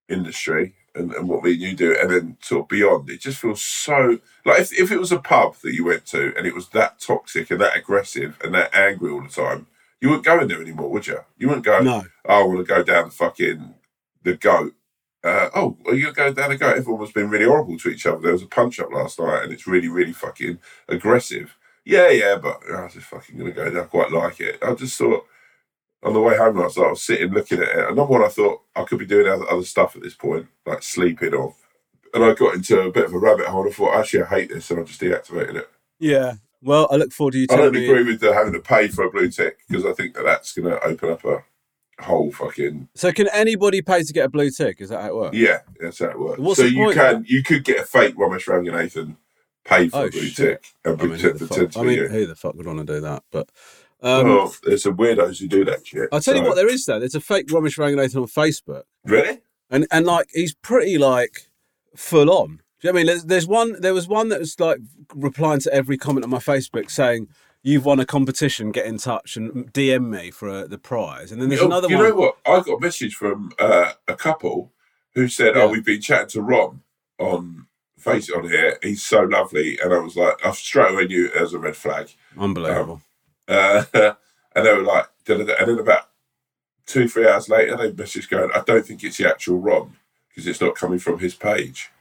industry 0.10 0.74
and, 0.96 1.14
and 1.14 1.30
what 1.30 1.42
we 1.42 1.54
and 1.54 1.62
you 1.62 1.76
do, 1.76 1.96
and 2.00 2.10
then 2.10 2.38
sort 2.42 2.64
of 2.64 2.68
beyond, 2.70 3.10
it 3.10 3.22
just 3.22 3.40
feels 3.40 3.62
so 3.62 4.20
like 4.46 4.60
if, 4.60 4.74
if 4.80 4.92
it 4.92 5.00
was 5.00 5.12
a 5.12 5.20
pub 5.20 5.56
that 5.64 5.74
you 5.74 5.86
went 5.86 6.06
to 6.08 6.34
and 6.38 6.46
it 6.46 6.56
was 6.56 6.70
that 6.70 7.00
toxic 7.00 7.50
and 7.52 7.62
that 7.62 7.78
aggressive 7.78 8.38
and 8.44 8.54
that 8.54 8.74
angry 8.76 9.12
all 9.12 9.22
the 9.22 9.30
time, 9.30 9.68
you 10.02 10.10
wouldn't 10.10 10.26
go 10.26 10.40
in 10.40 10.48
there 10.48 10.62
anymore, 10.62 10.90
would 10.90 11.08
you? 11.08 11.20
You 11.38 11.48
wouldn't 11.48 11.66
go. 11.66 11.80
No. 11.82 12.04
"Oh, 12.26 12.42
I 12.42 12.44
want 12.44 12.60
to 12.60 12.64
go 12.66 12.84
down 12.84 13.06
the 13.06 13.12
fucking 13.12 13.76
the 14.24 14.36
goat. 14.36 14.74
Uh, 15.24 15.50
oh, 15.56 15.78
are 15.86 15.96
you 15.96 16.12
go 16.12 16.34
down 16.34 16.50
the 16.50 16.58
goat? 16.58 16.78
Everyone 16.78 17.00
was 17.00 17.12
been 17.12 17.30
really 17.30 17.46
horrible 17.46 17.78
to 17.78 17.90
each 17.90 18.06
other. 18.06 18.20
There 18.20 18.34
was 18.34 18.44
a 18.44 18.48
punch 18.48 18.80
up 18.80 18.92
last 18.92 19.20
night, 19.20 19.44
and 19.44 19.54
it's 19.54 19.68
really, 19.68 19.88
really 19.88 20.12
fucking 20.12 20.60
aggressive. 20.90 21.56
Yeah, 21.86 22.10
yeah, 22.10 22.38
but 22.38 22.60
I 22.70 22.84
was 22.84 22.94
just 22.94 23.08
fucking 23.08 23.38
going 23.38 23.52
to 23.52 23.56
go 23.56 23.70
there. 23.70 23.84
I 23.84 23.86
quite 23.86 24.12
like 24.12 24.40
it. 24.42 24.60
I 24.62 24.74
just 24.74 24.98
thought 24.98 25.26
on 26.04 26.14
the 26.14 26.22
way 26.22 26.38
home 26.38 26.58
last 26.58 26.78
night, 26.78 26.88
I 26.88 26.90
was 26.90 27.02
sitting 27.02 27.32
looking 27.32 27.60
at 27.60 27.70
it. 27.70 27.90
Another 27.92 28.04
one, 28.04 28.24
I 28.24 28.28
thought 28.28 28.62
I 28.76 28.84
could 28.84 29.00
be 29.00 29.06
doing 29.06 29.28
other, 29.28 29.50
other 29.50 29.64
stuff 29.64 29.96
at 29.96 30.04
this 30.04 30.16
point, 30.16 30.48
like 30.66 30.84
sleeping 30.84 31.34
or. 31.34 31.56
And 32.14 32.24
I 32.24 32.34
got 32.34 32.54
into 32.54 32.80
a 32.80 32.92
bit 32.92 33.06
of 33.06 33.14
a 33.14 33.18
rabbit 33.18 33.48
hole. 33.48 33.68
I 33.68 33.72
thought, 33.72 33.96
actually, 33.96 34.22
I 34.22 34.28
hate 34.28 34.50
this, 34.50 34.70
and 34.70 34.80
I 34.80 34.84
just 34.84 35.02
deactivated 35.02 35.56
it. 35.56 35.70
Yeah. 36.00 36.34
Well, 36.62 36.88
I 36.92 36.96
look 36.96 37.12
forward 37.12 37.32
to 37.32 37.40
you 37.40 37.48
I 37.50 37.56
don't 37.56 37.74
me. 37.74 37.86
agree 37.86 38.04
with 38.04 38.20
the 38.20 38.34
having 38.34 38.54
to 38.54 38.60
pay 38.60 38.88
for 38.88 39.04
a 39.04 39.12
blue 39.12 39.30
tick 39.30 39.58
because 39.68 39.86
I 39.86 39.94
think 39.94 40.14
that 40.14 40.24
that's 40.24 40.54
going 40.54 40.70
to 40.70 40.82
open 40.86 41.10
up 41.10 41.26
a 41.26 41.44
whole 42.00 42.32
fucking 42.32 42.90
So, 42.96 43.12
can 43.12 43.28
anybody 43.30 43.82
pay 43.82 44.04
to 44.04 44.14
get 44.14 44.26
a 44.26 44.30
blue 44.30 44.50
tick? 44.50 44.82
Is 44.82 44.90
that 44.90 45.02
how 45.02 45.08
it 45.08 45.16
works? 45.16 45.38
Yeah, 45.38 45.60
that's 45.80 46.00
how 46.00 46.08
it 46.10 46.20
works. 46.20 46.40
What's 46.40 46.60
so 46.60 46.66
you 46.66 46.78
point 46.86 46.96
can 46.96 47.26
you 47.28 47.44
could 47.44 47.64
get 47.64 47.80
a 47.80 47.84
fake 47.86 48.16
Romesh 48.16 48.46
Ranganathan 48.48 49.16
pay 49.66 49.90
for 49.90 49.98
Oh, 49.98 50.06
a 50.06 50.10
blue 50.10 50.22
shit. 50.22 50.36
tick 50.36 50.66
and 50.86 51.02
I 51.02 51.06
mean, 51.06 51.20
who 51.20 51.34
the 51.34 51.48
fuck, 51.48 51.78
I 51.78 51.82
mean, 51.84 51.98
you. 51.98 52.08
who 52.08 52.26
the 52.26 52.36
fuck 52.36 52.56
would 52.56 52.66
want 52.66 52.80
to 52.80 52.86
do 52.86 53.00
that? 53.02 53.24
But 53.32 53.50
um, 54.02 54.28
well, 54.28 54.56
there's 54.64 54.84
some 54.84 54.98
weirdos 54.98 55.40
who 55.40 55.48
do 55.48 55.64
that 55.66 55.88
shit. 55.88 56.10
I'll 56.12 56.20
tell 56.20 56.36
you 56.36 56.44
what, 56.44 56.56
there 56.56 56.68
is 56.70 56.86
though. 56.86 57.00
There's 57.00 57.16
a 57.16 57.22
fake 57.22 57.48
Romesh 57.48 57.78
Ranganathan 57.78 58.18
on 58.22 58.28
Facebook, 58.28 58.84
Really? 59.06 59.42
and 59.70 59.88
and 59.92 60.06
like 60.06 60.28
he's 60.34 60.54
pretty 60.56 60.98
like 60.98 61.48
full 61.96 62.30
on. 62.32 62.60
Do 62.82 62.88
you 62.90 62.92
know 62.92 62.96
what 62.96 62.96
I 62.96 62.98
mean? 62.98 63.06
There's, 63.08 63.24
there's 63.26 63.48
one. 63.48 63.80
There 63.80 63.94
was 63.94 64.08
one 64.10 64.28
that 64.30 64.40
was 64.40 64.60
like 64.60 64.80
replying 65.16 65.62
to 65.62 65.74
every 65.74 65.98
comment 65.98 66.24
on 66.26 66.30
my 66.32 66.40
Facebook 66.40 66.90
saying. 66.92 67.28
You've 67.66 67.86
won 67.86 68.00
a 68.02 68.06
competition. 68.06 68.72
Get 68.72 68.86
in 68.86 68.98
touch 68.98 69.38
and 69.38 69.72
DM 69.72 70.10
me 70.10 70.32
for 70.32 70.50
uh, 70.50 70.68
the 70.68 70.78
prize. 70.78 71.32
And 71.32 71.42
then 71.42 71.48
there's 71.50 71.62
Oh, 71.62 71.68
another 71.68 71.88
you 71.90 71.96
one. 71.98 72.10
know 72.10 72.16
what? 72.16 72.38
I 72.46 72.60
got 72.60 72.74
a 72.74 72.80
message 72.82 73.16
from 73.16 73.54
uh, 73.58 73.94
a 74.08 74.16
couple 74.16 74.72
who 75.16 75.28
said, 75.30 75.56
Yeah. 75.56 75.64
"Oh, 75.64 75.68
we've 75.70 75.86
been 75.86 76.02
chatting 76.02 76.28
to 76.30 76.42
Rom 76.42 76.84
on 77.20 77.68
Face 77.98 78.30
on 78.30 78.44
here. 78.50 78.78
He's 78.84 79.02
so 79.02 79.22
lovely." 79.22 79.80
And 79.82 79.94
I 79.94 80.00
was 80.00 80.18
like, 80.18 80.46
I 80.46 80.52
straight 80.52 80.92
away 80.92 81.06
knew 81.06 81.28
it 81.28 81.36
as 81.36 81.54
a 81.54 81.60
red 81.60 81.78
flag. 81.78 82.10
Unbelievable. 82.38 83.02
Uh, 83.48 83.86
and 83.94 84.66
they 84.66 84.74
were 84.74 84.84
like, 84.84 85.08
and 85.28 85.48
then 85.48 85.80
about 85.80 86.10
two, 86.86 87.08
three 87.08 87.26
hours 87.28 87.48
later, 87.48 87.78
they 87.78 87.92
messaged 87.94 88.30
going, 88.30 88.50
"I 88.54 88.62
don't 88.66 88.86
think 88.86 89.04
it's 89.06 89.18
the 89.18 89.30
actual 89.30 89.58
Rom 89.60 89.96
because 90.28 90.48
it's 90.48 90.60
not 90.60 90.76
coming 90.76 91.00
from 91.00 91.20
his 91.20 91.34
page." 91.34 91.92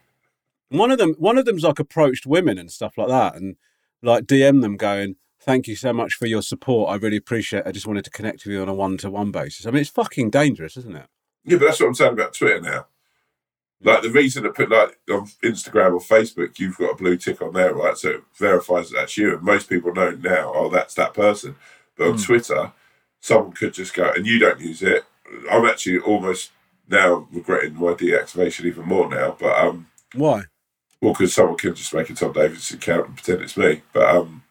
One 0.70 0.90
of 0.90 0.98
them, 0.98 1.14
one 1.18 1.38
of 1.38 1.44
them's 1.44 1.62
like 1.62 1.78
approached 1.78 2.26
women 2.26 2.58
and 2.58 2.70
stuff 2.72 2.98
like 2.98 3.08
that, 3.08 3.36
and 3.36 3.54
like 4.02 4.24
DM 4.24 4.60
them 4.62 4.76
going, 4.76 5.16
"Thank 5.44 5.66
you 5.66 5.76
so 5.76 5.92
much 5.92 6.14
for 6.14 6.26
your 6.26 6.42
support. 6.42 6.90
I 6.90 6.96
really 6.96 7.16
appreciate. 7.16 7.60
it. 7.60 7.66
I 7.66 7.72
just 7.72 7.86
wanted 7.86 8.04
to 8.04 8.10
connect 8.10 8.44
with 8.44 8.54
you 8.54 8.62
on 8.62 8.68
a 8.68 8.74
one-to-one 8.74 9.30
basis. 9.30 9.66
I 9.66 9.70
mean, 9.70 9.80
it's 9.80 9.90
fucking 9.90 10.30
dangerous, 10.30 10.76
isn't 10.76 10.96
it? 10.96 11.06
Yeah, 11.44 11.58
but 11.58 11.66
that's 11.66 11.80
what 11.80 11.86
I'm 11.88 11.94
saying 11.94 12.12
about 12.12 12.34
Twitter 12.34 12.60
now. 12.60 12.86
Like 13.84 14.02
the 14.02 14.10
reason 14.10 14.44
to 14.44 14.50
put 14.50 14.70
like 14.70 14.98
on 15.10 15.26
Instagram 15.42 15.94
or 15.94 16.00
Facebook, 16.00 16.58
you've 16.60 16.78
got 16.78 16.92
a 16.92 16.96
blue 16.96 17.16
tick 17.16 17.42
on 17.42 17.52
there, 17.52 17.74
right? 17.74 17.96
So 17.98 18.10
it 18.10 18.22
verifies 18.38 18.90
that 18.90 18.96
that's 18.98 19.16
you, 19.16 19.32
and 19.34 19.42
most 19.42 19.68
people 19.68 19.92
know 19.92 20.12
now, 20.12 20.52
oh, 20.54 20.68
that's 20.68 20.94
that 20.94 21.14
person. 21.14 21.56
But 21.96 22.06
on 22.08 22.14
Mm. 22.14 22.24
Twitter, 22.24 22.72
someone 23.20 23.52
could 23.52 23.74
just 23.74 23.92
go, 23.94 24.12
and 24.14 24.24
you 24.24 24.38
don't 24.38 24.60
use 24.60 24.82
it. 24.82 25.04
I'm 25.50 25.64
actually 25.66 25.98
almost 25.98 26.52
now 26.88 27.26
regretting 27.32 27.74
my 27.74 27.94
deactivation 27.94 28.66
even 28.66 28.84
more 28.86 29.08
now. 29.08 29.36
But 29.40 29.58
um, 29.58 29.88
Why? 30.14 30.44
well, 31.00 31.14
because 31.14 31.34
someone 31.34 31.56
can 31.58 31.74
just 31.74 31.92
make 31.92 32.08
a 32.10 32.14
Tom 32.14 32.32
Davis 32.32 32.70
account 32.70 33.06
and 33.08 33.16
pretend 33.16 33.42
it's 33.42 33.56
me. 33.56 33.82
But 33.92 34.14
um, 34.14 34.41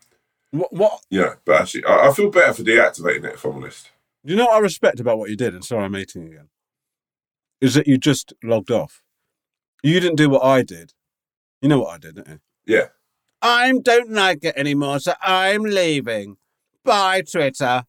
What? 0.51 0.73
What? 0.73 1.01
yeah, 1.09 1.35
but 1.45 1.61
actually, 1.61 1.85
I, 1.85 2.09
I 2.09 2.13
feel 2.13 2.29
better 2.29 2.53
for 2.53 2.63
deactivating 2.63 3.25
it 3.25 3.35
if 3.35 3.45
I'm 3.45 3.55
honest. 3.55 3.89
You 4.23 4.35
know 4.35 4.45
what 4.45 4.55
I 4.55 4.59
respect 4.59 4.99
about 4.99 5.17
what 5.17 5.29
you 5.29 5.35
did? 5.35 5.53
And 5.53 5.63
sorry, 5.63 5.85
I'm 5.85 5.95
eating 5.95 6.27
again. 6.27 6.49
Is 7.59 7.73
that 7.75 7.87
you 7.87 7.97
just 7.97 8.33
logged 8.43 8.71
off? 8.71 9.03
You 9.83 9.99
didn't 9.99 10.17
do 10.17 10.29
what 10.29 10.43
I 10.43 10.61
did. 10.61 10.93
You 11.61 11.69
know 11.69 11.79
what 11.79 11.95
I 11.95 11.97
did, 11.97 12.15
don't 12.15 12.27
you? 12.27 12.39
Yeah. 12.65 12.87
I 13.41 13.71
don't 13.81 14.11
like 14.11 14.43
it 14.43 14.55
anymore, 14.55 14.99
so 14.99 15.13
I'm 15.21 15.63
leaving. 15.63 16.37
Bye, 16.83 17.21
Twitter. 17.21 17.85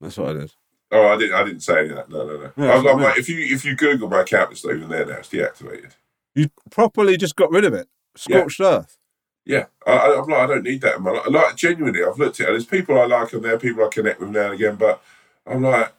That's 0.00 0.16
what 0.16 0.30
I 0.30 0.40
did. 0.40 0.52
Oh, 0.90 1.08
I 1.08 1.18
didn't. 1.18 1.34
I 1.34 1.44
didn't 1.44 1.60
say 1.60 1.80
any 1.80 1.90
of 1.90 1.96
that. 1.96 2.10
No, 2.10 2.26
no, 2.26 2.36
no. 2.38 2.52
Yeah, 2.56 2.72
I'm, 2.72 2.86
I'm 2.86 3.00
like, 3.00 3.18
if 3.18 3.28
you 3.28 3.40
if 3.40 3.64
you 3.64 3.74
Google 3.76 4.08
my 4.08 4.22
account, 4.22 4.52
it's 4.52 4.64
not 4.64 4.74
even 4.74 4.88
there 4.88 5.04
now. 5.04 5.16
It's 5.16 5.28
deactivated. 5.28 5.92
You 6.34 6.48
properly 6.70 7.16
just 7.18 7.36
got 7.36 7.50
rid 7.50 7.64
of 7.64 7.74
it. 7.74 7.88
Scorched 8.16 8.60
earth. 8.60 8.96
Yeah, 9.48 9.64
I, 9.86 9.92
I, 9.92 10.20
I'm 10.20 10.28
like, 10.28 10.40
I 10.40 10.46
don't 10.46 10.62
need 10.62 10.82
that 10.82 10.96
in 10.96 11.02
my 11.02 11.12
life. 11.12 11.26
Like, 11.30 11.56
genuinely, 11.56 12.04
I've 12.04 12.18
looked 12.18 12.38
at 12.38 12.44
it. 12.44 12.48
And 12.50 12.54
there's 12.54 12.66
people 12.66 13.00
I 13.00 13.06
like 13.06 13.32
on 13.32 13.40
there, 13.40 13.54
are 13.54 13.58
people 13.58 13.82
I 13.82 13.88
connect 13.88 14.20
with 14.20 14.28
now 14.28 14.44
and 14.44 14.54
again, 14.54 14.76
but 14.76 15.02
I'm 15.46 15.62
like, 15.62 15.90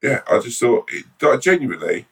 yeah, 0.00 0.20
I 0.30 0.38
just 0.38 0.60
thought, 0.60 0.88
it, 0.92 1.04
like, 1.20 1.40
genuinely, 1.40 2.06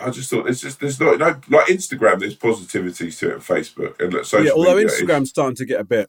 I 0.00 0.10
just 0.10 0.30
thought 0.30 0.44
there's 0.44 0.60
just 0.60 0.78
there's 0.78 1.00
not 1.00 1.18
no 1.18 1.40
like 1.48 1.66
Instagram. 1.66 2.20
There's 2.20 2.36
positivities 2.36 3.18
to 3.18 3.30
it, 3.30 3.34
and 3.34 3.42
Facebook, 3.42 4.00
and 4.00 4.14
like, 4.14 4.24
social 4.24 4.46
yeah, 4.46 4.52
although 4.52 4.76
media 4.76 4.90
Instagram's 4.90 5.30
starting 5.30 5.56
to 5.56 5.64
get 5.64 5.80
a 5.80 5.84
bit, 5.84 6.08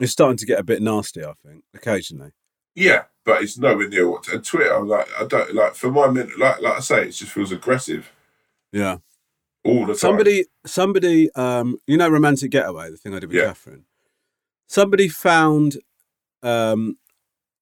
it's 0.00 0.12
starting 0.12 0.36
to 0.36 0.46
get 0.46 0.60
a 0.60 0.64
bit 0.64 0.82
nasty. 0.82 1.24
I 1.24 1.32
think 1.44 1.64
occasionally. 1.74 2.30
yeah, 2.74 3.04
but 3.24 3.42
it's 3.42 3.58
nowhere 3.58 3.88
near 3.88 4.08
what. 4.08 4.28
And 4.28 4.44
Twitter, 4.44 4.72
I'm 4.74 4.88
like, 4.88 5.08
I 5.18 5.24
don't 5.24 5.54
like 5.54 5.74
for 5.74 5.90
my 5.90 6.08
minute. 6.08 6.38
like 6.38 6.60
like 6.60 6.74
I 6.74 6.80
say, 6.80 7.02
it 7.08 7.12
just 7.12 7.32
feels 7.32 7.52
aggressive 7.52 8.12
Yeah. 8.72 8.98
All 9.64 9.80
the 9.86 9.92
time. 9.92 9.96
Somebody, 9.96 10.44
somebody, 10.66 11.30
um, 11.32 11.76
you 11.86 11.96
know, 11.96 12.08
romantic 12.08 12.50
getaway, 12.50 12.90
the 12.90 12.96
thing 12.96 13.14
I 13.14 13.18
did 13.20 13.28
with 13.28 13.36
Yeah. 13.36 13.46
Catherine. 13.46 13.84
Somebody 14.66 15.08
found, 15.08 15.78
um, 16.42 16.96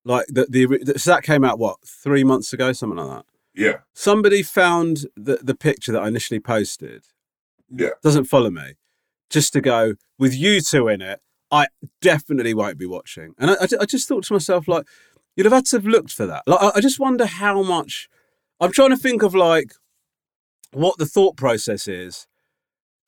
like 0.04 0.26
the, 0.28 0.46
the 0.48 0.66
the 0.84 0.98
so 0.98 1.10
that 1.10 1.22
came 1.24 1.44
out 1.44 1.58
what 1.58 1.76
three 1.86 2.24
months 2.24 2.52
ago, 2.52 2.72
something 2.72 2.98
like 2.98 3.18
that. 3.18 3.24
yeah, 3.54 3.76
Somebody 3.92 4.42
found 4.42 5.06
the 5.16 5.38
the 5.42 5.54
picture 5.54 5.92
that 5.92 6.02
I 6.02 6.08
initially 6.08 6.40
posted. 6.40 7.04
yeah, 7.68 7.90
Doesn't 8.02 8.24
follow 8.24 8.50
me, 8.50 8.74
just 9.28 9.52
to 9.52 9.60
go 9.60 9.94
with 10.18 10.34
you 10.34 10.60
two 10.60 10.88
in 10.88 11.02
it. 11.02 11.20
I 11.50 11.66
definitely 12.00 12.54
won't 12.54 12.78
be 12.78 12.86
watching. 12.86 13.34
And 13.38 13.50
I, 13.50 13.54
I, 13.54 13.68
I 13.80 13.84
just 13.84 14.06
thought 14.08 14.22
to 14.24 14.32
myself, 14.32 14.68
like, 14.68 14.86
you'd 15.36 15.46
have 15.46 15.52
had 15.52 15.66
to 15.66 15.76
have 15.76 15.86
looked 15.86 16.12
for 16.12 16.24
that. 16.26 16.44
Like, 16.46 16.62
I, 16.62 16.70
I 16.76 16.80
just 16.80 17.00
wonder 17.00 17.26
how 17.26 17.62
much. 17.62 18.08
I'm 18.60 18.70
trying 18.72 18.90
to 18.90 18.96
think 18.96 19.22
of 19.22 19.34
like 19.34 19.72
what 20.72 20.98
the 20.98 21.06
thought 21.06 21.36
process 21.36 21.88
is 21.88 22.26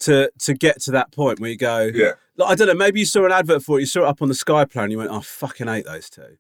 to 0.01 0.31
to 0.41 0.55
get 0.55 0.81
to 0.83 0.91
that 0.93 1.13
point 1.13 1.41
where 1.41 1.51
you 1.51 1.57
go. 1.57 1.91
yeah. 1.95 2.13
Like, 2.37 2.51
I 2.51 2.55
don't 2.55 2.69
know. 2.69 2.75
Maybe 2.75 3.01
you 3.01 3.07
saw 3.07 3.27
an 3.27 3.33
advert 3.33 3.63
for 3.63 3.79
it. 3.79 3.83
You 3.83 3.87
saw 3.87 4.01
it 4.05 4.09
up 4.09 4.23
on 4.23 4.29
the 4.29 4.35
Sky 4.35 4.65
Plan. 4.65 4.91
You 4.91 4.99
went, 4.99 5.11
"Oh, 5.11 5.19
I 5.19 5.23
fucking 5.23 5.67
hate 5.67 5.85
those 5.85 6.09
two. 6.09 6.39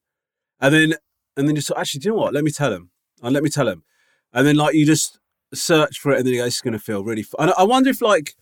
And 0.60 0.74
then 0.74 0.94
and 1.36 1.48
then 1.48 1.56
you 1.56 1.62
thought, 1.62 1.78
actually, 1.78 2.00
do 2.00 2.08
you 2.08 2.14
know 2.14 2.20
what? 2.20 2.34
Let 2.34 2.44
me 2.44 2.50
tell 2.50 2.72
him. 2.72 2.90
And 3.22 3.28
uh, 3.28 3.30
let 3.30 3.42
me 3.42 3.50
tell 3.50 3.68
him. 3.68 3.84
And 4.32 4.46
then 4.46 4.56
like 4.56 4.74
you 4.74 4.86
just 4.86 5.18
search 5.54 5.98
for 5.98 6.12
it, 6.12 6.18
and 6.18 6.26
then 6.26 6.34
you 6.34 6.40
go, 6.40 6.46
"It's 6.46 6.60
going 6.60 6.72
to 6.72 6.78
feel 6.78 7.04
really." 7.04 7.22
Fun. 7.22 7.48
And 7.48 7.54
I 7.58 7.64
wonder 7.64 7.90
if 7.90 8.00
like 8.00 8.34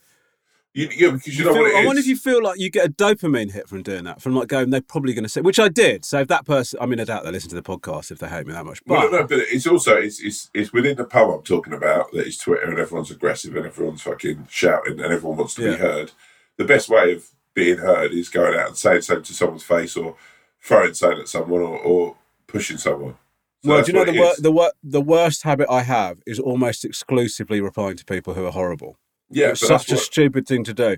You, 0.72 0.88
yeah, 0.96 1.10
because 1.10 1.26
you 1.36 1.44
you 1.44 1.44
know 1.46 1.52
feel- 1.54 1.62
what 1.62 1.72
it 1.72 1.82
I 1.82 1.86
wonder 1.86 1.98
if 2.00 2.06
you 2.06 2.16
feel 2.16 2.40
like 2.42 2.60
you 2.60 2.70
get 2.70 2.86
a 2.86 2.92
dopamine 2.92 3.50
hit 3.50 3.68
from 3.68 3.82
doing 3.82 4.04
that, 4.04 4.22
from 4.22 4.36
like 4.36 4.46
going, 4.46 4.70
they're 4.70 4.80
probably 4.80 5.12
going 5.14 5.24
to 5.24 5.28
say, 5.28 5.40
which 5.40 5.58
I 5.58 5.68
did. 5.68 6.04
So 6.04 6.20
if 6.20 6.28
that 6.28 6.46
person, 6.46 6.78
I 6.80 6.86
mean, 6.86 7.00
I 7.00 7.04
doubt 7.04 7.24
they 7.24 7.32
listen 7.32 7.48
to 7.50 7.56
the 7.56 7.62
podcast 7.62 8.12
if 8.12 8.18
they 8.20 8.28
hate 8.28 8.46
me 8.46 8.52
that 8.52 8.64
much. 8.64 8.80
Well, 8.86 9.00
But 9.02 9.10
no, 9.10 9.18
no, 9.22 9.26
but 9.26 9.38
it's 9.40 9.66
also 9.66 9.96
it's, 9.96 10.20
it's 10.22 10.48
it's 10.54 10.72
within 10.72 10.96
the 10.96 11.04
pub 11.04 11.28
I'm 11.30 11.42
talking 11.42 11.72
about 11.72 12.12
that 12.12 12.24
is 12.26 12.38
Twitter 12.38 12.70
and 12.70 12.78
everyone's 12.78 13.10
aggressive 13.10 13.56
and 13.56 13.66
everyone's 13.66 14.02
fucking 14.02 14.46
shouting 14.48 15.00
and 15.00 15.12
everyone 15.12 15.38
wants 15.38 15.54
to 15.56 15.64
Yeah. 15.64 15.70
be 15.72 15.76
heard. 15.78 16.12
The 16.56 16.64
best 16.64 16.88
way 16.88 17.14
of 17.14 17.26
being 17.52 17.78
heard 17.78 18.12
is 18.12 18.28
going 18.28 18.56
out 18.56 18.68
and 18.68 18.76
saying 18.76 19.02
something 19.02 19.24
to 19.24 19.34
someone's 19.34 19.64
face 19.64 19.96
or 19.96 20.14
throwing 20.62 20.94
something 20.94 21.20
at 21.22 21.28
someone 21.28 21.62
or, 21.62 21.78
or 21.80 22.16
pushing 22.46 22.76
someone. 22.78 23.16
So 23.64 23.70
well, 23.70 23.82
do 23.82 23.90
you 23.92 23.98
know 23.98 24.04
the 24.04 24.18
wor- 24.20 24.34
the 24.38 24.52
wor- 24.52 24.72
the 24.84 25.00
worst 25.00 25.42
habit 25.42 25.66
I 25.68 25.82
have 25.82 26.18
is 26.28 26.38
almost 26.38 26.84
exclusively 26.84 27.60
replying 27.60 27.96
to 27.96 28.04
people 28.04 28.34
who 28.34 28.46
are 28.46 28.52
horrible. 28.52 28.96
Yeah, 29.30 29.50
it's 29.50 29.66
such 29.66 29.90
a 29.90 29.94
what, 29.94 30.02
stupid 30.02 30.46
thing 30.46 30.64
to 30.64 30.74
do. 30.74 30.96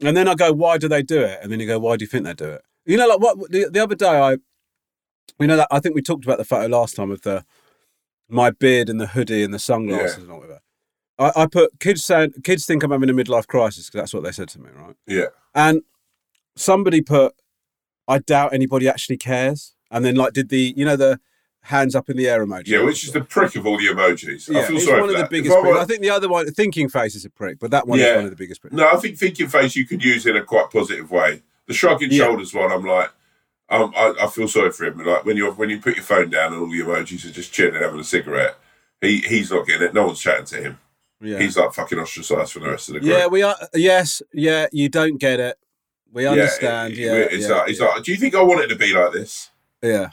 And 0.00 0.16
then 0.16 0.28
I 0.28 0.34
go, 0.34 0.52
why 0.52 0.78
do 0.78 0.88
they 0.88 1.02
do 1.02 1.20
it? 1.20 1.38
And 1.42 1.50
then 1.50 1.60
you 1.60 1.66
go, 1.66 1.78
why 1.78 1.96
do 1.96 2.04
you 2.04 2.08
think 2.08 2.24
they 2.24 2.34
do 2.34 2.50
it? 2.50 2.62
You 2.84 2.96
know, 2.96 3.08
like 3.08 3.20
what 3.20 3.50
the, 3.50 3.68
the 3.70 3.82
other 3.82 3.94
day 3.94 4.06
I, 4.06 4.32
you 5.40 5.46
know, 5.46 5.56
that 5.56 5.68
I 5.70 5.80
think 5.80 5.94
we 5.94 6.02
talked 6.02 6.24
about 6.24 6.38
the 6.38 6.44
photo 6.44 6.66
last 6.66 6.96
time 6.96 7.10
of 7.10 7.22
the 7.22 7.44
my 8.28 8.50
beard 8.50 8.88
and 8.88 9.00
the 9.00 9.06
hoodie 9.08 9.42
and 9.42 9.54
the 9.54 9.58
sunglasses 9.58 10.24
and 10.24 10.30
all 10.32 10.42
of 10.42 10.48
that. 10.48 10.60
I, 11.18 11.42
I 11.42 11.46
put 11.46 11.80
kids 11.80 12.04
saying 12.04 12.34
kids 12.44 12.66
think 12.66 12.82
I'm 12.82 12.90
having 12.90 13.10
a 13.10 13.14
midlife 13.14 13.46
crisis 13.46 13.86
because 13.86 14.02
that's 14.02 14.14
what 14.14 14.22
they 14.22 14.32
said 14.32 14.48
to 14.50 14.60
me, 14.60 14.70
right? 14.74 14.96
Yeah. 15.06 15.26
And 15.54 15.82
somebody 16.56 17.00
put, 17.00 17.34
I 18.06 18.18
doubt 18.18 18.52
anybody 18.52 18.88
actually 18.88 19.16
cares. 19.16 19.74
And 19.90 20.04
then 20.04 20.16
like 20.16 20.32
did 20.32 20.48
the 20.48 20.74
you 20.76 20.84
know 20.84 20.96
the 20.96 21.20
hands 21.66 21.94
up 21.94 22.08
in 22.08 22.16
the 22.16 22.28
air 22.28 22.44
emoji. 22.46 22.68
Yeah, 22.68 22.82
which 22.84 23.04
is 23.04 23.12
the 23.12 23.20
prick 23.20 23.56
of 23.56 23.66
all 23.66 23.76
the 23.76 23.86
emojis. 23.88 24.48
yeah, 24.48 24.60
I 24.60 24.64
feel 24.64 24.76
it's 24.76 24.86
sorry 24.86 25.00
one 25.00 25.10
of 25.10 25.16
the 25.16 25.22
that. 25.22 25.30
biggest. 25.30 25.54
I 25.56 25.60
were- 25.60 25.78
I 25.78 25.84
think 25.84 26.00
the 26.00 26.10
other 26.10 26.28
one, 26.28 26.50
thinking 26.52 26.88
face, 26.88 27.14
is 27.14 27.24
a 27.24 27.30
prick, 27.30 27.58
but 27.58 27.70
that 27.72 27.86
one 27.86 27.98
is 28.00 28.14
one 28.14 28.24
of 28.24 28.30
the 28.30 28.36
biggest 28.36 28.60
pricks. 28.60 28.74
No, 28.74 28.88
I 28.88 28.96
think 28.96 29.18
thinking 29.18 29.48
face 29.48 29.74
you 29.76 29.84
could 29.86 30.02
use 30.04 30.26
in 30.26 30.36
a 30.36 30.42
quite 30.42 30.70
positive 30.70 31.10
way. 31.10 31.42
The 31.66 31.74
shrugging 31.74 32.10
Yeah. 32.12 32.24
shoulders 32.24 32.54
one, 32.54 32.70
I'm 32.70 32.84
like, 32.84 33.10
um, 33.68 33.92
I, 33.96 34.14
I 34.22 34.26
feel 34.28 34.46
sorry 34.48 34.70
for 34.70 34.84
him. 34.86 35.04
Like 35.04 35.24
when 35.24 35.36
you 35.36 35.50
when 35.52 35.68
you 35.70 35.80
put 35.80 35.96
your 35.96 36.04
phone 36.04 36.30
down 36.30 36.52
and 36.52 36.62
all 36.62 36.70
the 36.70 36.78
emojis 36.80 37.24
are 37.28 37.32
just 37.32 37.52
chilling 37.52 37.74
having 37.74 37.98
a 37.98 38.04
cigarette, 38.04 38.56
he 39.00 39.18
he's 39.18 39.50
not 39.50 39.66
getting 39.66 39.88
it. 39.88 39.94
No 39.94 40.06
one's 40.06 40.20
chatting 40.20 40.46
to 40.46 40.56
him. 40.62 40.78
Yeah. 41.20 41.38
He's 41.38 41.56
like 41.56 41.72
fucking 41.72 41.98
ostracized 41.98 42.52
from 42.52 42.62
the 42.62 42.70
rest 42.70 42.88
of 42.90 42.94
the 42.94 43.00
group. 43.00 43.12
yeah, 43.12 43.26
we 43.26 43.42
are. 43.42 43.56
Yes, 43.74 44.22
yeah, 44.32 44.66
you 44.70 44.88
don't 44.88 45.18
get 45.18 45.40
it. 45.40 45.58
We 46.12 46.22
Yeah, 46.22 46.30
understand. 46.30 46.92
it- 46.92 46.98
Yeah, 47.00 47.12
it's 47.14 47.48
yeah, 47.48 47.54
like, 47.56 47.70
it's 47.70 47.80
yeah. 47.80 47.86
like, 47.86 48.02
do 48.04 48.12
you 48.12 48.16
think 48.18 48.34
I 48.36 48.42
want 48.42 48.60
it 48.60 48.68
to 48.68 48.76
be 48.76 48.92
like 48.94 49.12
this? 49.12 49.50
yeah. 49.82 50.10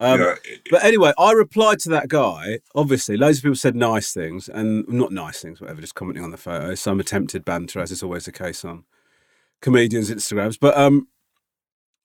Um, 0.00 0.20
it- 0.20 0.62
But 0.70 0.82
anyway, 0.82 1.12
I 1.18 1.32
replied 1.32 1.78
to 1.80 1.90
that 1.90 2.08
guy. 2.08 2.60
Obviously, 2.74 3.16
loads 3.16 3.38
of 3.38 3.42
people 3.44 3.56
said 3.56 3.76
nice 3.76 4.12
things, 4.12 4.48
and 4.48 4.88
not 4.88 5.12
nice 5.12 5.40
things, 5.42 5.60
whatever, 5.60 5.80
just 5.80 5.94
commenting 5.94 6.24
on 6.24 6.30
the 6.30 6.36
photo. 6.38 6.74
Some 6.74 7.00
attempted 7.00 7.44
banter, 7.44 7.80
as 7.80 7.90
is 7.90 8.02
always 8.02 8.24
the 8.24 8.32
case 8.32 8.64
on 8.64 8.84
comedians' 9.60 10.10
Instagrams. 10.10 10.58
But 10.58 10.76
um, 10.76 11.08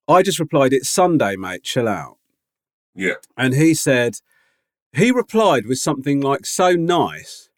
I 0.08 0.22
just 0.24 0.40
replied, 0.40 0.74
"It's 0.74 0.90
Sunday, 0.90 1.36
mate. 1.38 1.64
Chill 1.64 1.88
out." 1.88 2.18
yeah, 2.98 3.16
And 3.36 3.54
he 3.54 3.74
said, 3.74 4.20
he 4.94 5.12
replied 5.12 5.66
with 5.66 5.80
something 5.80 6.22
like 6.22 6.46
so 6.46 6.72
nice 6.72 7.50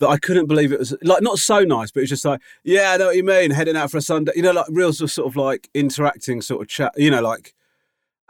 that 0.00 0.08
I 0.08 0.16
couldn't 0.16 0.46
believe 0.48 0.72
it 0.72 0.80
was 0.80 0.92
like 1.02 1.22
not 1.22 1.38
so 1.38 1.60
nice, 1.60 1.92
but 1.92 2.00
it 2.00 2.02
was 2.04 2.10
just 2.10 2.24
like, 2.24 2.40
yeah, 2.64 2.90
I 2.92 2.96
know 2.96 3.06
what 3.06 3.16
you 3.16 3.22
mean, 3.22 3.52
heading 3.52 3.76
out 3.76 3.92
for 3.92 3.98
a 3.98 4.02
Sunday, 4.02 4.32
you 4.34 4.42
know, 4.42 4.50
like 4.50 4.66
real 4.70 4.92
sort 4.92 5.18
of 5.28 5.36
like 5.36 5.68
interacting 5.74 6.42
sort 6.42 6.62
of 6.62 6.66
chat, 6.68 6.92
you 6.96 7.12
know, 7.12 7.22
like, 7.22 7.54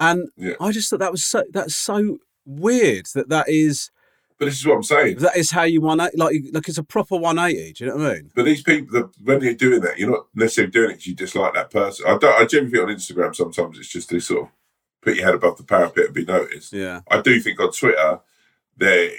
and 0.01 0.29
Yeah. 0.37 0.55
I 0.61 0.73
just 0.73 0.91
thought 0.91 1.01
that 1.01 1.13
was 1.13 1.25
so 1.25 1.45
that's 1.53 1.75
so 1.75 2.19
weird 2.45 3.07
that 3.15 3.29
that 3.29 3.49
is 3.49 3.91
but 4.39 4.47
this 4.47 4.59
is 4.59 4.67
what 4.67 4.75
I'm 4.75 4.83
saying. 4.83 5.19
that 5.19 5.37
is 5.37 5.53
how 5.53 5.63
you 5.63 5.81
one 5.81 6.01
eight 6.01 6.19
like 6.19 6.35
like 6.53 6.69
it's 6.69 6.79
a 6.79 6.83
proper 6.83 7.17
one 7.17 7.39
eighty. 7.39 7.73
Do 7.75 7.85
you 7.85 7.91
know 7.91 7.97
what 7.99 8.07
I 8.11 8.15
mean? 8.15 8.31
But 8.35 8.45
these 8.45 8.63
people, 8.63 9.01
the, 9.01 9.11
when 9.23 9.39
they're 9.39 9.55
doing 9.55 9.81
that, 9.83 9.99
you're 9.99 10.11
not 10.11 10.27
necessarily 10.35 10.73
doing 10.73 10.91
it 10.91 10.95
because 10.95 11.07
you 11.07 11.15
dislike 11.15 11.55
that 11.55 11.71
person. 11.71 12.07
I 12.09 12.19
don't. 12.19 12.41
I 12.41 12.45
generally 12.47 12.71
think 12.73 12.83
on 12.83 12.95
Instagram 13.29 13.37
sometimes 13.37 13.79
it's 13.79 13.89
just 13.93 14.11
to 14.11 14.19
sort 14.19 14.43
of 14.45 14.49
put 15.01 15.15
your 15.15 15.27
head 15.27 15.35
above 15.35 15.59
the 15.59 15.63
parapet 15.65 16.07
and 16.07 16.15
be 16.15 16.25
noticed. 16.25 16.73
Yeah, 16.73 17.03
I 17.09 17.21
do 17.21 17.39
think 17.41 17.61
on 17.61 17.71
Twitter, 17.71 18.19
there 18.77 19.11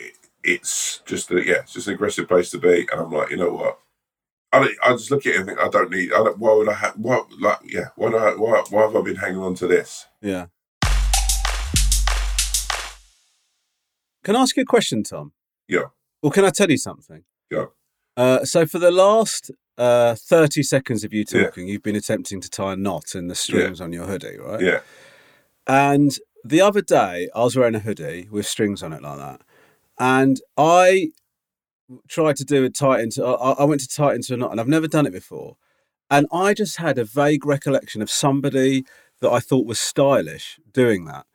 it's 0.44 1.02
just 1.06 1.32
a, 1.32 1.36
yeah, 1.36 1.60
it's 1.62 1.72
just 1.74 1.88
an 1.88 1.94
aggressive 1.94 2.28
place 2.28 2.50
to 2.52 2.58
be, 2.58 2.86
and 2.92 3.00
I'm 3.00 3.12
like, 3.12 3.30
you 3.30 3.38
know 3.38 3.52
what? 3.54 3.80
I, 4.52 4.60
don't- 4.60 4.78
I 4.84 4.92
just 4.92 5.10
look 5.10 5.26
at 5.26 5.36
it 5.36 5.38
and 5.38 5.46
think 5.48 5.60
I 5.60 5.70
don't 5.70 5.90
need. 5.90 6.12
I 6.12 6.18
don't, 6.18 6.38
why 6.38 6.54
would 6.54 6.68
I 6.68 6.74
have? 6.74 6.96
What 6.96 7.32
like 7.40 7.60
yeah? 7.66 7.90
Why 7.96 8.10
do 8.10 8.18
I, 8.18 8.32
why 8.36 8.62
why 8.70 8.82
have 8.82 8.96
I 8.98 9.02
been 9.02 9.16
hanging 9.16 9.40
on 9.40 9.56
to 9.56 9.68
this? 9.68 10.06
yeah. 10.22 10.48
Can 14.24 14.36
I 14.36 14.42
ask 14.42 14.56
you 14.58 14.64
a 14.64 14.66
question, 14.66 15.04
Tom? 15.04 15.34
Yeah. 15.68 15.86
Or 16.22 16.32
can 16.32 16.46
I 16.46 16.50
tell 16.50 16.70
you 16.72 16.78
something? 16.78 17.24
Yeah. 17.52 17.66
Uh, 18.16 18.46
so 18.46 18.66
for 18.66 18.80
the 18.80 18.92
last 18.92 19.52
uh, 19.78 20.16
30 20.16 20.64
seconds 20.64 21.04
of 21.04 21.14
you 21.14 21.26
Yeah. 21.30 21.46
talking, 21.46 21.68
you've 21.68 21.84
been 21.84 21.96
attempting 21.96 22.40
to 22.42 22.50
tie 22.50 22.74
a 22.74 22.76
knot 22.76 23.16
in 23.16 23.28
the 23.28 23.36
strings 23.36 23.82
on 23.82 23.92
your 23.92 24.06
hoodie, 24.06 24.38
right? 24.38 24.62
Yeah, 24.62 24.80
And 25.68 26.18
the 26.44 26.62
other 26.62 26.82
day, 26.82 27.30
I 27.34 27.44
was 27.44 27.56
wearing 27.56 27.76
a 27.76 27.80
hoodie 27.80 28.28
with 28.32 28.46
strings 28.46 28.84
on 28.84 28.94
it 28.94 29.02
like 29.02 29.18
that. 29.18 29.42
And 30.00 30.42
I 30.58 31.12
tried 32.08 32.36
to 32.38 32.46
do 32.46 32.64
a 32.66 32.70
tight 32.70 33.02
into, 33.02 33.26
I, 33.26 33.52
I 33.54 33.64
went 33.66 33.82
to 33.82 33.88
tight 33.88 34.16
into 34.16 34.34
a 34.34 34.38
knot, 34.38 34.52
and 34.52 34.60
I've 34.60 34.68
never 34.68 34.88
done 34.88 35.06
it 35.06 35.14
before. 35.14 35.58
And 36.10 36.28
I 36.32 36.54
just 36.54 36.78
had 36.78 36.98
a 36.98 37.06
vague 37.06 37.46
recollection 37.46 38.02
of 38.02 38.10
somebody 38.10 38.86
that 39.22 39.32
I 39.32 39.40
thought 39.40 39.66
was 39.66 39.80
stylish 39.80 40.60
doing 40.72 41.06
that. 41.06 41.26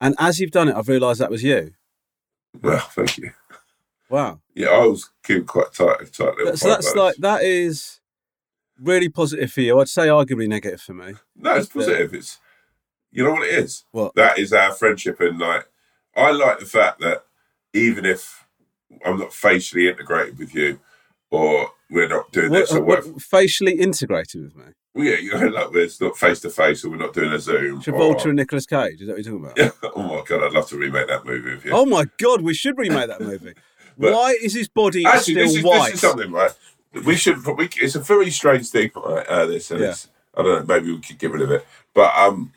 And 0.00 0.14
as 0.18 0.38
you've 0.38 0.50
done 0.50 0.68
it, 0.68 0.76
I've 0.76 0.88
realised 0.88 1.20
that 1.20 1.30
was 1.30 1.42
you. 1.42 1.72
Well, 2.62 2.78
thank 2.80 3.18
you. 3.18 3.30
Wow. 4.10 4.40
Yeah, 4.54 4.68
I 4.68 4.86
was 4.86 5.10
keeping 5.22 5.44
quite 5.44 5.72
tight, 5.72 6.12
tight 6.12 6.36
little. 6.36 6.56
So 6.56 6.68
that's 6.68 6.94
like, 6.94 7.16
that 7.16 7.42
is 7.42 8.00
really 8.80 9.08
positive 9.08 9.52
for 9.52 9.60
you. 9.60 9.78
I'd 9.78 9.88
say 9.88 10.06
arguably 10.06 10.48
negative 10.48 10.80
for 10.80 10.94
me. 10.94 11.14
No, 11.36 11.56
it's 11.56 11.68
positive. 11.68 12.14
It's 12.14 12.38
you 13.10 13.24
know 13.24 13.32
what 13.32 13.46
it 13.48 13.54
is. 13.54 13.84
What? 13.92 14.14
that 14.14 14.38
is 14.38 14.52
our 14.52 14.72
friendship, 14.72 15.20
and 15.20 15.38
like 15.38 15.68
I 16.16 16.30
like 16.30 16.58
the 16.60 16.66
fact 16.66 17.00
that 17.00 17.24
even 17.74 18.04
if 18.04 18.46
I'm 19.04 19.18
not 19.18 19.32
facially 19.32 19.88
integrated 19.88 20.38
with 20.38 20.54
you, 20.54 20.80
or 21.30 21.70
we're 21.90 22.08
not 22.08 22.32
doing 22.32 22.50
What, 22.50 22.60
this 22.60 22.72
or 22.72 22.78
uh, 22.78 22.80
what- 22.80 22.98
whatever. 23.04 23.20
facially 23.20 23.74
integrated 23.74 24.42
with 24.42 24.56
me. 24.56 24.72
Well, 24.98 25.06
yeah, 25.06 25.16
you 25.18 25.30
know, 25.32 25.46
like 25.46 25.68
it's 25.74 26.00
not 26.00 26.16
face 26.18 26.40
to 26.40 26.50
face, 26.50 26.84
or 26.84 26.90
we're 26.90 26.96
not 26.96 27.14
doing 27.14 27.32
a 27.32 27.38
Zoom. 27.38 27.80
Travolta 27.80 28.24
or- 28.24 28.28
and 28.30 28.36
Nicolas 28.36 28.66
Cage. 28.66 29.00
Is 29.00 29.06
that 29.06 29.14
what 29.16 29.24
you're 29.24 29.38
talking 29.38 29.44
about? 29.44 29.58
Yeah. 29.82 29.90
Oh 29.94 30.02
my 30.02 30.22
god, 30.26 30.42
I'd 30.44 30.52
love 30.52 30.68
to 30.70 30.76
remake 30.76 31.06
that 31.06 31.24
movie 31.24 31.50
with 31.54 31.64
you. 31.64 31.70
Oh 31.72 31.86
my 31.86 32.04
god, 32.18 32.40
we 32.42 32.52
should 32.52 32.76
remake 32.76 33.06
that 33.08 33.20
movie. 33.20 33.54
But- 34.00 34.12
Why 34.12 34.36
is 34.42 34.54
his 34.54 34.68
body 34.68 35.04
Actually, 35.06 35.34
still 35.34 35.44
this 35.46 35.56
is, 35.56 35.62
white? 35.64 35.84
this 35.86 35.94
is 35.94 36.00
something, 36.00 36.30
right? 36.32 36.50
We 37.04 37.14
should. 37.16 37.44
We, 37.46 37.68
it's 37.76 37.94
a 37.94 38.00
very 38.00 38.30
strange 38.30 38.68
thing, 38.70 38.90
right? 38.96 39.26
Uh, 39.26 39.46
this, 39.46 39.70
and 39.70 39.80
Yeah. 39.80 39.90
it's, 39.90 40.08
I 40.36 40.42
don't 40.42 40.68
know. 40.68 40.74
Maybe 40.74 40.92
we 40.92 41.00
could 41.00 41.18
get 41.18 41.30
rid 41.30 41.42
of 41.42 41.50
it. 41.52 41.64
But 41.94 42.12
um, 42.16 42.52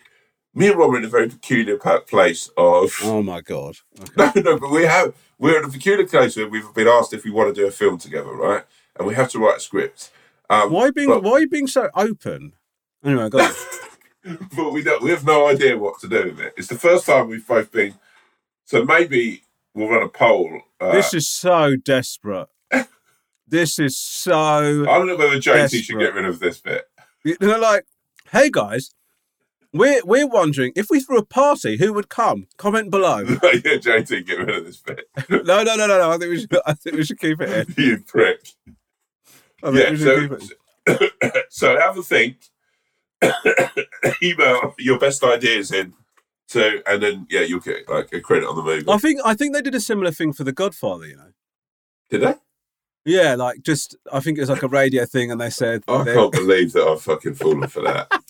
me 0.55 0.67
and 0.69 0.77
Rom 0.77 0.93
are 0.95 0.97
in 0.97 1.05
a 1.05 1.09
very 1.09 1.29
peculiar 1.29 1.77
place 1.77 2.49
of. 2.57 2.91
Oh 3.03 3.21
my 3.23 3.41
god. 3.41 3.77
Okay. 3.99 4.31
No, 4.41 4.41
no, 4.51 4.59
but 4.59 4.69
we 4.71 4.83
have 4.85 5.13
we're 5.39 5.57
in 5.59 5.65
a 5.65 5.69
peculiar 5.69 6.07
case 6.07 6.37
where 6.37 6.47
we've 6.47 6.73
been 6.73 6.87
asked 6.87 7.13
if 7.13 7.23
we 7.23 7.31
want 7.31 7.53
to 7.53 7.61
do 7.61 7.67
a 7.67 7.71
film 7.71 7.97
together, 7.97 8.33
right? 8.33 8.63
And 8.97 9.07
we 9.07 9.15
have 9.15 9.29
to 9.31 9.39
write 9.39 9.57
a 9.57 9.59
script. 9.61 10.11
Um, 10.51 10.71
Why 10.71 10.81
are 10.81 10.85
you 10.87 10.93
being 10.93 11.07
but, 11.07 11.23
why 11.23 11.31
are 11.31 11.39
you 11.39 11.47
being 11.47 11.67
so 11.67 11.89
open? 11.95 12.51
Anyway, 13.05 13.29
go 13.29 13.39
on. 13.39 13.53
but 14.55 14.71
we 14.71 14.83
don't. 14.83 15.01
We 15.01 15.09
have 15.11 15.25
no 15.25 15.47
idea 15.47 15.77
what 15.77 15.99
to 16.01 16.09
do 16.09 16.25
with 16.25 16.41
it. 16.41 16.53
It's 16.57 16.67
the 16.67 16.77
first 16.77 17.05
time 17.05 17.29
we've 17.29 17.47
both 17.47 17.71
been. 17.71 17.95
So 18.65 18.83
maybe 18.83 19.43
we'll 19.73 19.87
run 19.87 20.03
a 20.03 20.09
poll. 20.09 20.59
Uh, 20.79 20.91
this 20.91 21.13
is 21.13 21.27
so 21.29 21.75
desperate. 21.77 22.49
This 23.47 23.79
is 23.79 23.97
so 23.97 24.85
I 24.87 24.97
don't 24.97 25.07
know 25.07 25.17
whether 25.17 25.35
JT 25.35 25.83
should 25.83 25.99
get 25.99 26.13
rid 26.13 26.23
of 26.23 26.39
this 26.39 26.61
bit. 26.61 26.85
you 27.25 27.35
know, 27.41 27.59
like, 27.59 27.85
hey 28.31 28.49
guys, 28.49 28.91
we're 29.73 30.01
we're 30.05 30.25
wondering 30.27 30.71
if 30.73 30.89
we 30.89 31.01
threw 31.01 31.17
a 31.17 31.25
party, 31.25 31.75
who 31.75 31.91
would 31.91 32.07
come? 32.07 32.47
Comment 32.55 32.89
below. 32.89 33.17
yeah, 33.27 33.35
JT, 33.43 34.25
get 34.25 34.39
rid 34.39 34.49
of 34.51 34.63
this 34.63 34.77
bit. 34.77 35.09
no, 35.29 35.41
no, 35.63 35.75
no, 35.75 35.85
no, 35.85 35.87
no. 35.87 36.11
I 36.11 36.17
think 36.17 36.31
we 36.31 36.39
should. 36.39 36.57
I 36.65 36.73
think 36.73 36.95
we 36.95 37.03
should 37.03 37.19
keep 37.19 37.41
it 37.41 37.67
in. 37.67 37.83
you 37.83 37.99
prick. 38.07 38.39
Yeah, 39.63 39.95
so, 39.95 40.37
it. 40.87 41.45
so 41.49 41.79
have 41.79 41.97
a 41.97 42.03
think. 42.03 42.37
Email 44.23 44.73
your 44.79 44.97
best 44.97 45.23
ideas 45.23 45.71
in 45.71 45.93
So 46.47 46.79
and 46.87 47.03
then 47.03 47.27
yeah, 47.29 47.41
you'll 47.41 47.59
get 47.59 47.87
like 47.87 48.11
a 48.13 48.19
credit 48.19 48.47
on 48.47 48.55
the 48.55 48.63
movie. 48.63 48.89
I 48.89 48.97
think 48.97 49.21
I 49.23 49.35
think 49.35 49.53
they 49.53 49.61
did 49.61 49.75
a 49.75 49.79
similar 49.79 50.11
thing 50.11 50.33
for 50.33 50.43
The 50.43 50.51
Godfather. 50.51 51.05
You 51.05 51.17
know. 51.17 51.31
Did 52.09 52.21
they? 52.21 52.33
Yeah, 53.05 53.35
like 53.35 53.61
just 53.61 53.95
I 54.11 54.19
think 54.19 54.37
it 54.37 54.41
was 54.41 54.49
like 54.49 54.63
a 54.63 54.67
radio 54.67 55.05
thing, 55.05 55.31
and 55.31 55.39
they 55.39 55.49
said 55.49 55.83
I 55.87 56.03
they- 56.03 56.13
can't 56.13 56.31
believe 56.31 56.73
that 56.73 56.87
I've 56.87 57.01
fucking 57.01 57.35
fallen 57.35 57.67
for 57.67 57.81
that. 57.83 58.07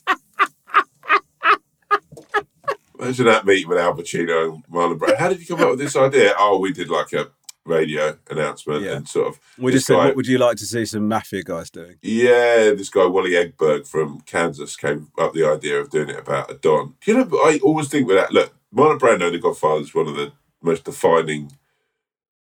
Imagine 3.00 3.26
that 3.26 3.46
meeting 3.48 3.68
with 3.68 3.80
Al 3.80 3.96
Pacino 3.96 4.54
and 4.54 4.64
Marlon 4.68 5.00
Brando. 5.00 5.18
How 5.18 5.30
did 5.30 5.40
you 5.40 5.48
come 5.48 5.62
up 5.62 5.72
with 5.72 5.80
this 5.80 5.96
idea? 5.96 6.34
Oh, 6.38 6.60
we 6.60 6.72
did 6.72 6.88
like 6.90 7.12
a 7.14 7.32
radio 7.66 8.18
announcement 8.30 8.84
Yeah. 8.84 8.94
and 8.98 9.08
sort 9.08 9.28
of. 9.28 9.40
we 9.58 9.72
just 9.72 9.86
said, 9.88 9.96
guy- 9.96 10.06
what 10.08 10.16
would 10.16 10.28
you 10.28 10.38
like 10.38 10.58
to 10.58 10.66
see 10.66 10.86
some 10.86 11.08
mafia 11.08 11.44
guys 11.44 11.70
doing? 11.70 11.96
Yeah, 12.02 12.72
this 12.72 12.90
guy 12.90 13.06
Wally 13.06 13.32
Eggberg 13.32 13.88
from 13.88 14.22
Kansas 14.22 14.76
came 14.76 15.12
up 15.20 15.34
the 15.34 15.46
idea 15.46 15.80
of 15.80 15.90
doing 15.90 16.10
it 16.10 16.20
about 16.20 16.50
a 16.52 16.56
Don. 16.56 16.96
You 17.06 17.14
know, 17.18 17.30
I 17.44 17.60
always 17.64 17.88
think 17.90 18.08
with 18.08 18.18
that. 18.18 18.32
Look, 18.34 18.54
Marlon 18.76 19.00
Brando, 19.00 19.32
The 19.32 19.40
Godfather, 19.40 19.82
is 19.82 19.94
one 19.94 20.08
of 20.08 20.16
the 20.16 20.32
most 20.62 20.86
defining, 20.86 21.52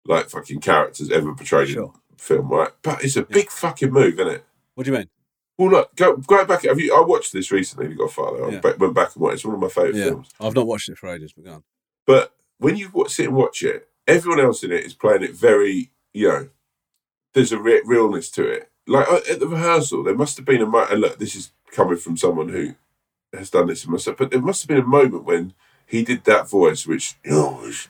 like 0.05 0.29
fucking 0.31 0.61
characters 0.61 1.11
ever 1.11 1.35
portrayed 1.35 1.69
Sure. 1.71 1.93
in 2.11 2.17
film, 2.19 2.49
right? 2.51 2.71
But 2.83 3.05
it's 3.05 3.17
a 3.17 3.23
big 3.23 3.51
fucking 3.51 3.91
move, 3.93 4.15
isn't 4.21 4.29
it? 4.33 4.45
What 4.75 4.85
do 4.85 4.93
you 4.93 4.99
mean? 4.99 5.09
Well, 5.57 5.71
look, 5.71 5.97
go 5.97 6.17
go 6.19 6.45
back. 6.45 6.63
Have 6.65 6.79
you? 6.79 6.95
I 6.95 7.01
watched 7.05 7.33
this 7.33 7.51
recently, 7.51 7.89
The 7.89 7.97
Godfather. 7.97 8.45
I 8.47 8.51
Yeah. 8.53 8.61
ba- 8.61 8.77
went 8.79 8.95
back 8.95 9.15
and 9.17 9.23
watched. 9.23 9.35
It's 9.37 9.45
one 9.45 9.55
of 9.57 9.61
my 9.61 9.69
favourite 9.69 9.97
Yeah, 9.97 10.05
films. 10.05 10.31
I've 10.41 10.55
not 10.55 10.69
watched 10.69 10.89
it 10.89 10.97
for 10.99 11.09
ages. 11.09 11.33
But 11.33 11.45
go 11.45 11.53
on. 11.55 11.65
But 12.07 12.33
when 12.59 12.77
you 12.77 12.91
sit 13.09 13.27
and 13.27 13.35
watch 13.37 13.63
it, 13.65 13.89
everyone 14.09 14.41
else 14.41 14.65
in 14.65 14.73
it 14.73 14.85
is 14.85 14.95
playing 14.95 15.23
it 15.23 15.35
very, 15.35 15.91
you 16.13 16.29
know, 16.29 16.49
there's 17.35 17.53
a 17.53 17.59
re- 17.61 17.83
realness 17.85 18.31
to 18.33 18.49
it. 18.49 18.71
Like 18.87 19.07
uh, 19.07 19.21
at 19.31 19.39
the 19.39 19.47
rehearsal, 19.47 20.03
there 20.03 20.15
must 20.15 20.37
have 20.39 20.47
been 20.47 20.63
a 20.63 20.67
mo- 20.67 20.87
and 20.91 21.01
look. 21.01 21.19
This 21.19 21.37
is 21.37 21.53
coming 21.71 21.99
from 21.99 22.17
someone 22.17 22.49
who 22.49 22.75
has 23.33 23.51
done 23.51 23.67
this 23.67 23.87
myself, 23.87 24.17
but 24.17 24.31
there 24.31 24.41
must 24.41 24.63
have 24.63 24.69
been 24.69 24.83
a 24.83 24.87
moment 24.87 25.25
when 25.25 25.53
he 25.87 26.03
did 26.03 26.25
that 26.25 26.49
voice, 26.49 26.87
which 26.87 27.17
you 27.23 27.33
know, 27.33 27.61
was, 27.63 27.89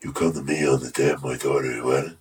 you 0.00 0.12
come 0.12 0.32
to 0.32 0.42
me 0.42 0.66
on 0.66 0.80
the 0.80 0.90
day 0.90 1.10
of 1.10 1.24
my 1.24 1.36
daughter's 1.36 1.82
wedding, 1.82 2.16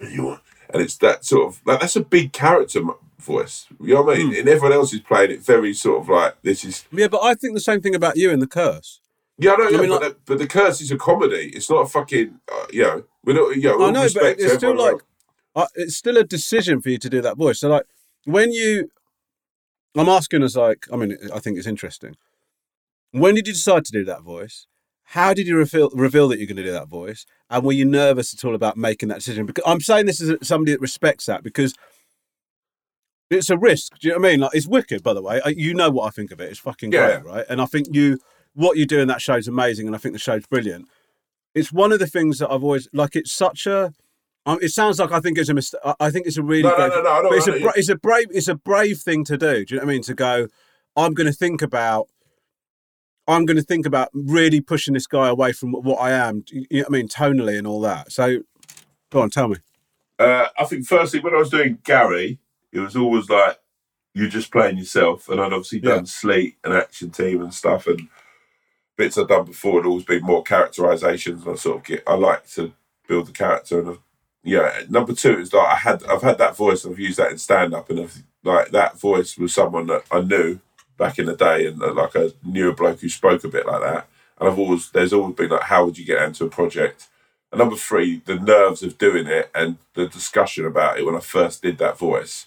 and 0.00 0.12
you 0.12 0.24
want, 0.24 0.40
and 0.70 0.82
it's 0.82 0.96
that 0.98 1.24
sort 1.26 1.48
of 1.48 1.60
like 1.66 1.80
that's 1.80 1.96
a 1.96 2.00
big 2.00 2.32
character 2.32 2.80
voice. 3.18 3.66
You 3.80 3.94
know 3.94 4.02
what 4.02 4.16
I 4.16 4.18
mean? 4.20 4.36
And 4.36 4.48
everyone 4.48 4.72
else 4.72 4.94
is 4.94 5.00
playing 5.00 5.30
it 5.30 5.42
very 5.42 5.74
sort 5.74 6.02
of 6.02 6.08
like 6.08 6.40
this 6.42 6.64
is. 6.64 6.86
Yeah, 6.90 7.08
but 7.08 7.22
I 7.22 7.34
think 7.34 7.54
the 7.54 7.60
same 7.60 7.82
thing 7.82 7.94
about 7.94 8.16
you 8.16 8.30
in 8.30 8.40
the 8.40 8.46
curse. 8.46 9.00
Yeah, 9.38 9.52
I 9.52 9.56
know. 9.56 9.68
Yeah, 9.68 9.78
mean, 9.80 9.88
but, 9.90 10.02
like- 10.02 10.12
the, 10.12 10.18
but 10.26 10.38
the 10.38 10.46
curse 10.46 10.80
is 10.80 10.90
a 10.90 10.96
comedy. 10.96 11.50
It's 11.54 11.68
not 11.68 11.80
a 11.80 11.86
fucking. 11.86 12.40
Uh, 12.52 12.66
you 12.72 12.82
know, 12.82 13.04
we're 13.24 13.34
not. 13.34 13.56
You 13.56 13.62
know, 13.62 13.74
I 13.86 13.90
know, 13.90 14.00
but 14.00 14.02
respect 14.04 14.40
it's 14.40 14.54
still 14.54 14.76
like 14.76 15.02
uh, 15.56 15.66
it's 15.74 15.96
still 15.96 16.16
a 16.16 16.24
decision 16.24 16.80
for 16.80 16.90
you 16.90 16.98
to 16.98 17.10
do 17.10 17.20
that 17.22 17.36
voice. 17.36 17.60
So 17.60 17.68
like 17.68 17.84
when 18.24 18.52
you, 18.52 18.90
I'm 19.96 20.08
asking 20.08 20.42
as 20.42 20.56
like, 20.56 20.86
I 20.92 20.96
mean, 20.96 21.16
I 21.34 21.38
think 21.40 21.58
it's 21.58 21.66
interesting. 21.66 22.16
When 23.12 23.34
did 23.34 23.46
you 23.46 23.52
decide 23.52 23.84
to 23.86 23.92
do 23.92 24.04
that 24.04 24.22
voice? 24.22 24.66
How 25.08 25.34
did 25.34 25.46
you 25.46 25.56
reveal 25.56 25.90
reveal 25.90 26.28
that 26.28 26.38
you're 26.38 26.46
going 26.46 26.56
to 26.56 26.62
do 26.64 26.72
that 26.72 26.88
voice? 26.88 27.26
And 27.50 27.64
were 27.64 27.72
you 27.72 27.84
nervous 27.84 28.32
at 28.34 28.44
all 28.44 28.54
about 28.54 28.76
making 28.76 29.08
that 29.10 29.16
decision? 29.16 29.46
Because 29.46 29.64
I'm 29.66 29.80
saying 29.80 30.06
this 30.06 30.20
as 30.20 30.34
somebody 30.42 30.72
that 30.72 30.80
respects 30.80 31.26
that 31.26 31.42
because 31.44 31.74
it's 33.30 33.50
a 33.50 33.58
risk. 33.58 33.98
Do 33.98 34.08
you 34.08 34.14
know 34.14 34.20
what 34.20 34.28
I 34.28 34.30
mean? 34.32 34.40
Like 34.40 34.50
it's 34.54 34.66
wicked, 34.66 35.02
by 35.02 35.12
the 35.14 35.22
way. 35.22 35.40
I- 35.44 35.48
You 35.50 35.74
know 35.74 35.90
what 35.90 36.06
I 36.06 36.10
think 36.10 36.30
of 36.30 36.40
it. 36.40 36.50
It's 36.50 36.58
fucking 36.60 36.92
Yeah. 36.92 37.20
great, 37.20 37.24
right? 37.32 37.46
And 37.48 37.60
I 37.60 37.66
think 37.66 37.88
you, 37.92 38.18
what 38.54 38.76
you 38.76 38.86
do 38.86 39.00
in 39.00 39.08
that 39.08 39.20
show 39.20 39.34
is 39.34 39.48
amazing, 39.48 39.86
and 39.86 39.94
I 39.94 39.98
think 39.98 40.14
the 40.14 40.18
show's 40.18 40.46
brilliant. 40.46 40.88
It's 41.54 41.72
one 41.72 41.92
of 41.92 41.98
the 41.98 42.06
things 42.06 42.38
that 42.38 42.50
I've 42.50 42.64
always 42.64 42.88
like. 42.92 43.14
It's 43.16 43.32
such 43.32 43.66
a. 43.66 43.92
Um, 44.46 44.58
it 44.60 44.68
sounds 44.70 44.98
like 44.98 45.10
I 45.12 45.20
think 45.20 45.38
it's 45.38 45.48
a 45.48 45.54
mistake. 45.54 45.80
I 46.00 46.10
think 46.10 46.26
it's 46.26 46.36
a 46.36 46.42
really. 46.42 46.62
No, 46.64 46.70
no, 46.70 46.76
great 46.76 47.04
no, 47.04 47.22
no, 47.22 47.28
but 47.30 47.38
it's 47.38 47.46
a 47.46 47.50
know 47.52 47.58
bra- 47.60 47.66
you- 47.68 47.72
it's 47.76 47.88
a 47.88 47.96
brave 47.96 48.26
it's 48.30 48.48
a 48.48 48.54
brave 48.54 48.98
thing 48.98 49.24
to 49.24 49.36
do. 49.36 49.64
Do 49.64 49.74
you 49.74 49.80
know 49.80 49.86
what 49.86 49.90
I 49.90 49.94
mean? 49.94 50.02
To 50.02 50.14
go, 50.14 50.48
I'm 50.96 51.14
going 51.14 51.26
to 51.26 51.32
think 51.32 51.62
about. 51.62 52.08
I'm 53.26 53.46
going 53.46 53.56
to 53.56 53.62
think 53.62 53.86
about 53.86 54.10
really 54.12 54.60
pushing 54.60 54.92
this 54.92 55.06
guy 55.06 55.28
away 55.28 55.52
from 55.52 55.72
what 55.72 55.96
I 55.96 56.10
am. 56.10 56.44
You 56.50 56.60
know 56.70 56.78
what 56.80 56.86
I 56.88 56.90
mean? 56.90 57.08
Tonally 57.08 57.56
and 57.56 57.66
all 57.66 57.80
that. 57.80 58.12
So, 58.12 58.40
go 59.10 59.22
on, 59.22 59.30
tell 59.30 59.48
me. 59.48 59.56
Uh, 60.18 60.48
I 60.58 60.64
think 60.64 60.86
firstly, 60.86 61.20
when 61.20 61.32
I 61.34 61.38
was 61.38 61.48
doing 61.48 61.78
Gary, 61.84 62.38
it 62.70 62.80
was 62.80 62.96
always 62.96 63.30
like 63.30 63.58
you're 64.12 64.28
just 64.28 64.52
playing 64.52 64.76
yourself, 64.76 65.28
and 65.30 65.40
I'd 65.40 65.54
obviously 65.54 65.80
done 65.80 66.00
Yeah. 66.00 66.04
Sleet 66.04 66.56
and 66.64 66.74
Action 66.74 67.10
Team 67.10 67.40
and 67.40 67.54
stuff, 67.54 67.86
and 67.86 68.08
bits 68.96 69.18
I've 69.18 69.28
done 69.28 69.44
before 69.46 69.80
had 69.80 69.86
always 69.86 70.04
been 70.04 70.22
more 70.22 70.42
characterizations, 70.42 71.42
and 71.42 71.52
I 71.52 71.56
sort 71.56 71.78
of 71.78 71.84
get 71.84 72.02
I 72.06 72.14
like 72.14 72.48
to 72.50 72.72
build 73.08 73.28
the 73.28 73.32
character, 73.32 73.80
and 73.80 73.98
yeah. 74.42 74.82
Number 74.88 75.14
two 75.14 75.38
is 75.38 75.52
like 75.52 75.68
I 75.68 75.76
had 75.76 76.04
I've 76.04 76.22
had 76.22 76.38
that 76.38 76.56
voice, 76.56 76.84
I've 76.84 76.98
used 76.98 77.18
that 77.18 77.32
in 77.32 77.38
stand 77.38 77.74
up, 77.74 77.90
and 77.90 78.00
I've, 78.00 78.22
like 78.42 78.70
that 78.70 78.98
voice 78.98 79.38
was 79.38 79.54
someone 79.54 79.86
that 79.86 80.04
I 80.10 80.20
knew 80.20 80.60
back 80.98 81.18
in 81.18 81.26
the 81.26 81.36
day, 81.36 81.66
and 81.66 81.82
uh, 81.82 81.92
like 81.94 82.14
I 82.14 82.30
knew 82.44 82.70
a 82.70 82.74
bloke 82.74 83.00
who 83.00 83.08
spoke 83.08 83.44
a 83.44 83.48
bit 83.48 83.66
like 83.66 83.80
that, 83.82 84.06
and 84.38 84.48
I've 84.48 84.58
always 84.58 84.90
there's 84.90 85.12
always 85.12 85.34
been 85.34 85.50
like 85.50 85.62
how 85.62 85.84
would 85.84 85.98
you 85.98 86.04
get 86.04 86.22
into 86.22 86.44
a 86.44 86.50
project. 86.50 87.08
And 87.50 87.60
number 87.60 87.76
three, 87.76 88.20
the 88.24 88.34
nerves 88.34 88.82
of 88.82 88.98
doing 88.98 89.28
it 89.28 89.48
and 89.54 89.78
the 89.94 90.08
discussion 90.08 90.66
about 90.66 90.98
it 90.98 91.06
when 91.06 91.14
I 91.14 91.20
first 91.20 91.62
did 91.62 91.78
that 91.78 91.96
voice. 91.96 92.46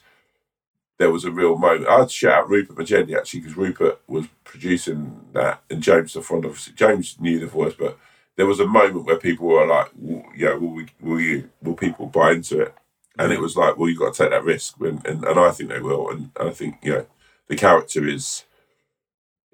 There 0.97 1.11
was 1.11 1.25
a 1.25 1.31
real 1.31 1.57
moment. 1.57 1.87
I'd 1.87 2.11
shout 2.11 2.43
out 2.43 2.49
Rupert 2.49 2.75
Majendie 2.77 3.17
actually 3.17 3.41
because 3.41 3.57
Rupert 3.57 4.01
was 4.07 4.27
producing 4.43 5.25
that 5.33 5.61
and 5.69 5.83
James 5.83 6.13
De 6.13 6.21
Frond 6.21 6.45
of 6.45 6.69
James 6.75 7.17
knew 7.19 7.39
the 7.39 7.47
voice, 7.47 7.73
but 7.77 7.97
there 8.35 8.47
was 8.47 8.59
a 8.59 8.67
moment 8.67 9.05
where 9.05 9.17
people 9.17 9.47
were 9.47 9.65
like, 9.67 9.91
"W- 9.99 10.23
"Yeah, 10.35 10.53
will 10.53 10.73
we, 10.73 10.87
will 11.01 11.19
you, 11.19 11.49
will 11.61 11.75
people 11.75 12.07
buy 12.07 12.31
into 12.33 12.61
it?" 12.61 12.73
And 13.19 13.31
it 13.31 13.41
was 13.41 13.55
like, 13.55 13.77
"Well, 13.77 13.89
you 13.89 13.97
got 13.97 14.13
to 14.15 14.23
take 14.23 14.31
that 14.31 14.43
risk," 14.43 14.75
and, 14.79 15.05
and, 15.05 15.23
and 15.23 15.39
I 15.39 15.51
think 15.51 15.69
they 15.69 15.79
will. 15.81 16.09
And, 16.09 16.31
and 16.39 16.49
I 16.49 16.51
think 16.51 16.77
you 16.83 16.93
know 16.93 17.05
the 17.47 17.55
character 17.55 18.07
is 18.07 18.45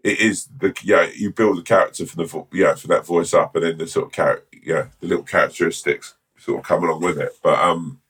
it 0.04 0.20
is 0.20 0.48
the 0.58 0.74
yeah 0.84 1.10
you 1.16 1.32
build 1.32 1.58
the 1.58 1.62
character 1.62 2.06
from 2.06 2.26
the 2.26 2.46
yeah 2.52 2.76
for 2.76 2.88
that 2.88 3.06
voice 3.06 3.34
up 3.34 3.56
and 3.56 3.66
then 3.66 3.78
the 3.78 3.88
sort 3.88 4.08
of 4.08 4.12
character 4.12 4.46
yeah 4.64 4.88
the 5.00 5.08
little 5.08 5.24
characteristics 5.24 6.16
sort 6.38 6.60
of 6.60 6.66
come 6.66 6.84
along 6.84 7.02
with 7.02 7.18
it 7.18 7.32
but 7.42 7.58
um 7.60 8.02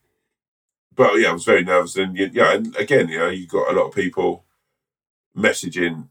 but 0.96 1.14
yeah 1.16 1.30
I 1.30 1.34
was 1.34 1.46
very 1.46 1.64
nervous. 1.64 1.96
And 1.98 2.16
yeah 2.18 2.54
and 2.54 2.76
again 2.76 3.08
you 3.10 3.20
know 3.20 3.30
you 3.30 3.48
got 3.48 3.72
a 3.72 3.76
lot 3.78 3.88
of 3.88 3.96
people 3.96 4.46
messaging 5.38 6.08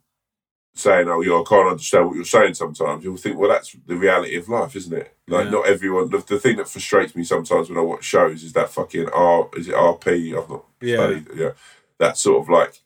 saying 0.75 1.07
oh 1.09 1.21
yeah 1.21 1.35
I 1.35 1.45
can't 1.47 1.69
understand 1.69 2.07
what 2.07 2.17
you're 2.17 2.25
saying 2.25 2.55
sometimes. 2.55 3.05
You'll 3.05 3.17
think 3.17 3.39
well 3.39 3.51
that's 3.51 3.77
the 3.87 3.97
reality 3.97 4.37
of 4.37 4.49
life 4.49 4.75
isn't 4.77 4.93
it? 4.97 5.15
Like 5.29 5.45
Yeah. 5.47 5.51
not 5.51 5.67
everyone 5.69 6.11
the, 6.11 6.19
the 6.19 6.39
thing 6.39 6.57
that 6.57 6.69
frustrates 6.69 7.15
me 7.15 7.25
sometimes 7.25 7.69
when 7.69 7.79
I 7.79 7.83
watch 7.83 8.05
shows 8.05 8.43
is 8.43 8.53
that 8.55 8.71
fucking 8.71 9.09
R 9.11 9.49
is 9.57 9.69
it 9.69 9.75
RP 9.75 10.37
I've 10.41 10.49
not 10.51 10.65
Yeah. 10.81 10.97
studied 10.97 11.29
yeah 11.35 11.51
that 11.99 12.17
sort 12.17 12.43
of 12.43 12.49
like 12.49 12.81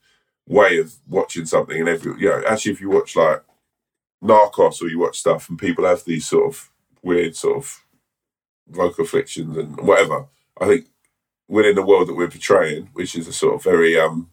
way 0.48 0.78
of 0.78 0.94
watching 1.08 1.46
something 1.46 1.78
and 1.78 1.88
every 1.88 2.20
you 2.20 2.28
know 2.28 2.42
actually 2.46 2.72
if 2.72 2.80
you 2.80 2.90
watch 2.90 3.14
like 3.16 3.42
Narcos 4.22 4.82
or 4.82 4.88
you 4.88 4.98
watch 4.98 5.18
stuff 5.20 5.48
and 5.48 5.58
people 5.58 5.84
have 5.84 6.04
these 6.04 6.26
sort 6.26 6.46
of 6.46 6.70
weird 7.02 7.36
sort 7.36 7.58
of 7.58 7.84
vocal 8.68 9.04
afflictions 9.04 9.56
and 9.56 9.76
whatever 9.80 10.26
I 10.60 10.66
think 10.66 10.86
within 11.48 11.74
the 11.74 11.84
world 11.84 12.08
that 12.08 12.14
we're 12.16 12.28
portraying 12.28 12.88
which 12.92 13.14
is 13.14 13.28
a 13.28 13.32
sort 13.32 13.54
of 13.54 13.62
very 13.62 13.98
um 13.98 14.28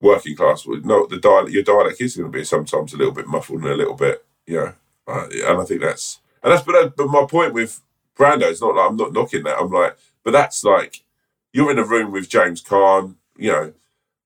working 0.00 0.36
class 0.36 0.66
well, 0.66 0.80
no 0.84 1.06
the 1.06 1.18
dialect 1.18 1.50
your 1.52 1.62
dialect 1.62 2.00
is 2.00 2.16
going 2.16 2.30
to 2.30 2.38
be 2.38 2.44
sometimes 2.44 2.92
a 2.92 2.96
little 2.96 3.12
bit 3.14 3.26
muffled 3.26 3.62
and 3.62 3.70
a 3.70 3.76
little 3.76 3.94
bit 3.94 4.24
you 4.46 4.56
know 4.56 4.72
uh, 5.08 5.26
and 5.32 5.60
I 5.60 5.64
think 5.64 5.80
that's 5.80 6.20
and 6.42 6.52
that's 6.52 6.62
but, 6.64 6.96
but 6.96 7.06
my 7.08 7.24
point 7.26 7.54
with 7.54 7.80
Brando 8.18 8.50
is 8.50 8.60
not 8.60 8.74
like 8.76 8.90
I'm 8.90 8.96
not 8.96 9.12
knocking 9.12 9.44
that 9.44 9.58
I'm 9.58 9.70
like 9.70 9.96
but 10.22 10.32
that's 10.32 10.62
like 10.64 11.04
you're 11.52 11.70
in 11.70 11.78
a 11.78 11.84
room 11.84 12.12
with 12.12 12.28
James 12.28 12.62
Caan 12.62 13.16
you 13.36 13.50
know 13.52 13.72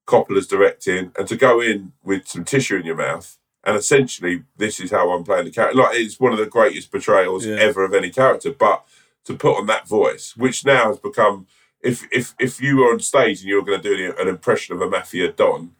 Coppola's 0.07 0.49
directing, 0.49 1.13
and 1.17 1.29
to 1.29 1.37
go 1.37 1.61
in 1.61 1.93
with 2.03 2.27
some 2.27 2.45
tissue 2.45 2.77
in 2.77 2.85
your 2.85 2.97
mouth, 2.97 3.39
and 3.63 3.77
essentially 3.77 4.43
this 4.57 4.81
is 4.81 4.91
how 4.91 5.13
I'm 5.13 5.23
playing 5.23 5.45
the 5.45 5.53
character. 5.53 5.79
Like 5.79 5.97
it's 5.97 6.19
one 6.19 6.33
of 6.33 6.39
the 6.41 6.47
greatest 6.47 6.91
portrayals 6.91 7.47
Yeah. 7.47 7.55
ever 7.57 7.85
of 7.85 7.95
any 7.95 8.11
character. 8.11 8.51
But 8.51 8.85
to 9.27 9.35
put 9.37 9.57
on 9.57 9.67
that 9.67 9.87
voice, 9.87 10.37
which 10.37 10.65
now 10.65 10.89
has 10.89 10.99
become, 10.99 11.47
if 11.83 12.07
if 12.13 12.35
if 12.39 12.61
you 12.61 12.77
were 12.79 12.93
on 12.93 13.01
stage 13.01 13.41
and 13.41 13.49
you 13.49 13.57
were 13.57 13.65
going 13.65 13.81
to 13.81 13.97
do 13.97 14.15
an 14.19 14.29
impression 14.29 14.75
of 14.75 14.81
a 14.83 14.89
mafia 14.89 15.33
don, 15.33 15.73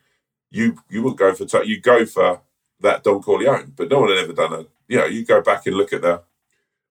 you 0.51 0.83
you 0.89 1.03
wouldn't 1.03 1.19
go 1.19 1.35
for 1.35 1.45
t- 1.45 1.69
you 1.69 1.81
go 1.81 2.05
for 2.07 2.41
that 2.81 3.03
Don 3.05 3.23
Corleone. 3.23 3.73
But 3.77 3.91
no 3.91 4.01
one 4.01 4.11
had 4.11 4.19
ever 4.19 4.33
done 4.33 4.53
a. 4.53 4.67
You 4.89 4.99
know, 4.99 5.07
you 5.07 5.25
go 5.25 5.41
back 5.41 5.67
and 5.67 5.77
look 5.77 5.93
at 5.93 6.03
the 6.03 6.23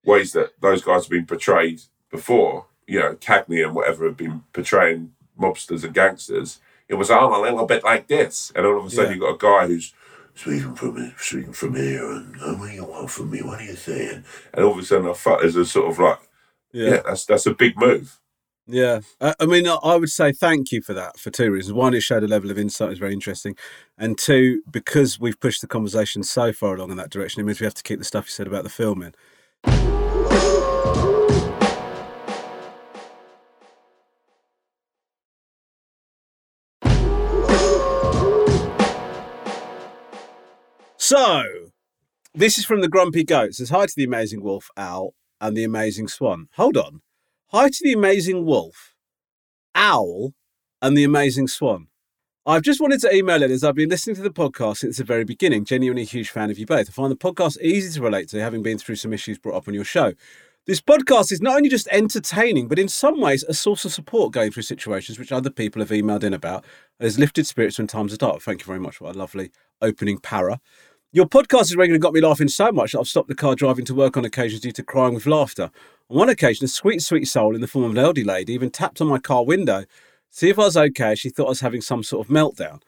ways 0.06 0.32
that 0.34 0.54
those 0.62 0.82
guys 0.82 1.04
have 1.04 1.10
been 1.10 1.26
portrayed 1.26 1.82
before. 2.10 2.68
You 2.88 3.00
know, 3.00 3.16
Cagney 3.16 3.64
and 3.64 3.76
whatever 3.76 4.06
have 4.06 4.18
been 4.18 4.44
portraying 4.54 5.14
mobsters 5.40 5.84
and 5.84 5.94
gangsters 5.94 6.60
it 6.90 6.96
was 6.96 7.12
all 7.12 7.40
a 7.40 7.42
little 7.42 7.68
bit 7.68 7.84
like 7.84 8.08
this. 8.08 8.52
And 8.56 8.66
all 8.66 8.80
of 8.80 8.86
a 8.86 8.90
sudden, 8.90 9.12
Yeah. 9.12 9.16
you 9.16 9.22
got 9.22 9.36
a 9.36 9.38
guy 9.38 9.68
who's 9.68 9.94
speaking 10.34 10.74
from 10.74 11.14
speaking 11.18 11.54
from 11.54 11.76
here, 11.76 12.04
and 12.12 12.36
oh, 12.42 12.56
what 12.58 12.70
do 12.70 12.74
you 12.76 12.84
want 12.84 13.12
from 13.12 13.30
me? 13.30 13.44
What 13.44 13.62
are 13.62 13.64
you 13.64 13.76
saying? 13.76 14.24
And 14.54 14.66
all 14.66 14.72
of 14.72 14.80
a 14.80 14.84
sudden, 14.84 15.08
I 15.08 15.14
thought 15.14 15.42
there's 15.42 15.56
a 15.56 15.66
sort 15.66 15.92
of 15.92 16.00
like, 16.00 16.20
yeah, 16.72 17.02
that's 17.06 17.26
that's 17.26 17.46
a 17.46 17.54
big 17.54 17.78
move. 17.78 18.20
Yeah, 18.72 19.00
I, 19.20 19.34
I 19.40 19.46
mean, 19.48 19.68
I, 19.68 19.78
I 19.82 19.96
would 19.96 20.12
say 20.12 20.32
thank 20.32 20.72
you 20.72 20.80
for 20.84 20.94
that 20.94 21.18
for 21.18 21.32
two 21.32 21.50
reasons. 21.50 21.74
One, 21.74 21.96
it 21.96 22.02
showed 22.02 22.24
a 22.24 22.28
level 22.28 22.52
of 22.52 22.60
insight, 22.60 22.92
is 22.92 23.00
very 23.00 23.14
interesting, 23.14 23.56
and 23.98 24.16
two, 24.16 24.62
because 24.70 25.20
we've 25.20 25.40
pushed 25.40 25.62
the 25.62 25.68
conversation 25.68 26.22
so 26.22 26.54
far 26.54 26.76
along 26.76 26.92
in 26.92 26.98
that 26.98 27.10
direction, 27.10 27.42
it 27.42 27.46
means 27.46 27.60
we 27.60 27.66
have 27.66 27.74
to 27.74 27.82
keep 27.82 27.98
the 27.98 28.06
stuff 28.06 28.28
you 28.28 28.32
said 28.32 28.46
about 28.46 28.64
the 28.64 28.70
film 28.70 29.02
in. 29.02 29.16
So, 40.98 41.72
this 42.36 42.60
is 42.60 42.66
from 42.66 42.82
the 42.82 42.88
Grumpy 42.88 43.24
Goat. 43.24 43.50
It 43.50 43.56
says 43.56 43.72
hi 43.72 43.88
to 43.88 43.94
the 43.98 44.04
amazing 44.04 44.44
wolf, 44.44 44.70
owl, 44.78 45.16
and 45.42 45.58
the 45.58 45.64
amazing 45.64 46.08
swan. 46.08 46.50
Hold 46.54 46.78
on. 46.78 47.02
Hi 47.52 47.68
to 47.68 47.80
the 47.82 47.94
amazing 47.94 48.46
wolf, 48.46 48.94
owl, 49.74 50.36
and 50.84 50.96
the 50.96 51.04
amazing 51.04 51.48
swan. 51.48 51.88
I've 52.46 52.62
just 52.62 52.80
wanted 52.80 53.02
to 53.02 53.12
email 53.12 53.42
it 53.42 53.50
as 53.50 53.64
I've 53.64 53.74
been 53.74 53.90
listening 53.90 54.16
to 54.18 54.22
the 54.22 54.30
podcast 54.30 54.78
since 54.78 54.98
the 54.98 55.04
very 55.04 55.24
beginning. 55.24 55.66
Genuinely 55.66 56.04
a 56.04 56.06
huge 56.06 56.30
fan 56.30 56.52
of 56.52 56.60
you 56.60 56.68
both. 56.68 56.88
I 56.88 56.92
find 56.92 57.10
the 57.12 57.16
podcast 57.16 57.60
easy 57.60 57.92
to 57.98 58.04
relate 58.04 58.30
to, 58.30 58.40
having 58.40 58.62
been 58.62 58.78
through 58.78 58.98
some 58.98 59.14
issues 59.14 59.40
brought 59.40 59.56
up 59.56 59.68
on 59.68 59.74
your 59.74 59.84
show. 59.84 60.14
This 60.68 60.80
podcast 60.80 61.32
is 61.32 61.42
not 61.42 61.56
only 61.56 61.70
just 61.70 61.88
entertaining, 61.88 62.68
but 62.68 62.78
in 62.78 62.88
some 62.88 63.20
ways 63.20 63.44
a 63.46 63.56
source 63.56 63.84
of 63.84 63.94
support 63.94 64.32
going 64.32 64.52
through 64.52 64.62
situations 64.62 65.18
which 65.18 65.32
other 65.32 65.50
people 65.50 65.82
have 65.82 65.90
emailed 65.90 66.24
in 66.24 66.36
about. 66.36 66.64
It 67.00 67.06
has 67.06 67.18
lifted 67.18 67.48
spirits 67.48 67.80
when 67.80 67.88
times 67.88 68.14
are 68.14 68.18
dark. 68.18 68.44
Thank 68.44 68.62
you 68.62 68.68
very 68.68 68.80
much 68.80 68.98
for 68.98 69.10
a 69.10 69.14
lovely 69.14 69.50
opening 69.82 70.20
para. 70.20 70.60
Your 71.12 71.26
podcast 71.26 71.70
has 71.70 71.76
regularly 71.76 72.00
got 72.00 72.14
me 72.14 72.22
laughing 72.22 72.50
so 72.50 72.72
much 72.72 72.92
that 72.92 73.00
I've 73.00 73.08
stopped 73.08 73.28
the 73.28 73.34
car 73.34 73.56
driving 73.56 73.86
to 73.86 73.96
work 73.96 74.18
on 74.18 74.24
occasions 74.24 74.62
due 74.62 74.72
to 74.74 74.84
crying 74.84 75.16
with 75.16 75.26
laughter. 75.26 75.72
On 76.10 76.18
one 76.18 76.30
occasion, 76.30 76.66
a 76.66 76.68
sweet, 76.68 77.04
sweet 77.04 77.26
soul 77.26 77.54
in 77.54 77.62
the 77.62 77.68
form 77.68 77.86
of 77.86 77.92
an 77.92 78.00
elderly 78.00 78.24
lady 78.24 78.54
even 78.54 78.72
tapped 78.72 79.00
on 79.00 79.08
my 79.08 79.20
car 79.20 79.46
window 79.46 79.82
to 79.82 79.88
see 80.32 80.50
if 80.50 80.58
I 80.58 80.64
was 80.64 80.76
okay. 80.76 81.14
She 81.14 81.30
thought 81.30 81.46
I 81.46 81.50
was 81.50 81.62
having 81.62 81.82
some 81.82 82.02
sort 82.02 82.28
of 82.28 82.34
meltdown. 82.34 82.82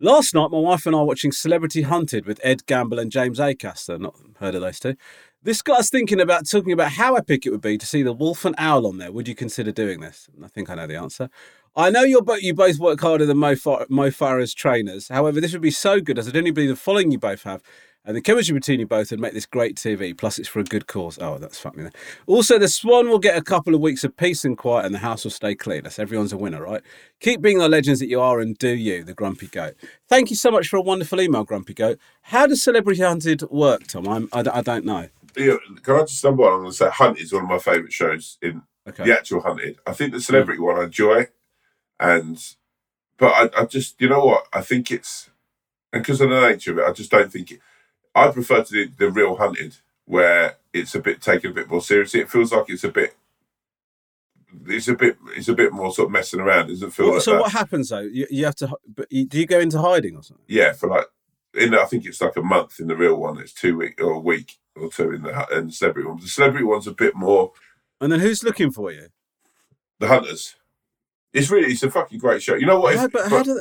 Last 0.00 0.34
night, 0.34 0.50
my 0.50 0.58
wife 0.58 0.86
and 0.86 0.96
I 0.96 1.00
were 1.00 1.04
watching 1.06 1.32
Celebrity 1.32 1.82
Hunted 1.82 2.24
with 2.24 2.40
Ed 2.42 2.64
Gamble 2.64 2.98
and 2.98 3.12
James 3.12 3.38
Acaster. 3.38 4.00
Not 4.00 4.14
heard 4.40 4.54
of 4.54 4.62
those 4.62 4.80
two. 4.80 4.94
This 5.42 5.60
got 5.60 5.80
us 5.80 5.90
thinking 5.90 6.20
about 6.20 6.48
talking 6.48 6.72
about 6.72 6.92
how 6.92 7.14
epic 7.14 7.44
it 7.44 7.50
would 7.50 7.60
be 7.60 7.76
to 7.76 7.86
see 7.86 8.02
the 8.02 8.12
wolf 8.12 8.46
and 8.46 8.54
owl 8.56 8.86
on 8.86 8.96
there. 8.96 9.12
Would 9.12 9.28
you 9.28 9.34
consider 9.34 9.70
doing 9.70 10.00
this? 10.00 10.28
I 10.42 10.48
think 10.48 10.70
I 10.70 10.76
know 10.76 10.86
the 10.86 10.96
answer. 10.96 11.28
I 11.76 11.90
know 11.90 12.02
you're 12.02 12.24
you 12.38 12.54
both 12.54 12.78
work 12.78 13.00
harder 13.00 13.26
than 13.26 13.36
Mo, 13.36 13.54
Far- 13.54 13.86
Mo 13.90 14.08
Farah's 14.08 14.54
trainers. 14.54 15.08
However, 15.08 15.42
this 15.42 15.52
would 15.52 15.60
be 15.60 15.70
so 15.70 16.00
good 16.00 16.18
as 16.18 16.26
I 16.26 16.30
don't 16.30 16.52
believe 16.54 16.70
the 16.70 16.76
following 16.76 17.12
you 17.12 17.18
both 17.18 17.42
have, 17.42 17.62
And 18.06 18.16
the 18.16 18.20
chemistry 18.20 18.54
between 18.54 18.78
you 18.78 18.86
both 18.86 19.10
would 19.10 19.18
make 19.18 19.32
this 19.32 19.46
great 19.46 19.74
TV. 19.76 20.16
Plus, 20.16 20.38
it's 20.38 20.48
for 20.48 20.60
a 20.60 20.64
good 20.64 20.86
cause. 20.86 21.18
Oh, 21.20 21.38
that's 21.38 21.58
fucking. 21.58 21.90
Also, 22.28 22.56
the 22.56 22.68
Swan 22.68 23.08
will 23.08 23.18
get 23.18 23.36
a 23.36 23.42
couple 23.42 23.74
of 23.74 23.80
weeks 23.80 24.04
of 24.04 24.16
peace 24.16 24.44
and 24.44 24.56
quiet, 24.56 24.86
and 24.86 24.94
the 24.94 25.00
house 25.00 25.24
will 25.24 25.32
stay 25.32 25.56
clean. 25.56 25.82
That's 25.82 25.98
everyone's 25.98 26.32
a 26.32 26.36
winner, 26.36 26.62
right? 26.62 26.82
Keep 27.18 27.42
being 27.42 27.58
the 27.58 27.68
legends 27.68 27.98
that 27.98 28.06
you 28.08 28.20
are, 28.20 28.38
and 28.38 28.56
do 28.56 28.68
you, 28.68 29.02
the 29.02 29.12
Grumpy 29.12 29.48
Goat. 29.48 29.74
Thank 30.08 30.30
you 30.30 30.36
so 30.36 30.52
much 30.52 30.68
for 30.68 30.76
a 30.76 30.82
wonderful 30.82 31.20
email, 31.20 31.42
Grumpy 31.42 31.74
Goat. 31.74 31.98
How 32.22 32.46
does 32.46 32.62
Celebrity 32.62 33.02
Hunted 33.02 33.42
work, 33.50 33.88
Tom? 33.88 34.08
I'm, 34.08 34.28
I, 34.32 34.42
don't- 34.42 34.56
I 34.56 34.62
don't 34.62 34.84
know. 34.84 35.08
Yeah, 35.36 35.56
can 35.82 35.96
I 35.96 36.00
just 36.04 36.22
number 36.22 36.44
one? 36.44 36.52
I'm 36.52 36.58
going 36.60 36.70
to 36.70 36.76
say 36.76 36.88
Hunt 36.88 37.18
is 37.18 37.32
one 37.32 37.42
of 37.42 37.48
my 37.48 37.58
favourite 37.58 37.92
shows 37.92 38.38
in 38.40 38.62
Okay. 38.88 39.02
the 39.04 39.12
actual 39.12 39.40
Hunted. 39.40 39.78
I 39.84 39.92
think 39.92 40.12
the 40.12 40.20
celebrity 40.20 40.60
one 40.60 40.78
I 40.78 40.84
enjoy, 40.84 41.26
and 41.98 42.38
but 43.18 43.32
I, 43.56 43.62
I 43.62 43.64
just 43.66 44.00
you 44.00 44.08
know 44.08 44.24
what 44.24 44.46
I 44.52 44.60
think 44.60 44.90
it's 44.92 45.28
and 45.92 46.02
because 46.02 46.20
of 46.20 46.30
the 46.30 46.40
nature 46.40 46.72
of 46.72 46.78
it, 46.78 46.84
I 46.84 46.92
just 46.92 47.10
don't 47.10 47.32
think 47.32 47.50
it. 47.50 47.60
I 48.16 48.28
prefer 48.32 48.62
to 48.64 48.72
do 48.86 48.92
the 48.98 49.10
real 49.10 49.36
Hunted 49.36 49.76
where 50.06 50.56
it's 50.72 50.94
a 50.94 51.00
bit 51.00 51.20
taken 51.20 51.50
a 51.50 51.54
bit 51.54 51.68
more 51.68 51.80
seriously. 51.82 52.20
It 52.20 52.30
feels 52.30 52.52
like 52.52 52.64
it's 52.68 52.84
a 52.84 52.88
bit. 52.90 53.14
It's 54.66 54.88
a 54.88 54.94
bit. 54.94 55.18
It's 55.36 55.48
a 55.48 55.54
bit 55.54 55.72
more 55.72 55.92
sort 55.92 56.06
of 56.06 56.12
messing 56.12 56.40
around. 56.40 56.66
It 56.70 56.74
doesn't 56.74 56.92
feel 56.92 57.06
What- 57.06 57.14
like 57.14 57.22
so 57.22 57.32
that. 57.32 57.40
what 57.40 57.52
happens 57.52 57.90
though? 57.90 58.00
You, 58.00 58.26
you 58.30 58.44
have 58.44 58.54
to. 58.56 58.74
But 58.94 59.10
you, 59.12 59.26
do 59.26 59.38
you 59.38 59.46
go 59.46 59.60
into 59.60 59.78
hiding 59.80 60.16
or 60.16 60.22
something? 60.22 60.44
Yeah, 60.48 60.72
for 60.72 60.88
like 60.88 61.06
in 61.54 61.72
the, 61.72 61.80
I 61.80 61.84
think 61.86 62.06
it's 62.06 62.20
like 62.20 62.36
a 62.36 62.42
month 62.42 62.80
in 62.80 62.86
the 62.86 62.96
real 62.96 63.16
one. 63.16 63.38
It's 63.38 63.52
two 63.52 63.76
week 63.76 64.00
or 64.00 64.12
a 64.12 64.18
week 64.18 64.56
or 64.80 64.88
two 64.90 65.10
in 65.12 65.22
the 65.22 65.46
in 65.56 65.66
the 65.66 65.72
celebrity 65.72 66.08
one. 66.08 66.20
The 66.20 66.28
celebrity 66.28 66.64
one's 66.64 66.86
a 66.86 66.92
bit 66.92 67.14
more 67.14 67.52
And 68.00 68.10
then 68.12 68.20
who's 68.20 68.42
looking 68.44 68.70
for 68.70 68.90
you? 68.92 69.08
the 69.98 70.08
hunters. 70.08 70.56
It's 71.32 71.50
really 71.50 71.72
it's 71.72 71.82
a 71.82 71.90
fucking 71.90 72.18
great 72.18 72.42
show. 72.42 72.54
You 72.54 72.66
know 72.66 72.80
what? 72.80 72.96
How- 72.96 73.04
If- 73.06 73.12
but 73.12 73.28
how 73.28 73.42
do 73.42 73.54
they, 73.54 73.60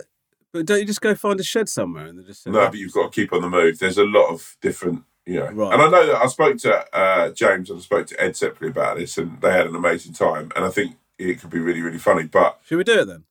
But 0.55 0.67
don't 0.67 0.79
you 0.79 0.85
just 0.85 1.01
go 1.01 1.13
find 1.15 1.37
a 1.37 1.43
shed 1.43 1.67
somewhere 1.67 2.05
and 2.05 2.25
just 2.25 2.47
no, 2.47 2.65
but 2.69 2.75
you've 2.75 2.93
got 2.93 3.11
to 3.11 3.21
keep 3.21 3.33
on 3.33 3.41
the 3.41 3.49
move. 3.49 3.77
There's 3.77 3.97
a 3.97 4.05
lot 4.05 4.29
of 4.29 4.55
different, 4.61 5.03
you 5.25 5.41
know. 5.41 5.51
Right. 5.51 5.73
And 5.73 5.81
I 5.81 5.89
know 5.89 6.07
that 6.07 6.15
I 6.15 6.27
spoke 6.27 6.57
to 6.59 6.95
uh, 6.97 7.31
James 7.31 7.69
and 7.69 7.79
I 7.79 7.81
spoke 7.81 8.07
to 8.07 8.23
Ed 8.23 8.37
separately 8.37 8.69
about 8.69 8.95
this, 8.95 9.17
and 9.17 9.41
they 9.41 9.51
had 9.51 9.67
an 9.67 9.75
amazing 9.75 10.13
time. 10.13 10.53
And 10.55 10.63
I 10.63 10.69
think 10.69 10.95
it 11.19 11.41
could 11.41 11.49
be 11.49 11.59
really, 11.59 11.81
really 11.81 11.97
funny. 11.97 12.23
But 12.23 12.61
Should 12.63 12.77
we 12.77 12.85
do 12.85 13.01
it 13.01 13.05
then? 13.05 13.25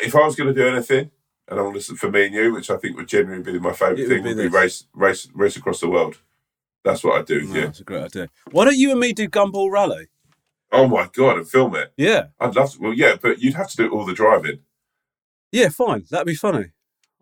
if 0.00 0.14
I 0.14 0.20
was 0.20 0.36
going 0.36 0.54
to 0.54 0.54
do 0.54 0.68
anything, 0.68 1.10
and 1.48 1.58
I 1.58 1.62
want 1.64 1.74
to 1.74 1.78
listen 1.78 1.96
for 1.96 2.08
me 2.08 2.26
and 2.26 2.34
you, 2.36 2.54
which 2.54 2.70
I 2.70 2.76
think 2.76 2.96
would 2.96 3.08
genuinely 3.08 3.52
be 3.52 3.58
my 3.58 3.72
favourite 3.72 4.06
thing, 4.06 4.22
would 4.22 4.36
be 4.36 4.44
this. 4.44 4.52
race, 4.52 4.86
race, 4.94 5.28
race 5.34 5.56
across 5.56 5.80
the 5.80 5.88
world. 5.90 6.18
That's 6.84 7.02
what 7.02 7.18
I 7.18 7.24
do. 7.24 7.42
No, 7.42 7.54
Yeah. 7.54 7.64
That's 7.64 7.80
a 7.80 7.84
great 7.84 8.04
idea. 8.04 8.28
Why 8.52 8.64
don't 8.64 8.78
you 8.78 8.92
and 8.92 9.00
me 9.00 9.12
do 9.12 9.28
Gumball 9.28 9.72
Rally? 9.72 10.06
Oh 10.70 10.86
my 10.86 11.10
god, 11.12 11.38
and 11.38 11.48
film 11.48 11.74
it. 11.74 11.92
Yeah. 11.96 12.26
I'd 12.38 12.54
love 12.54 12.74
to. 12.74 12.80
Well, 12.80 12.94
yeah, 12.94 13.16
but 13.20 13.40
you'd 13.40 13.54
have 13.54 13.70
to 13.70 13.76
do 13.76 13.88
all 13.90 14.06
the 14.06 14.14
driving. 14.14 14.60
Yeah, 15.52 15.68
fine. 15.68 16.04
That'd 16.10 16.26
be 16.26 16.34
funny. 16.34 16.66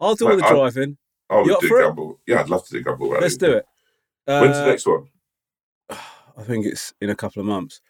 I'll 0.00 0.14
do 0.14 0.28
all 0.30 0.36
the 0.36 0.44
I- 0.44 0.50
driving. 0.50 0.98
I 1.30 1.36
would 1.42 1.60
do? 1.60 1.68
Gumball. 1.68 2.18
Yeah, 2.26 2.40
I'd 2.40 2.48
love 2.48 2.66
to 2.68 2.72
do 2.72 2.82
Gumball 2.82 3.10
Rally. 3.10 3.20
Let's 3.20 3.36
do 3.36 3.52
it. 3.52 3.66
When's 4.24 4.56
Uh, 4.56 4.64
the 4.64 4.70
next 4.70 4.86
one? 4.86 5.08
I 5.90 6.42
think 6.44 6.64
it's 6.66 6.94
in 7.00 7.10
a 7.10 7.14
couple 7.16 7.40
of 7.40 7.46
months. 7.46 7.80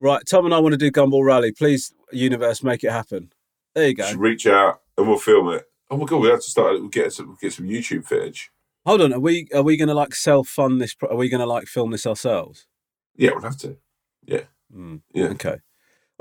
Right, 0.00 0.22
Tom 0.28 0.46
and 0.46 0.54
I 0.54 0.58
want 0.58 0.72
to 0.72 0.76
do 0.78 0.90
Gumball 0.90 1.24
Rally. 1.24 1.52
Please, 1.52 1.94
universe, 2.10 2.62
make 2.64 2.82
it 2.82 2.90
happen. 2.90 3.32
There 3.74 3.86
you 3.86 3.94
go. 3.94 4.02
Just 4.04 4.16
reach 4.16 4.46
out 4.48 4.80
and 4.98 5.06
we'll 5.06 5.18
film 5.18 5.48
it. 5.50 5.64
Oh 5.90 5.96
my 5.96 6.06
god, 6.06 6.22
we 6.22 6.28
have 6.28 6.40
to 6.40 6.50
start. 6.50 6.72
We'll 6.80 6.88
get 6.88 7.12
some, 7.12 7.28
we'll 7.28 7.36
get 7.36 7.52
some 7.52 7.66
YouTube 7.68 8.04
footage. 8.06 8.50
Hold 8.84 9.02
on. 9.02 9.12
Are 9.12 9.20
we 9.20 9.46
are 9.54 9.62
we 9.62 9.76
going 9.76 9.88
to 9.88 9.94
like 9.94 10.14
self 10.14 10.48
fund 10.48 10.80
this? 10.80 10.96
Are 11.08 11.14
we 11.16 11.28
going 11.28 11.40
to 11.40 11.46
like 11.46 11.66
film 11.68 11.92
this 11.92 12.04
ourselves? 12.06 12.66
Yeah, 13.16 13.30
we'll 13.32 13.42
have 13.42 13.58
to. 13.58 13.76
Mm, 14.74 15.02
Yeah. 15.14 15.26
Okay. 15.26 15.58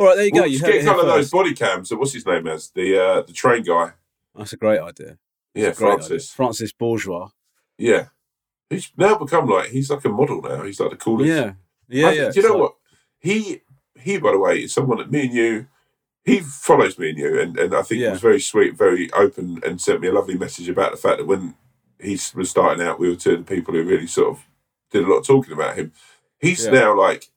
All 0.02 0.08
right. 0.08 0.16
There 0.16 0.26
you 0.26 0.32
go. 0.32 0.42
We'll 0.42 0.50
You 0.52 0.60
get 0.60 0.82
here 0.82 0.92
of 0.92 1.06
those 1.06 1.16
first. 1.26 1.32
body 1.32 1.54
cams. 1.54 1.90
So 1.90 1.96
what's 1.98 2.14
his 2.14 2.26
name 2.26 2.48
as 2.48 2.70
the 2.72 3.00
uh, 3.04 3.22
the 3.22 3.34
train 3.34 3.62
guy? 3.64 3.92
That's 4.36 4.54
a 4.54 4.58
great 4.58 4.80
idea. 4.80 5.18
Yeah, 5.54 5.72
Great 5.72 5.72
idea. 5.72 5.76
Francis. 6.08 6.32
Francis 6.32 6.72
Bourgeois. 6.72 7.30
Yeah, 7.78 8.08
he's 8.70 8.92
now 8.98 9.16
become 9.18 9.48
like 9.48 9.70
he's 9.70 9.90
like 9.92 10.04
a 10.06 10.10
model 10.10 10.42
now. 10.42 10.64
He's 10.64 10.80
like 10.80 10.90
the 10.92 10.96
coolest. 10.98 11.28
Yeah. 11.30 11.54
Yeah. 11.88 12.08
I- 12.08 12.12
yeah. 12.14 12.32
Do 12.32 12.42
you 12.42 12.50
know 12.50 12.58
what? 12.58 12.76
He 13.20 13.62
he, 14.00 14.18
by 14.18 14.32
the 14.32 14.40
way, 14.40 14.64
is 14.64 14.74
someone 14.74 14.98
that 14.98 15.12
me 15.12 15.26
and 15.26 15.34
you. 15.34 15.68
He 16.24 16.40
follows 16.40 17.00
me 17.00 17.10
and 17.10 17.18
you, 17.18 17.40
and, 17.42 17.58
and 17.58 17.74
I 17.76 17.82
think 17.82 18.00
Yeah. 18.00 18.08
he 18.10 18.12
was 18.12 18.22
very 18.22 18.40
sweet, 18.40 18.78
very 18.78 19.12
open, 19.14 19.60
and 19.66 19.82
sent 19.82 20.02
me 20.02 20.08
a 20.08 20.12
lovely 20.14 20.38
message 20.38 20.70
about 20.70 20.92
the 20.92 20.98
fact 20.98 21.18
that 21.18 21.26
when 21.26 21.56
he 22.00 22.12
was 22.36 22.48
starting 22.50 22.86
out, 22.86 23.00
we 23.00 23.10
were 23.10 23.16
two 23.16 23.32
of 23.34 23.40
the 23.46 23.56
people 23.56 23.74
who 23.74 23.84
really 23.84 24.06
sort 24.06 24.30
of 24.30 24.46
did 24.92 25.04
a 25.04 25.08
lot 25.08 25.18
of 25.18 25.26
talking 25.26 25.52
about 25.54 25.78
him. 25.78 25.92
He's 26.40 26.64
Yeah. 26.66 26.72
now 26.74 26.96
like 27.00 27.31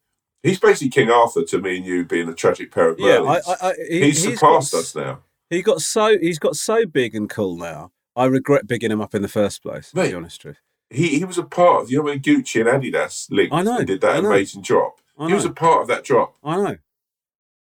he's 0.45 0.61
basically 0.61 0.91
King 0.91 1.11
Arthur 1.11 1.43
to 1.45 1.59
me 1.61 1.79
and 1.79 1.87
you 1.87 2.05
being 2.05 2.29
a 2.29 2.35
tragic 2.35 2.71
pair 2.71 2.91
of 2.91 3.01
Yeah. 3.01 3.23
I, 3.23 3.39
I, 3.39 3.69
I, 3.69 3.75
he, 3.89 4.01
he's 4.03 4.23
he's 4.23 4.39
surpassed 4.39 4.73
got, 4.73 4.79
us 4.79 4.95
now. 4.95 5.21
He 5.51 5.63
got 5.63 5.81
so 5.81 6.17
he's 6.19 6.39
got 6.39 6.55
so 6.55 6.87
big 6.87 7.17
and 7.17 7.29
cool 7.29 7.57
now. 7.57 7.91
I 8.15 8.27
regret 8.27 8.69
bigging 8.69 8.93
him 8.93 9.01
up 9.01 9.15
in 9.15 9.23
the 9.23 9.29
first 9.29 9.63
place. 9.63 9.91
To 9.91 9.97
be 9.97 10.15
honest 10.15 10.41
truth. 10.41 10.61
He 10.91 11.19
he 11.19 11.25
was 11.25 11.39
a 11.39 11.43
part 11.43 11.83
of 11.83 11.91
you 11.91 11.99
know 11.99 12.05
when 12.05 12.21
Gucci 12.21 12.61
and 12.61 12.71
Adidas 12.83 13.29
linked 13.31 13.53
I 13.55 13.63
know, 13.63 13.79
and 13.79 13.87
did 13.87 14.01
that 14.03 14.25
amazing 14.25 14.63
drop. 14.63 15.01
He 15.19 15.33
was 15.33 15.45
a 15.45 15.51
part 15.51 15.83
of 15.83 15.89
that 15.89 16.05
drop. 16.05 16.37
I 16.43 16.57
know. 16.57 16.77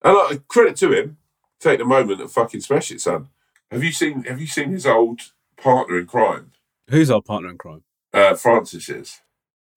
And 0.03 0.15
like, 0.15 0.47
credit 0.47 0.77
to 0.77 0.91
him, 0.93 1.17
take 1.59 1.79
the 1.79 1.85
moment 1.85 2.21
and 2.21 2.31
fucking 2.31 2.61
smash 2.61 2.91
it, 2.91 3.01
son. 3.01 3.27
Have 3.69 3.83
you 3.83 3.91
seen 3.91 4.23
Have 4.23 4.41
you 4.41 4.47
seen 4.47 4.71
his 4.71 4.85
old 4.85 5.31
partner 5.57 5.99
in 5.99 6.07
crime? 6.07 6.51
Who's 6.89 7.11
our 7.11 7.21
partner 7.21 7.49
in 7.49 7.57
crime? 7.57 7.83
Uh, 8.13 8.35
Francis 8.35 8.89
is. 8.89 9.21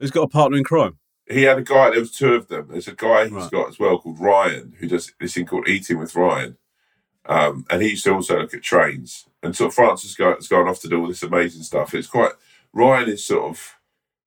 Who's 0.00 0.10
got 0.10 0.22
a 0.22 0.28
partner 0.28 0.56
in 0.56 0.64
crime? 0.64 0.98
He 1.28 1.42
had 1.42 1.58
a 1.58 1.62
guy. 1.62 1.90
There 1.90 2.00
was 2.00 2.12
two 2.12 2.34
of 2.34 2.48
them. 2.48 2.68
There's 2.70 2.88
a 2.88 2.94
guy 2.94 3.24
he's 3.24 3.32
Right. 3.32 3.50
got 3.50 3.68
as 3.68 3.78
well 3.78 3.98
called 3.98 4.20
Ryan, 4.20 4.74
who 4.78 4.88
does 4.88 5.12
this 5.20 5.34
thing 5.34 5.46
called 5.46 5.68
Eating 5.68 5.98
with 5.98 6.14
Ryan. 6.14 6.58
Um, 7.26 7.64
and 7.70 7.80
he 7.82 7.90
used 7.90 8.04
to 8.04 8.12
also 8.14 8.38
look 8.38 8.52
at 8.52 8.62
trains. 8.62 9.26
And 9.42 9.56
sort 9.56 9.68
of 9.68 9.74
Francis 9.74 10.16
has 10.18 10.48
gone 10.48 10.68
off 10.68 10.80
to 10.80 10.88
do 10.88 11.00
all 11.00 11.08
this 11.08 11.22
amazing 11.22 11.62
stuff. 11.62 11.94
It's 11.94 12.06
quite 12.08 12.32
Ryan 12.72 13.08
is 13.10 13.24
sort 13.24 13.44
of 13.50 13.76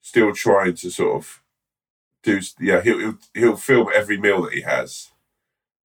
still 0.01 0.33
trying 0.33 0.75
to 0.75 0.89
sort 0.89 1.15
of 1.17 1.41
do. 2.23 2.39
Yeah, 2.59 2.81
he'll 2.81 2.99
he'll, 2.99 3.17
he'll 3.35 3.55
film 3.57 3.89
every 3.93 4.17
meal 4.17 4.41
that 4.43 4.53
he 4.53 4.61
has, 4.61 5.11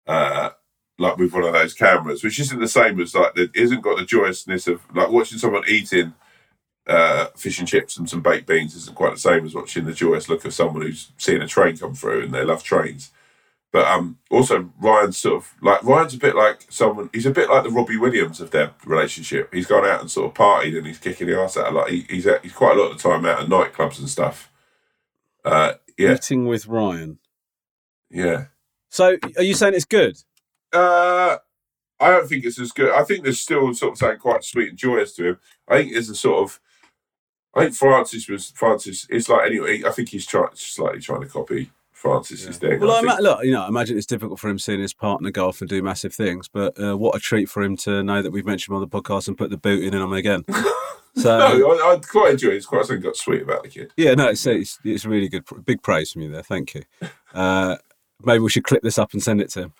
uh, 0.06 0.50
like 0.98 1.16
with 1.16 1.32
one 1.32 1.44
of 1.44 1.52
those 1.52 1.74
cameras, 1.74 2.22
which 2.22 2.38
isn't 2.38 2.60
the 2.60 2.68
same 2.68 3.00
as 3.00 3.14
like 3.14 3.34
the 3.34 3.50
isn't 3.54 3.80
got 3.82 3.98
the 3.98 4.04
joyousness 4.04 4.66
of 4.68 4.82
like 4.94 5.10
watching 5.10 5.38
someone 5.38 5.64
eating 5.68 6.14
uh, 6.86 7.26
fish 7.36 7.58
and 7.58 7.68
chips 7.68 7.96
and 7.96 8.08
some 8.08 8.22
baked 8.22 8.46
beans 8.46 8.74
isn't 8.74 8.96
quite 8.96 9.12
the 9.12 9.20
same 9.20 9.44
as 9.44 9.54
watching 9.54 9.84
the 9.84 9.92
joyous 9.92 10.28
look 10.28 10.44
of 10.44 10.54
someone 10.54 10.82
who's 10.82 11.12
seeing 11.18 11.42
a 11.42 11.46
train 11.46 11.76
come 11.76 11.94
through 11.94 12.22
and 12.22 12.32
they 12.32 12.44
love 12.44 12.62
trains. 12.62 13.12
But 13.72 13.86
um, 13.86 14.18
also 14.30 14.70
Ryan's 14.80 15.16
sort 15.16 15.36
of 15.36 15.54
like 15.62 15.84
Ryan's 15.84 16.14
a 16.14 16.18
bit 16.18 16.34
like 16.34 16.66
someone. 16.70 17.08
He's 17.12 17.26
a 17.26 17.30
bit 17.30 17.48
like 17.48 17.62
the 17.62 17.70
Robbie 17.70 17.98
Williams 17.98 18.40
of 18.40 18.50
their 18.50 18.72
relationship. 18.84 19.54
He's 19.54 19.66
gone 19.68 19.86
out 19.86 20.00
and 20.00 20.10
sort 20.10 20.26
of 20.26 20.34
partied 20.34 20.76
and 20.76 20.86
he's 20.86 20.98
kicking 20.98 21.28
the 21.28 21.38
ass 21.40 21.56
out. 21.56 21.72
a 21.72 21.76
lot. 21.76 21.90
he, 21.90 22.04
he's 22.10 22.26
at, 22.26 22.42
he's 22.42 22.52
quite 22.52 22.76
a 22.76 22.80
lot 22.80 22.90
of 22.90 22.96
the 23.00 23.08
time 23.08 23.24
out 23.24 23.42
at 23.42 23.48
nightclubs 23.48 24.00
and 24.00 24.08
stuff. 24.08 24.50
Uh, 25.44 25.74
yeah, 25.96 26.14
Eating 26.14 26.46
with 26.46 26.66
Ryan. 26.66 27.18
yeah. 28.10 28.46
So 28.90 29.16
are 29.36 29.42
you 29.42 29.54
saying 29.54 29.74
it's 29.74 29.84
good? 29.84 30.16
Uh, 30.72 31.36
I 32.00 32.10
don't 32.10 32.28
think 32.28 32.44
it's 32.44 32.58
as 32.58 32.72
good. 32.72 32.90
I 32.90 33.04
think 33.04 33.22
there's 33.22 33.38
still 33.38 33.72
sort 33.74 33.92
of 33.92 33.98
something 33.98 34.18
quite 34.18 34.42
sweet 34.42 34.70
and 34.70 34.78
joyous 34.78 35.14
to 35.14 35.28
him. 35.28 35.38
I 35.68 35.76
think 35.78 35.92
there's 35.92 36.10
a 36.10 36.14
sort 36.16 36.42
of. 36.42 36.60
I 37.54 37.64
think 37.64 37.74
Francis 37.74 38.28
was 38.28 38.50
Francis. 38.50 39.06
It's 39.10 39.28
like 39.28 39.46
anyway. 39.46 39.82
I 39.84 39.90
think 39.90 40.10
he's 40.10 40.26
trying 40.26 40.50
slightly 40.54 41.00
trying 41.00 41.22
to 41.22 41.26
copy 41.28 41.70
Francis's 41.92 42.56
thing. 42.58 42.80
Well, 42.80 42.92
I 42.92 42.96
I 42.96 43.00
ima- 43.00 43.18
look, 43.20 43.44
you 43.44 43.52
know, 43.52 43.62
I 43.62 43.68
imagine 43.68 43.96
it's 43.96 44.06
difficult 44.06 44.38
for 44.40 44.48
him 44.48 44.58
seeing 44.58 44.80
his 44.80 44.94
partner 44.94 45.30
go 45.30 45.48
off 45.48 45.60
and 45.60 45.68
do 45.68 45.82
massive 45.82 46.14
things, 46.14 46.48
but 46.48 46.78
uh, 46.82 46.96
what 46.96 47.16
a 47.16 47.18
treat 47.18 47.48
for 47.48 47.62
him 47.62 47.76
to 47.78 48.02
know 48.02 48.22
that 48.22 48.30
we've 48.30 48.46
mentioned 48.46 48.72
him 48.72 48.82
on 48.82 48.88
the 48.88 49.02
podcast 49.02 49.28
and 49.28 49.36
put 49.36 49.50
the 49.50 49.56
boot 49.56 49.82
in 49.82 49.94
on 49.94 50.02
him 50.02 50.12
again. 50.12 50.44
So 51.16 51.38
no, 51.38 51.72
I, 51.72 51.94
I 51.94 51.96
quite 51.98 52.30
enjoy 52.30 52.50
it. 52.50 52.54
It's 52.58 52.66
quite 52.66 52.84
something 52.84 53.02
got 53.02 53.16
sweet 53.16 53.42
about 53.42 53.64
the 53.64 53.68
kid. 53.68 53.92
yeah, 53.96 54.14
no, 54.14 54.28
it's, 54.28 54.46
it's 54.46 54.78
it's 54.84 55.04
really 55.04 55.28
good, 55.28 55.44
big 55.64 55.82
praise 55.82 56.12
from 56.12 56.22
you 56.22 56.30
there. 56.30 56.44
Thank 56.44 56.72
you. 56.72 56.82
Uh, 57.34 57.78
maybe 58.22 58.38
we 58.38 58.48
should 58.48 58.62
clip 58.62 58.84
this 58.84 58.96
up 58.96 59.12
and 59.12 59.20
send 59.20 59.40
it 59.40 59.50
to 59.50 59.62
him. 59.62 59.72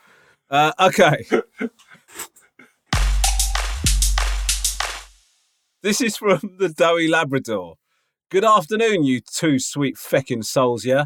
Uh, 0.51 0.73
okay. 0.81 1.25
this 5.83 6.01
is 6.01 6.17
from 6.17 6.57
the 6.59 6.69
Doughy 6.69 7.09
Labrador. 7.09 7.77
Good 8.31 8.45
afternoon, 8.45 9.05
you 9.05 9.21
two 9.21 9.59
sweet 9.59 9.97
fecking 9.97 10.45
souls, 10.45 10.85
yeah? 10.85 11.05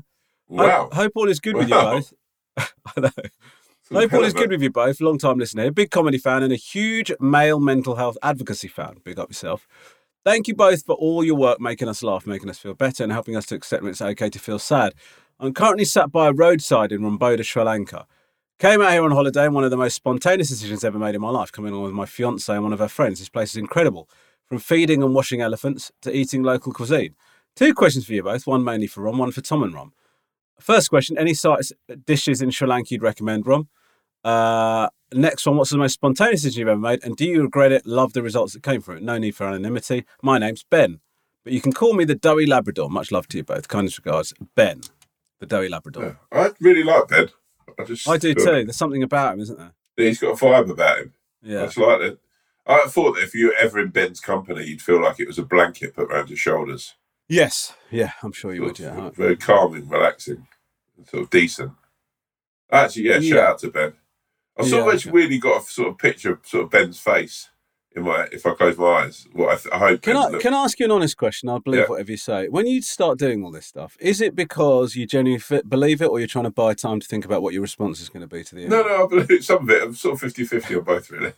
Wow. 0.48 0.84
Hope, 0.84 0.94
hope 0.94 1.12
all 1.16 1.28
is 1.28 1.40
good 1.40 1.56
with 1.56 1.68
you 1.68 1.74
Wow. 1.74 1.92
both. 1.92 2.12
I 2.58 3.00
know. 3.00 3.10
Hope 3.92 4.12
all 4.14 4.24
is 4.24 4.32
good 4.32 4.50
with 4.50 4.62
you 4.62 4.70
both. 4.70 5.00
Long 5.00 5.18
time 5.18 5.38
listener, 5.38 5.70
big 5.70 5.90
comedy 5.90 6.18
fan, 6.18 6.42
and 6.42 6.52
a 6.52 6.56
huge 6.56 7.12
male 7.20 7.60
mental 7.60 7.96
health 7.96 8.16
advocacy 8.22 8.68
fan. 8.68 8.96
Big 9.04 9.18
up 9.18 9.30
yourself. 9.30 9.66
Thank 10.24 10.48
you 10.48 10.54
both 10.54 10.84
for 10.84 10.94
all 10.94 11.22
your 11.22 11.34
work 11.36 11.60
making 11.60 11.88
us 11.88 12.02
laugh, 12.02 12.26
making 12.26 12.48
us 12.48 12.58
feel 12.58 12.74
better, 12.74 13.02
and 13.04 13.12
helping 13.12 13.36
us 13.36 13.46
to 13.46 13.54
accept 13.54 13.82
when 13.82 13.90
it's 13.90 14.00
okay 14.00 14.30
to 14.30 14.38
feel 14.38 14.58
sad. 14.58 14.94
I'm 15.38 15.52
currently 15.52 15.84
sat 15.84 16.10
by 16.10 16.28
a 16.28 16.32
roadside 16.32 16.92
in 16.92 17.02
Ramboda, 17.02 17.44
Sri 17.44 17.62
Lanka. 17.62 18.06
Came 18.58 18.80
out 18.80 18.92
here 18.92 19.02
on 19.04 19.10
holiday 19.10 19.46
and 19.46 19.54
one 19.54 19.64
of 19.64 19.70
the 19.70 19.76
most 19.76 19.94
spontaneous 19.94 20.48
decisions 20.48 20.84
ever 20.84 20.98
made 20.98 21.14
in 21.14 21.20
my 21.20 21.28
life, 21.30 21.50
coming 21.52 21.72
along 21.72 21.84
with 21.84 21.92
my 21.92 22.06
fiance 22.06 22.52
and 22.52 22.62
one 22.62 22.72
of 22.72 22.78
her 22.78 22.88
friends. 22.88 23.18
This 23.18 23.28
place 23.28 23.50
is 23.50 23.56
incredible. 23.56 24.08
From 24.48 24.58
feeding 24.58 25.02
and 25.02 25.14
washing 25.14 25.40
elephants 25.40 25.90
to 26.02 26.14
eating 26.14 26.42
local 26.42 26.72
cuisine. 26.72 27.14
Two 27.56 27.72
questions 27.72 28.04
for 28.06 28.12
you 28.12 28.22
both, 28.22 28.46
one 28.46 28.62
mainly 28.64 28.86
for 28.86 29.00
Rom, 29.02 29.18
one 29.18 29.30
for 29.32 29.40
Tom 29.40 29.62
and 29.62 29.72
Rom. 29.74 29.92
First 30.60 30.90
question, 30.90 31.16
any 31.18 31.34
sites, 31.34 31.72
dishes 32.06 32.42
in 32.42 32.50
Sri 32.50 32.66
Lanka 32.68 32.88
you'd 32.90 33.02
recommend, 33.02 33.46
Rom? 33.46 33.68
Uh, 34.22 34.88
next 35.12 35.46
one, 35.46 35.56
what's 35.56 35.70
the 35.70 35.78
most 35.78 35.94
spontaneous 35.94 36.42
decision 36.42 36.60
you've 36.60 36.68
ever 36.68 36.80
made? 36.80 37.02
And 37.04 37.16
do 37.16 37.24
you 37.24 37.42
regret 37.42 37.72
it? 37.72 37.86
Love 37.86 38.12
the 38.12 38.22
results 38.22 38.52
that 38.54 38.62
came 38.62 38.80
from 38.80 38.96
it. 38.98 39.02
No 39.02 39.18
need 39.18 39.34
for 39.34 39.46
anonymity. 39.46 40.04
My 40.22 40.38
name's 40.38 40.62
Ben. 40.64 41.00
But 41.42 41.52
you 41.52 41.60
can 41.60 41.72
call 41.72 41.92
me 41.94 42.04
the 42.04 42.14
doughy 42.14 42.46
Labrador. 42.46 42.88
Much 42.90 43.12
love 43.12 43.28
to 43.28 43.36
you 43.36 43.44
both. 43.44 43.68
Kindest 43.68 43.98
regards, 43.98 44.32
Ben, 44.54 44.80
the 45.40 45.46
doughy 45.46 45.68
Labrador. 45.68 46.18
Yeah. 46.32 46.40
I 46.46 46.52
really 46.60 46.82
like 46.82 47.08
Ben. 47.08 47.28
I 47.78 47.84
just 47.84 48.08
I 48.08 48.16
do 48.16 48.34
feel- 48.34 48.44
too. 48.44 48.64
There's 48.64 48.76
something 48.76 49.02
about 49.02 49.34
him, 49.34 49.40
isn't 49.40 49.58
there? 49.58 49.72
He's 49.96 50.18
got 50.18 50.30
a 50.40 50.44
vibe 50.44 50.70
about 50.70 50.98
him. 50.98 51.12
Yeah. 51.42 51.64
It's 51.64 51.76
like 51.76 51.98
that. 52.00 52.18
I 52.66 52.86
thought 52.88 53.14
that 53.16 53.22
if 53.24 53.34
you 53.34 53.48
were 53.48 53.54
ever 53.58 53.78
in 53.78 53.88
Ben's 53.90 54.20
company, 54.20 54.64
you'd 54.64 54.80
feel 54.82 55.02
like 55.02 55.20
it 55.20 55.26
was 55.26 55.38
a 55.38 55.44
blanket 55.44 55.94
put 55.94 56.10
around 56.10 56.30
your 56.30 56.36
shoulders. 56.38 56.94
Yes. 57.28 57.74
Yeah, 57.90 58.12
I'm 58.22 58.32
sure 58.32 58.54
you 58.54 58.62
would. 58.62 58.76
Sort 58.76 58.94
Yeah. 58.96 59.10
Very 59.10 59.36
calming, 59.36 59.88
relaxing, 59.88 60.46
sort 61.10 61.24
of 61.24 61.30
decent. 61.30 61.72
Actually, 62.70 63.04
yeah, 63.08 63.18
Yeah. 63.18 63.36
shout 63.36 63.48
out 63.50 63.58
to 63.60 63.70
Ben. 63.70 63.92
I 64.58 64.64
sort 64.66 64.94
of 64.94 65.04
Yeah, 65.04 65.12
really 65.12 65.38
got 65.38 65.62
a 65.62 65.64
sort 65.64 65.88
of 65.88 65.98
picture 65.98 66.32
of 66.32 66.46
sort 66.46 66.64
of 66.64 66.70
Ben's 66.70 66.98
face 66.98 67.50
in 67.94 68.02
my 68.04 68.28
if 68.32 68.46
I 68.46 68.54
close 68.54 68.76
my 68.78 68.86
eyes. 69.04 69.26
What 69.32 69.50
I, 69.50 69.56
th- 69.56 69.74
I 69.74 69.78
hope. 69.78 70.02
Can 70.02 70.16
I 70.16 70.38
can 70.38 70.54
I 70.54 70.64
ask 70.64 70.78
you 70.78 70.84
an 70.86 70.92
honest 70.92 71.16
question? 71.16 71.48
I'll 71.48 71.60
believe 71.60 71.80
Yeah. 71.82 71.86
whatever 71.88 72.10
you 72.12 72.16
say. 72.16 72.48
When 72.48 72.66
you 72.66 72.80
start 72.82 73.18
doing 73.18 73.44
all 73.44 73.50
this 73.50 73.66
stuff, 73.66 73.96
is 74.00 74.20
it 74.20 74.34
because 74.34 74.96
you 74.96 75.06
genuinely 75.06 75.40
fit, 75.40 75.68
believe 75.68 76.00
it, 76.02 76.06
or 76.06 76.18
you're 76.18 76.28
trying 76.28 76.44
to 76.44 76.50
buy 76.50 76.74
time 76.74 77.00
to 77.00 77.06
think 77.06 77.24
about 77.24 77.42
what 77.42 77.52
your 77.52 77.62
response 77.62 78.00
is 78.00 78.08
going 78.08 78.20
to 78.22 78.26
be 78.32 78.42
to 78.44 78.54
the 78.54 78.62
End? 78.62 78.70
No, 78.70 78.82
no, 78.82 79.04
I 79.04 79.08
believe 79.08 79.44
some 79.44 79.62
of 79.64 79.70
it. 79.70 79.82
I'm 79.82 79.94
sort 79.94 80.22
of 80.22 80.32
50-50 80.32 80.78
on 80.78 80.84
both, 80.84 81.10
really. 81.10 81.32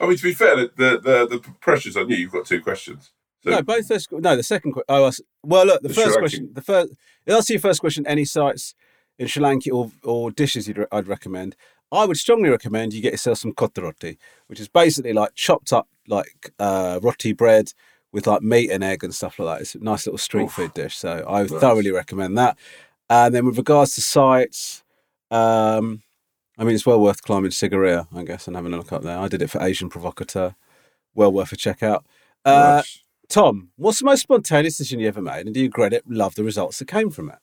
I 0.00 0.06
mean, 0.06 0.16
to 0.16 0.22
be 0.22 0.34
fair, 0.34 0.56
the 0.56 0.70
the, 0.76 0.98
the, 1.00 1.26
the 1.38 1.38
pressure's 1.60 1.96
on 1.96 2.08
you. 2.08 2.16
You've 2.16 2.32
got 2.32 2.46
two 2.46 2.60
questions. 2.62 3.10
So, 3.44 3.50
No, 3.50 3.62
both 3.62 3.88
those. 3.88 4.06
No, 4.10 4.36
the 4.36 4.42
second 4.42 4.72
question. 4.72 4.86
Oh, 4.88 5.10
well, 5.44 5.66
look, 5.66 5.82
the, 5.82 5.88
The 5.88 5.94
first 5.94 6.18
question. 6.18 6.50
The 6.54 6.62
first. 6.62 6.92
I'll 7.28 7.42
see 7.42 7.54
your 7.54 7.60
first 7.60 7.80
question. 7.80 8.06
Any 8.06 8.24
sites 8.24 8.74
in 9.18 9.26
Sri 9.28 9.42
Lanka 9.42 9.70
or, 9.70 9.90
or 10.02 10.30
dishes 10.30 10.66
you'd, 10.68 10.78
re- 10.78 10.86
I'd 10.92 11.06
recommend. 11.08 11.56
I 11.90 12.04
would 12.04 12.16
strongly 12.18 12.50
recommend 12.50 12.92
you 12.92 13.00
get 13.00 13.12
yourself 13.12 13.38
some 13.38 13.52
kottu 13.52 13.82
roti, 13.82 14.18
which 14.48 14.60
is 14.60 14.68
basically 14.68 15.12
like 15.12 15.34
chopped 15.34 15.72
up 15.72 15.88
like 16.06 16.52
uh, 16.58 16.98
roti 17.02 17.32
bread 17.32 17.72
with 18.12 18.26
like 18.26 18.42
meat 18.42 18.70
and 18.70 18.82
egg 18.84 19.02
and 19.04 19.14
stuff 19.14 19.38
like 19.38 19.56
that. 19.58 19.62
It's 19.62 19.74
a 19.74 19.78
nice 19.78 20.06
little 20.06 20.18
street 20.18 20.44
Oof. 20.44 20.52
food 20.52 20.74
dish. 20.74 20.96
So 20.96 21.24
I 21.28 21.42
would 21.42 21.50
Nice. 21.50 21.60
thoroughly 21.60 21.90
recommend 21.90 22.36
that. 22.38 22.58
And 23.10 23.34
then 23.34 23.46
with 23.46 23.56
regards 23.56 23.94
to 23.94 24.00
sites, 24.02 24.82
um, 25.30 26.02
I 26.58 26.64
mean, 26.64 26.74
it's 26.74 26.84
well 26.84 27.00
worth 27.00 27.22
climbing 27.22 27.52
Sigiriya, 27.52 28.08
I 28.14 28.24
guess, 28.24 28.46
and 28.48 28.56
having 28.56 28.74
a 28.74 28.76
look 28.76 28.92
up 28.92 29.02
there. 29.02 29.18
I 29.18 29.28
did 29.28 29.42
it 29.42 29.50
for 29.50 29.62
Asian 29.62 29.88
Provocateur. 29.88 30.56
Well 31.14 31.32
worth 31.32 31.52
a 31.52 31.56
check 31.56 31.82
out. 31.82 32.04
Uh, 32.44 32.82
nice. 32.82 33.04
Tom, 33.28 33.70
what's 33.76 34.00
the 34.00 34.06
most 34.06 34.22
spontaneous 34.22 34.76
decision 34.76 35.00
you 35.00 35.08
ever 35.08 35.22
made, 35.22 35.46
and 35.46 35.54
do 35.54 35.60
you 35.60 35.66
regret 35.66 35.92
it? 35.92 36.08
Love 36.08 36.34
the 36.34 36.44
results 36.44 36.78
that 36.78 36.88
came 36.88 37.10
from 37.10 37.30
it. 37.30 37.38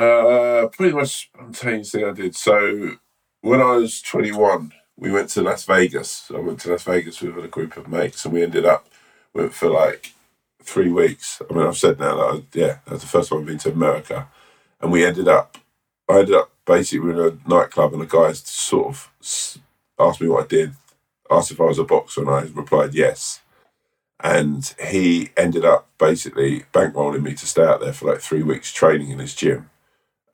Uh, 0.00 0.68
pretty 0.68 0.94
much 0.94 1.30
spontaneous 1.34 1.90
thing 1.90 2.04
I 2.04 2.12
did. 2.12 2.36
So 2.36 2.92
when 3.40 3.60
I 3.60 3.76
was 3.76 4.00
21, 4.00 4.72
we 4.96 5.10
went 5.10 5.28
to 5.30 5.42
Las 5.42 5.64
Vegas. 5.64 6.30
I 6.34 6.38
went 6.38 6.60
to 6.60 6.70
Las 6.70 6.84
Vegas 6.84 7.20
with 7.20 7.44
a 7.44 7.48
group 7.48 7.76
of 7.76 7.88
mates, 7.88 8.24
and 8.24 8.32
we 8.32 8.42
ended 8.42 8.64
up 8.64 8.88
went 9.34 9.52
for 9.52 9.68
like 9.68 10.14
three 10.62 10.90
weeks. 10.90 11.42
I 11.48 11.52
mean, 11.52 11.66
I've 11.66 11.76
said 11.76 11.98
now 11.98 12.16
that 12.16 12.22
I, 12.22 12.58
yeah, 12.58 12.78
that's 12.86 13.02
the 13.02 13.08
first 13.08 13.30
time 13.30 13.40
I've 13.40 13.46
been 13.46 13.58
to 13.58 13.72
America, 13.72 14.28
and 14.80 14.90
we 14.90 15.04
ended 15.04 15.28
up. 15.28 15.58
I 16.08 16.20
ended 16.20 16.36
up 16.36 16.50
basically 16.68 17.00
we 17.00 17.14
were 17.14 17.28
in 17.28 17.40
a 17.44 17.48
nightclub, 17.48 17.92
and 17.92 18.02
the 18.02 18.06
guys 18.06 18.40
sort 18.46 18.88
of 18.88 19.58
asked 19.98 20.20
me 20.20 20.28
what 20.28 20.44
I 20.44 20.46
did, 20.46 20.74
asked 21.30 21.50
if 21.50 21.60
I 21.60 21.64
was 21.64 21.78
a 21.78 21.84
boxer, 21.84 22.20
and 22.20 22.30
I 22.30 22.42
replied 22.54 22.94
yes. 22.94 23.40
And 24.20 24.74
he 24.90 25.30
ended 25.36 25.64
up 25.64 25.88
basically 25.98 26.64
bankrolling 26.72 27.22
me 27.22 27.34
to 27.34 27.46
stay 27.46 27.64
out 27.64 27.80
there 27.80 27.92
for 27.92 28.10
like 28.10 28.20
three 28.20 28.42
weeks 28.42 28.72
training 28.72 29.10
in 29.10 29.20
his 29.20 29.34
gym 29.34 29.70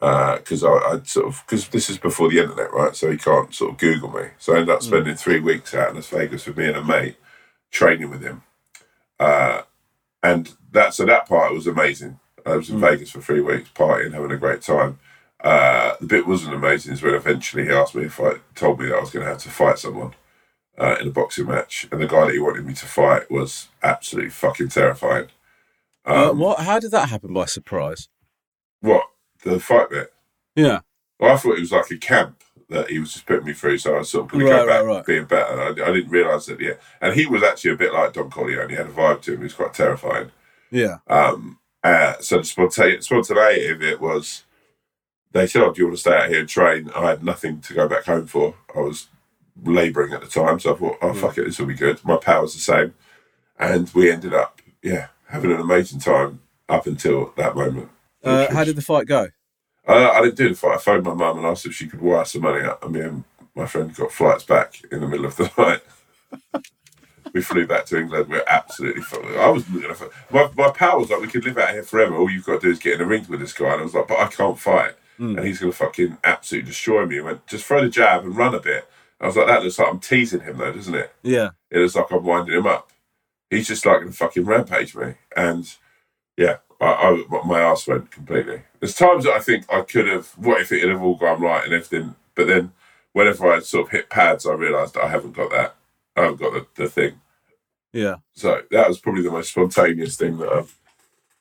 uh, 0.05 0.37
because 0.37 0.63
I, 0.63 0.69
I 0.69 1.01
sort 1.05 1.27
of 1.27 1.43
because 1.47 1.69
this 1.69 1.89
is 1.89 1.97
before 1.97 2.29
the 2.29 2.39
internet, 2.39 2.73
right? 2.73 2.95
So 2.95 3.11
he 3.11 3.17
can't 3.17 3.55
sort 3.55 3.73
of 3.73 3.79
Google 3.79 4.11
me. 4.11 4.29
So 4.39 4.53
I 4.53 4.59
ended 4.59 4.75
up 4.75 4.81
mm. 4.81 4.85
spending 4.85 5.15
three 5.15 5.41
weeks 5.41 5.75
out 5.75 5.91
in 5.91 5.95
Las 5.95 6.09
Vegas 6.09 6.47
with 6.47 6.59
me 6.59 6.67
and 6.67 6.77
a 6.77 6.85
mate, 6.85 7.17
training 7.71 8.11
with 8.11 8.23
him, 8.23 8.43
uh, 9.19 9.63
and 10.23 10.55
that 10.73 10.93
so 10.93 11.07
that 11.07 11.27
part 11.27 11.55
was 11.55 11.67
amazing. 11.67 12.21
I 12.45 12.57
was 12.57 12.69
in 12.69 12.77
mm. 12.77 12.81
Vegas 12.81 13.11
for 13.11 13.23
three 13.23 13.41
weeks, 13.41 13.71
partying, 13.75 14.13
having 14.13 14.33
a 14.33 14.37
great 14.37 14.61
time. 14.61 14.99
Uh, 15.45 15.95
the 16.01 16.07
bit 16.07 16.27
wasn't 16.27 16.55
amazing 16.55 16.95
is 16.95 17.03
when 17.03 17.15
eventually 17.15 17.65
he 17.65 17.71
asked 17.71 17.95
me 17.95 18.05
if 18.05 18.19
I 18.19 18.37
told 18.55 18.81
me 18.81 18.87
that 18.87 18.97
I 18.97 19.01
was 19.01 19.11
going 19.11 19.25
to 19.27 19.31
have 19.31 19.43
to 19.43 19.51
fight 19.51 19.79
someone 19.79 20.15
uh, 20.79 20.97
in 21.01 21.09
a 21.09 21.11
boxing 21.11 21.47
match, 21.47 21.87
and 21.93 22.01
the 22.01 22.09
guy 22.09 22.25
that 22.27 22.33
he 22.33 22.39
wanted 22.39 22.65
me 22.67 22.73
to 22.73 22.87
fight 22.87 23.31
was 23.31 23.69
absolutely 23.83 24.31
fucking 24.31 24.71
terrifying. 24.71 25.29
Uh, 26.07 26.31
Um, 26.31 26.39
what? 26.39 26.61
How 26.61 26.79
did 26.81 26.91
that 26.93 27.11
happen 27.11 27.33
by 27.35 27.45
surprise? 27.45 28.09
What 28.81 29.05
the 29.43 29.61
fight 29.61 29.91
bit? 29.91 30.13
Yeah. 30.57 30.81
Well, 31.21 31.35
I 31.35 31.37
thought 31.37 31.59
it 31.59 31.61
was 31.61 31.73
like 31.73 31.91
a 31.91 31.99
camp 31.99 32.43
that 32.71 32.89
he 32.89 32.99
was 32.99 33.13
just 33.13 33.27
putting 33.27 33.45
me 33.45 33.53
through, 33.53 33.79
so 33.79 33.97
I 33.97 33.99
was 33.99 34.09
sort 34.11 34.25
of 34.25 34.31
going 34.31 34.47
to 34.47 34.51
go 34.51 34.67
back 34.67 34.83
right, 34.83 34.87
right. 34.87 35.07
being 35.07 35.27
better. 35.27 35.61
I, 35.61 35.69
I 35.69 35.93
didn't 35.93 36.09
realise 36.09 36.47
that, 36.47 36.61
yeah. 36.61 36.75
And 37.03 37.15
he 37.15 37.27
was 37.27 37.43
actually 37.43 37.73
a 37.73 37.77
bit 37.77 37.93
like 37.93 38.15
Don 38.15 38.31
Corleone. 38.31 38.71
He 38.71 38.77
had 38.77 38.87
a 38.87 38.91
vibe 38.91 39.21
to 39.23 39.33
him. 39.33 39.39
He 39.39 39.45
was 39.45 39.55
quite 39.55 39.75
terrifying. 39.75 40.31
Yeah. 40.71 40.97
Um, 41.07 41.59
uh, 41.83 42.15
so 42.21 42.39
the 42.39 42.43
spontane- 42.43 43.03
spontaneity 43.03 43.69
of 43.69 43.83
it 43.83 44.01
was, 44.01 44.45
they 45.35 45.47
said, 45.47 45.63
oh, 45.63 45.73
do 45.73 45.83
you 45.83 45.87
want 45.89 45.97
to 45.97 46.01
stay 46.01 46.17
out 46.17 46.29
here 46.31 46.41
and 46.41 46.49
train? 46.49 46.91
I 46.97 47.09
had 47.11 47.23
nothing 47.25 47.61
to 47.61 47.75
go 47.75 47.87
back 47.89 48.05
home 48.05 48.27
for. 48.27 48.55
I 48.75 48.79
was 48.81 49.09
labouring 49.63 50.13
at 50.15 50.21
the 50.23 50.27
time, 50.29 50.59
so 50.61 50.75
I 50.75 50.79
thought, 50.79 50.99
oh, 51.03 51.13
fuck 51.13 51.37
it, 51.39 51.45
this 51.45 51.59
will 51.59 51.67
be 51.67 51.75
good. 51.75 52.03
My 52.05 52.17
power's 52.17 52.55
the 52.55 52.61
same. 52.61 52.95
And 53.59 53.91
we 53.95 54.11
ended 54.11 54.33
up, 54.33 54.63
yeah, 54.83 55.09
having 55.29 55.53
an 55.53 55.61
amazing 55.61 56.01
time 56.01 56.41
up 56.69 56.87
until 56.87 57.33
that 57.37 57.55
moment. 57.55 57.91
Uh, 58.23 58.47
Which 58.47 58.51
how 58.57 58.65
did 58.65 58.77
the 58.77 58.83
fight 58.83 59.07
go? 59.07 59.29
uh, 59.87 60.11
I 60.15 60.23
didn't 60.23 60.37
do 60.37 60.49
the 60.49 60.55
fight. 60.55 60.77
I 60.77 60.79
phoned 60.79 61.05
my 61.05 61.15
mum 61.15 61.37
and 61.39 61.47
asked 61.47 61.67
if 61.67 61.75
she 61.75 61.87
could 61.87 62.01
wire 62.01 62.25
some 62.25 62.43
money 62.43 62.65
up. 62.65 62.83
And 62.83 62.93
me 62.93 63.01
and 63.01 63.25
my 63.55 63.67
friend 63.67 63.95
got 63.95 64.13
flights 64.13 64.45
back 64.45 64.81
in 64.91 65.01
the 65.01 65.07
middle 65.09 65.27
of 65.27 65.37
the 65.37 65.51
night. 65.59 66.63
we 67.33 67.43
flew 67.43 67.67
back 67.67 67.85
to 67.87 67.99
England. 67.99 68.29
We're 68.29 68.45
absolutely. 68.49 69.03
fu- 69.03 69.21
I 69.37 69.49
was 69.51 69.69
looking 69.71 69.91
at 69.91 70.01
my 70.31 70.49
my 70.57 70.71
pal 70.71 71.01
was 71.01 71.11
like, 71.11 71.21
"We 71.21 71.29
could 71.29 71.45
live 71.45 71.59
out 71.59 71.71
here 71.73 71.83
forever. 71.83 72.17
All 72.17 72.31
you've 72.31 72.47
got 72.47 72.61
to 72.61 72.67
do 72.67 72.73
is 72.73 72.79
get 72.79 72.95
in 72.95 73.01
a 73.03 73.05
ring 73.05 73.27
with 73.29 73.41
this 73.41 73.53
guy." 73.53 73.73
And 73.73 73.81
I 73.81 73.85
was 73.85 73.95
like, 73.95 74.09
"But 74.09 74.21
I 74.21 74.27
can't 74.29 74.59
fight, 74.59 74.95
Hmm. 75.17 75.39
and 75.39 75.47
he's 75.47 75.61
going 75.61 75.73
to 75.73 75.79
fucking 75.79 76.19
absolutely 76.25 76.71
destroy 76.71 77.07
me." 77.07 77.17
He 77.17 77.21
went, 77.21 77.47
"Just 77.47 77.65
throw 77.65 77.83
the 77.83 77.89
jab 77.89 78.25
and 78.25 78.37
run 78.37 78.55
a 78.55 78.61
bit." 78.61 78.89
I 79.21 79.27
was 79.27 79.37
like, 79.37 79.47
"That 79.47 79.63
looks 79.63 79.79
like 79.79 79.89
I'm 79.89 80.01
teasing 80.01 80.41
him, 80.41 80.59
though, 80.59 80.73
doesn't 80.73 80.95
it?" 80.95 81.15
Yeah. 81.23 81.51
It 81.71 81.79
looks 81.79 81.95
like 81.95 82.11
I'm 82.11 82.25
winding 82.25 82.57
him 82.57 82.67
up. 82.67 82.91
He's 83.51 83.69
just 83.69 83.87
like 83.87 84.01
going 84.01 84.11
to 84.11 84.17
fucking 84.17 84.45
rampage 84.45 84.95
me. 84.97 85.15
And 85.37 85.73
yeah, 86.37 86.57
I, 86.81 87.25
I, 87.31 87.45
my 87.45 87.61
ass 87.61 87.87
went 87.87 88.11
completely. 88.11 88.63
There's 88.81 88.95
times 88.95 89.25
that 89.25 89.35
I 89.35 89.41
think 89.41 89.65
I 89.73 89.83
could 89.83 90.09
have, 90.09 90.29
what 90.37 90.61
if 90.61 90.73
it 90.73 90.81
had 90.81 90.91
have 90.91 91.03
all 91.03 91.15
gone 91.15 91.41
right 91.41 91.65
and 91.65 91.73
everything. 91.73 92.17
But 92.35 92.49
then 92.49 92.73
whenever 93.13 93.53
I 93.53 93.61
sort 93.61 93.87
of 93.87 93.93
hit 93.93 94.11
pads, 94.11 94.47
I 94.47 94.53
realised 94.53 94.95
that 94.95 95.05
I 95.05 95.09
haven't 95.09 95.33
got 95.33 95.51
that. 95.51 95.77
I 96.17 96.23
haven't 96.23 96.41
got 96.41 96.53
the, 96.53 96.67
the 96.83 96.89
thing. 96.89 97.21
Yeah. 97.93 98.17
So 98.35 98.63
that 98.71 98.89
was 98.89 98.99
probably 98.99 99.23
the 99.23 99.31
most 99.31 99.51
spontaneous 99.51 100.17
thing 100.17 100.39
that 100.39 100.49
I've, 100.53 100.79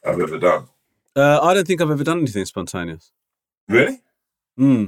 I've 0.06 0.20
ever 0.20 0.38
done. 0.38 0.66
Uh, 1.16 1.40
I 1.42 1.54
don't 1.54 1.68
think 1.68 1.82
I've 1.82 1.92
ever 1.92 2.04
done 2.04 2.20
anything 2.20 2.46
spontaneous. 2.46 3.12
Really? 3.68 4.02
Hmm. 4.58 4.86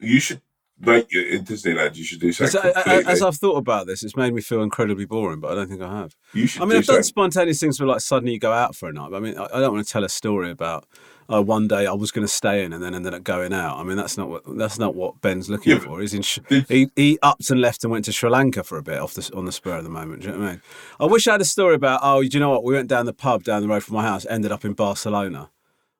You 0.00 0.20
should 0.20 0.42
make 0.78 1.06
it 1.10 1.28
in 1.32 1.44
Disneyland. 1.44 1.96
You 1.96 2.04
should 2.04 2.20
do 2.20 2.28
As, 2.28 2.36
something 2.52 2.72
as 2.74 3.22
I've 3.22 3.36
thought 3.36 3.56
about 3.56 3.86
this, 3.86 4.02
it's 4.02 4.16
made 4.16 4.34
me 4.34 4.42
feel 4.42 4.62
incredibly 4.62 5.06
boring, 5.06 5.40
but 5.40 5.52
I 5.52 5.54
don't 5.54 5.68
think 5.68 5.80
I 5.82 5.96
have. 6.00 6.14
you 6.34 6.46
should 6.46 6.60
I 6.62 6.64
mean, 6.66 6.78
I've 6.78 6.84
done 6.84 6.96
something. 6.96 7.02
spontaneous 7.04 7.60
things 7.60 7.80
where, 7.80 7.86
like, 7.88 8.00
suddenly 8.00 8.34
you 8.34 8.38
go 8.38 8.52
out 8.52 8.74
for 8.76 8.88
a 8.88 8.92
night. 8.92 9.10
But 9.10 9.16
I 9.16 9.20
mean, 9.20 9.38
I, 9.38 9.44
I 9.54 9.60
don't 9.60 9.72
want 9.72 9.86
to 9.86 9.92
tell 9.92 10.04
a 10.04 10.08
story 10.08 10.50
about 10.50 10.86
oh, 11.28 11.40
one 11.40 11.66
day 11.66 11.86
I 11.86 11.92
was 11.92 12.10
going 12.12 12.26
to 12.26 12.32
stay 12.32 12.62
in 12.62 12.72
and 12.72 12.82
then 12.82 12.94
ended 12.94 13.14
up 13.14 13.24
going 13.24 13.52
out. 13.54 13.78
I 13.78 13.82
mean, 13.84 13.96
that's 13.96 14.18
not 14.18 14.28
what 14.28 14.42
that's 14.58 14.78
not 14.78 14.94
what 14.94 15.20
Ben's 15.22 15.48
looking 15.48 15.72
Yeah, 15.72 15.78
for. 15.78 16.00
He's 16.00 16.12
in. 16.14 16.22
Sh- 16.22 16.40
did- 16.48 16.68
he 16.68 16.88
he 16.94 17.18
upped 17.22 17.48
and 17.50 17.60
left 17.60 17.82
and 17.82 17.90
went 17.90 18.04
to 18.04 18.12
Sri 18.12 18.28
Lanka 18.28 18.62
for 18.62 18.76
a 18.76 18.82
bit 18.82 18.98
off 18.98 19.14
the 19.14 19.30
on 19.34 19.46
the 19.46 19.52
spur 19.52 19.76
of 19.78 19.84
the 19.84 19.90
moment. 19.90 20.22
Do 20.22 20.28
you 20.28 20.34
know 20.34 20.40
what 20.40 20.46
I 20.48 20.50
mean? 20.52 20.62
I 21.00 21.04
wish 21.06 21.26
I 21.26 21.32
had 21.32 21.40
a 21.40 21.44
story 21.46 21.74
about 21.74 22.00
oh, 22.02 22.22
do 22.22 22.28
you 22.30 22.38
know 22.40 22.50
what? 22.50 22.64
We 22.64 22.74
went 22.74 22.88
down 22.88 23.06
the 23.06 23.14
pub 23.14 23.44
down 23.44 23.62
the 23.62 23.68
road 23.68 23.82
from 23.82 23.94
my 23.94 24.02
house, 24.02 24.26
ended 24.28 24.52
up 24.52 24.64
in 24.64 24.74
Barcelona. 24.74 25.50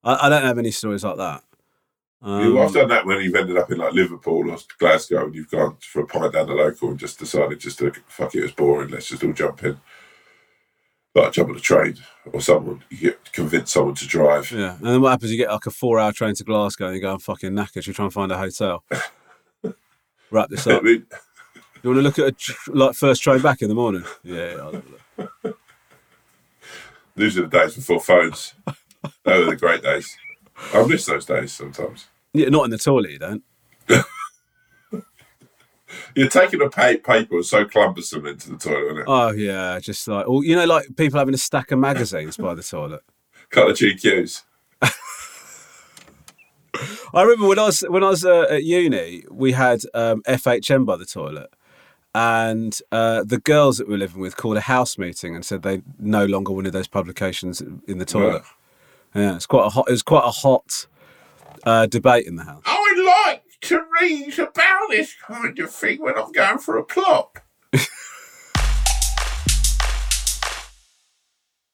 I, 0.04 0.26
I 0.26 0.28
don't 0.28 0.42
have 0.44 0.58
any 0.58 0.70
stories 0.70 1.02
like 1.02 1.16
that. 1.16 1.42
Um, 2.26 2.56
Yeah, 2.56 2.62
I've 2.62 2.72
done 2.74 2.88
that 2.88 3.06
when 3.06 3.20
you've 3.20 3.36
ended 3.36 3.56
up 3.56 3.70
in 3.70 3.78
like 3.78 3.92
Liverpool 3.92 4.50
or 4.50 4.58
Glasgow 4.80 5.26
and 5.26 5.34
you've 5.34 5.50
gone 5.50 5.76
for 5.80 6.02
a 6.02 6.06
pint 6.06 6.32
down 6.32 6.48
the 6.48 6.54
local 6.54 6.90
and 6.90 6.98
just 6.98 7.20
decided 7.20 7.60
just 7.60 7.78
to 7.78 7.92
fuck 8.08 8.34
it, 8.34 8.40
it 8.40 8.42
was 8.42 8.52
boring, 8.52 8.90
let's 8.90 9.08
just 9.08 9.22
all 9.22 9.32
jump 9.32 9.62
in. 9.62 9.78
Like 11.14 11.32
jump 11.32 11.50
on 11.50 11.56
a 11.56 11.60
train 11.60 11.96
or 12.32 12.40
someone, 12.40 12.82
you 12.90 12.96
get 12.98 13.32
convince 13.32 13.70
someone 13.70 13.94
to 13.94 14.06
drive. 14.08 14.50
Yeah, 14.50 14.74
and 14.76 14.84
then 14.86 15.00
what 15.00 15.10
happens? 15.10 15.30
You 15.30 15.38
get 15.38 15.50
like 15.50 15.64
a 15.66 15.70
four-hour 15.70 16.12
train 16.12 16.34
to 16.34 16.44
Glasgow, 16.44 16.86
and 16.88 16.94
you 16.96 17.00
go, 17.00 17.12
"I'm 17.12 17.20
fucking 17.20 17.52
knackered." 17.52 17.86
You 17.86 17.94
try 17.94 18.04
and 18.04 18.12
find 18.12 18.30
a 18.32 18.36
hotel. 18.36 18.84
Wrap 20.30 20.50
this 20.50 20.66
I 20.66 20.74
up. 20.74 20.82
mean, 20.82 21.06
You 21.82 21.88
want 21.90 21.98
to 21.98 22.02
look 22.02 22.18
at 22.18 22.26
a 22.26 22.32
tr- 22.32 22.70
like 22.74 22.96
first 22.96 23.22
train 23.22 23.40
back 23.40 23.62
in 23.62 23.68
the 23.70 23.74
morning? 23.74 24.04
Yeah, 24.24 24.70
yeah 25.16 25.32
these 27.14 27.38
are 27.38 27.42
the 27.42 27.48
days 27.48 27.76
before 27.76 28.00
phones. 28.00 28.52
Those 29.24 29.44
were 29.46 29.50
the 29.52 29.56
great 29.56 29.82
days. 29.82 30.18
I 30.74 30.84
miss 30.86 31.06
those 31.06 31.24
days 31.24 31.52
sometimes. 31.52 32.08
Yeah 32.36 32.48
not 32.48 32.64
in 32.64 32.70
the 32.70 32.78
toilet. 32.78 33.10
You 33.10 33.18
don't. 33.18 33.42
You're 36.14 36.28
taking 36.28 36.62
a 36.62 36.70
pa- 36.70 36.96
paper 37.04 37.42
so 37.42 37.64
cumbersome 37.66 38.26
into 38.26 38.50
the 38.50 38.56
toilet, 38.56 38.84
isn't 38.84 38.98
it? 38.98 39.04
Oh 39.06 39.32
yeah, 39.32 39.78
just 39.80 40.08
like 40.08 40.26
or 40.26 40.44
you 40.44 40.56
know, 40.56 40.64
like 40.64 40.96
people 40.96 41.18
having 41.18 41.34
a 41.34 41.38
stack 41.38 41.70
of 41.70 41.78
magazines 41.78 42.36
by 42.36 42.54
the 42.54 42.62
toilet. 42.62 43.02
Cut 43.50 43.66
the 43.68 43.74
GQs. 43.74 44.42
I 47.14 47.22
remember 47.22 47.46
when 47.46 47.58
I 47.58 47.66
was 47.66 47.80
when 47.80 48.02
I 48.02 48.08
was 48.10 48.24
uh, 48.24 48.46
at 48.50 48.64
uni, 48.64 49.24
we 49.30 49.52
had 49.52 49.80
um, 49.94 50.22
FHM 50.22 50.86
by 50.86 50.96
the 50.96 51.06
toilet, 51.06 51.50
and 52.14 52.78
uh, 52.90 53.22
the 53.24 53.38
girls 53.38 53.78
that 53.78 53.86
we 53.86 53.92
were 53.92 53.98
living 53.98 54.20
with 54.20 54.36
called 54.36 54.56
a 54.56 54.62
house 54.62 54.98
meeting 54.98 55.34
and 55.34 55.44
said 55.44 55.62
they 55.62 55.82
no 55.98 56.24
longer 56.24 56.52
wanted 56.52 56.72
those 56.72 56.88
publications 56.88 57.60
in 57.60 57.98
the 57.98 58.04
toilet. 58.04 58.42
Yeah, 59.14 59.36
it's 59.36 59.46
quite 59.46 59.66
a 59.66 59.70
hot. 59.70 59.88
It 59.88 59.92
was 59.92 60.02
quite 60.02 60.24
a 60.24 60.30
hot 60.30 60.86
uh, 61.66 61.84
debate 61.86 62.26
in 62.26 62.36
the 62.36 62.44
house. 62.44 62.62
I 62.64 62.80
would 62.94 63.04
like 63.04 63.42
to 63.62 63.82
read 64.00 64.38
about 64.38 64.88
this 64.90 65.14
kind 65.14 65.58
of 65.58 65.70
thing 65.70 66.00
when 66.00 66.16
I'm 66.16 66.32
going 66.32 66.58
for 66.58 66.78
a 66.78 66.84
plop. 66.84 67.40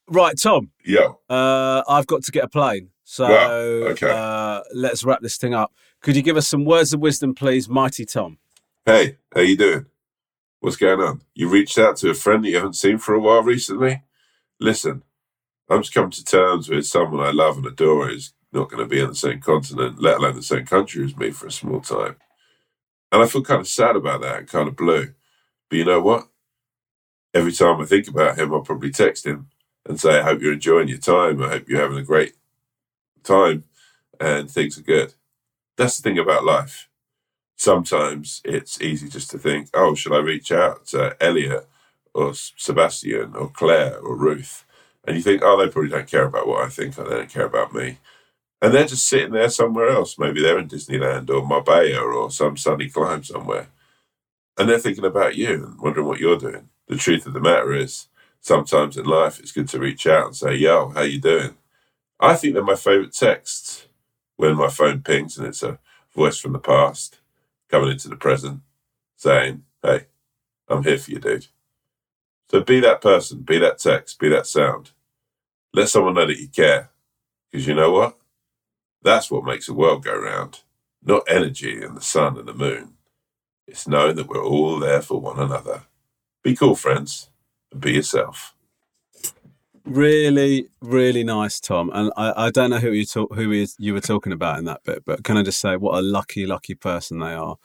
Right, 0.08 0.36
Tom. 0.38 0.70
Yeah. 0.84 1.12
Uh, 1.30 1.82
I've 1.88 2.06
got 2.06 2.22
to 2.24 2.32
get 2.32 2.44
a 2.44 2.48
plane, 2.48 2.90
so 3.02 3.24
Wow, 3.28 3.88
okay. 3.92 4.10
uh, 4.10 4.60
let's 4.74 5.04
wrap 5.04 5.20
this 5.22 5.38
thing 5.38 5.54
up. 5.54 5.72
Could 6.02 6.16
you 6.16 6.22
give 6.22 6.36
us 6.36 6.46
some 6.48 6.64
words 6.66 6.92
of 6.92 7.00
wisdom, 7.00 7.34
please, 7.34 7.66
mighty 7.68 8.04
Tom? 8.04 8.36
Hey, 8.84 9.16
how 9.34 9.40
you 9.40 9.56
doing? 9.56 9.86
What's 10.60 10.76
going 10.76 11.00
on? 11.00 11.22
You 11.34 11.48
reached 11.48 11.78
out 11.78 11.96
to 11.98 12.10
a 12.10 12.14
friend 12.14 12.44
that 12.44 12.50
you 12.50 12.56
haven't 12.56 12.74
seen 12.76 12.98
for 12.98 13.14
a 13.14 13.20
while 13.20 13.42
recently? 13.42 14.02
Listen, 14.60 15.02
I'm 15.70 15.80
just 15.82 15.94
coming 15.94 16.10
to 16.10 16.24
terms 16.24 16.68
with 16.68 16.84
someone 16.86 17.24
I 17.26 17.30
love 17.30 17.56
and 17.56 17.66
adore 17.66 18.08
who's 18.08 18.34
not 18.52 18.70
going 18.70 18.82
to 18.82 18.88
be 18.88 19.00
on 19.00 19.10
the 19.10 19.14
same 19.14 19.40
continent, 19.40 20.00
let 20.00 20.18
alone 20.18 20.36
the 20.36 20.42
same 20.42 20.66
country 20.66 21.04
as 21.04 21.16
me 21.16 21.30
for 21.30 21.46
a 21.46 21.52
small 21.52 21.80
time. 21.80 22.16
And 23.10 23.22
I 23.22 23.26
feel 23.26 23.42
kind 23.42 23.60
of 23.60 23.68
sad 23.68 23.96
about 23.96 24.22
that 24.22 24.38
and 24.38 24.48
kind 24.48 24.68
of 24.68 24.76
blue. 24.76 25.12
But 25.68 25.76
you 25.76 25.84
know 25.84 26.00
what? 26.00 26.28
Every 27.34 27.52
time 27.52 27.80
I 27.80 27.84
think 27.84 28.08
about 28.08 28.38
him, 28.38 28.52
I'll 28.52 28.60
probably 28.60 28.90
text 28.90 29.26
him 29.26 29.48
and 29.86 29.98
say, 29.98 30.18
I 30.18 30.22
hope 30.22 30.40
you're 30.40 30.52
enjoying 30.52 30.88
your 30.88 30.98
time. 30.98 31.42
I 31.42 31.48
hope 31.48 31.68
you're 31.68 31.80
having 31.80 31.98
a 31.98 32.02
great 32.02 32.34
time 33.22 33.64
and 34.20 34.50
things 34.50 34.78
are 34.78 34.82
good. 34.82 35.14
That's 35.76 35.96
the 35.96 36.02
thing 36.02 36.18
about 36.18 36.44
life 36.44 36.88
sometimes 37.62 38.40
it's 38.44 38.80
easy 38.82 39.08
just 39.08 39.30
to 39.30 39.38
think, 39.38 39.68
oh, 39.72 39.94
should 39.94 40.12
I 40.12 40.18
reach 40.18 40.50
out 40.50 40.86
to 40.86 41.16
Elliot 41.20 41.68
or 42.12 42.34
Sebastian 42.34 43.36
or 43.36 43.48
Claire 43.48 43.98
or 43.98 44.16
Ruth? 44.16 44.64
And 45.06 45.16
you 45.16 45.22
think, 45.22 45.42
oh, 45.44 45.56
they 45.56 45.70
probably 45.70 45.90
don't 45.90 46.08
care 46.08 46.24
about 46.24 46.48
what 46.48 46.64
I 46.64 46.68
think 46.68 46.98
or 46.98 47.04
they 47.04 47.16
don't 47.16 47.30
care 47.30 47.46
about 47.46 47.72
me. 47.72 47.98
And 48.62 48.74
they're 48.74 48.86
just 48.86 49.08
sitting 49.08 49.32
there 49.32 49.50
somewhere 49.50 49.90
else. 49.90 50.18
Maybe 50.18 50.42
they're 50.42 50.60
in 50.60 50.68
Disneyland 50.68 51.30
or 51.30 51.46
Marbella 51.46 52.00
or 52.00 52.30
some 52.32 52.56
sunny 52.56 52.90
clime 52.90 53.24
somewhere. 53.24 53.68
And 54.58 54.68
they're 54.68 54.78
thinking 54.80 55.04
about 55.06 55.36
you 55.36 55.66
and 55.66 55.80
wondering 55.80 56.06
what 56.06 56.20
you're 56.20 56.38
doing. 56.38 56.70
The 56.88 56.96
truth 56.96 57.26
of 57.26 57.34
the 57.34 57.40
matter 57.40 57.74
is, 57.74 58.08
sometimes 58.40 58.96
in 58.98 59.06
life, 59.06 59.40
it's 59.40 59.52
good 59.52 59.68
to 59.70 59.80
reach 59.80 60.06
out 60.06 60.26
and 60.28 60.36
say, 60.36 60.56
yo, 60.56 60.90
how 60.90 61.02
you 61.02 61.20
doing? 61.20 61.56
I 62.20 62.36
think 62.36 62.54
they're 62.54 62.64
my 62.64 62.76
favorite 62.76 63.14
texts 63.14 63.88
when 64.36 64.56
my 64.56 64.68
phone 64.68 65.02
pings 65.02 65.38
and 65.38 65.46
it's 65.48 65.62
a 65.62 65.78
voice 66.14 66.38
from 66.38 66.52
the 66.52 66.60
past 66.60 67.20
coming 67.70 67.90
into 67.90 68.08
the 68.08 68.16
present 68.16 68.60
saying, 69.16 69.64
Hey, 69.82 70.06
I'm 70.68 70.84
here 70.84 70.98
for 70.98 71.12
you, 71.12 71.18
dude. 71.20 71.46
So 72.50 72.62
be 72.62 72.80
that 72.80 73.00
person, 73.00 73.40
be 73.40 73.58
that 73.58 73.78
text, 73.78 74.18
be 74.18 74.28
that 74.30 74.46
sound. 74.46 74.92
Let 75.74 75.88
someone 75.88 76.14
know 76.14 76.26
that 76.26 76.40
you 76.40 76.48
care. 76.48 76.90
Because 77.50 77.66
you 77.66 77.74
know 77.74 77.90
what? 77.92 78.18
That's 79.02 79.30
what 79.30 79.44
makes 79.44 79.66
the 79.66 79.74
world 79.74 80.04
go 80.04 80.16
round. 80.16 80.60
Not 81.04 81.24
energy 81.28 81.82
and 81.82 81.96
the 81.96 82.00
sun 82.00 82.38
and 82.38 82.46
the 82.46 82.54
moon. 82.54 82.94
It's 83.66 83.88
knowing 83.88 84.16
that 84.16 84.28
we're 84.28 84.44
all 84.44 84.78
there 84.78 85.02
for 85.02 85.20
one 85.20 85.38
another. 85.38 85.82
Be 86.42 86.54
cool, 86.54 86.74
friends, 86.76 87.30
and 87.72 87.80
be 87.80 87.92
yourself. 87.92 88.54
Really, 89.84 90.68
really 90.80 91.24
nice, 91.24 91.58
Tom. 91.58 91.90
And 91.92 92.12
I, 92.16 92.46
I 92.46 92.50
don't 92.50 92.70
know 92.70 92.78
who 92.78 92.92
you 92.92 93.04
talk, 93.04 93.34
who 93.34 93.50
is 93.50 93.74
you 93.78 93.94
were 93.94 94.00
talking 94.00 94.32
about 94.32 94.58
in 94.58 94.64
that 94.66 94.84
bit, 94.84 95.04
but 95.04 95.24
can 95.24 95.36
I 95.36 95.42
just 95.42 95.60
say 95.60 95.76
what 95.76 95.98
a 95.98 96.02
lucky, 96.02 96.46
lucky 96.46 96.74
person 96.74 97.18
they 97.18 97.32
are 97.32 97.56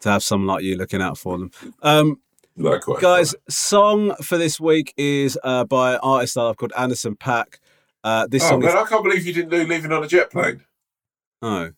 to 0.00 0.08
have 0.10 0.22
someone 0.22 0.46
like 0.46 0.64
you 0.64 0.76
looking 0.76 1.02
out 1.02 1.18
for 1.18 1.36
them. 1.36 1.50
Um, 1.82 2.20
Likewise. 2.56 3.00
guys, 3.02 3.34
song 3.50 4.14
for 4.22 4.38
this 4.38 4.58
week 4.58 4.94
is 4.96 5.38
uh, 5.44 5.64
by 5.64 5.94
an 5.94 6.00
artist 6.02 6.38
I've 6.38 6.56
called 6.56 6.72
Anderson 6.78 7.16
.Paak. 7.16 7.58
Uh, 8.02 8.26
this 8.26 8.42
Oh, 8.44 8.50
song 8.50 8.60
man, 8.60 8.70
is 8.70 8.74
I 8.76 8.84
can't 8.86 9.04
believe 9.04 9.26
you 9.26 9.34
didn't 9.34 9.50
do 9.50 9.66
leaving 9.66 9.92
on 9.92 10.02
a 10.02 10.06
jet 10.08 10.30
plane. 10.30 10.64
Oh. 11.42 11.70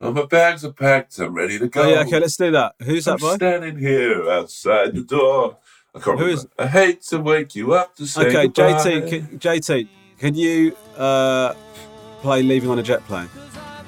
Oh, 0.00 0.12
my 0.12 0.26
bags 0.26 0.64
are 0.64 0.72
packed. 0.72 1.18
I'm 1.18 1.34
ready 1.34 1.58
to 1.58 1.66
go. 1.68 1.82
oh 1.82 1.88
yeah, 1.90 2.00
okay, 2.02 2.20
let's 2.20 2.36
do 2.36 2.52
that. 2.52 2.74
Who's 2.82 3.08
I'm 3.08 3.16
that 3.16 3.20
by? 3.22 3.34
standing 3.34 3.78
here 3.78 4.30
outside 4.30 4.94
the 4.94 5.02
door. 5.02 5.56
I 5.94 5.98
can't 5.98 6.18
Who 6.18 6.26
remember. 6.26 6.42
is- 6.42 6.46
I 6.58 6.66
hate 6.68 7.02
to 7.02 7.18
wake 7.20 7.56
you 7.56 7.72
up 7.72 7.96
to 7.96 8.06
say 8.06 8.26
Okay, 8.28 8.46
goodbye. 8.46 8.72
JT, 8.74 9.08
can, 9.08 9.38
JT, 9.40 9.88
can 10.20 10.34
you 10.36 10.76
uh, 10.96 11.54
play 12.20 12.42
"Leaving 12.44 12.70
on 12.70 12.78
a 12.78 12.82
Jet 12.82 13.04
Plane"? 13.06 13.28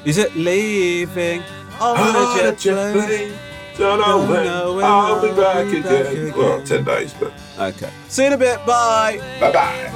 Is 0.05 0.19
it 0.19 0.35
"Leaving 0.35 1.43
on 1.81 1.97
On 1.97 2.17
a 2.17 2.19
a 2.19 2.37
Jet 2.43 2.59
jet 2.59 2.93
Plane"? 2.93 3.07
plane. 3.07 3.33
Don't 3.79 4.01
know 4.01 4.07
Don't 4.19 4.31
when 4.31 4.45
know 4.45 4.75
when 4.75 4.85
I'll 4.85 5.23
be 5.23 5.29
I'll 5.29 5.37
back 5.37 5.67
be 5.71 5.79
again. 5.79 6.05
back 6.05 6.13
again. 6.13 6.37
Well, 6.37 6.63
10 6.65 6.85
days, 6.85 7.15
but 7.21 7.33
Okay, 7.59 7.91
see 8.09 8.23
you 8.23 8.27
in 8.29 8.33
a 8.35 8.37
bit. 8.39 8.59
Bye. 8.67 9.21
bye 9.41 9.53
bye. 9.53 9.91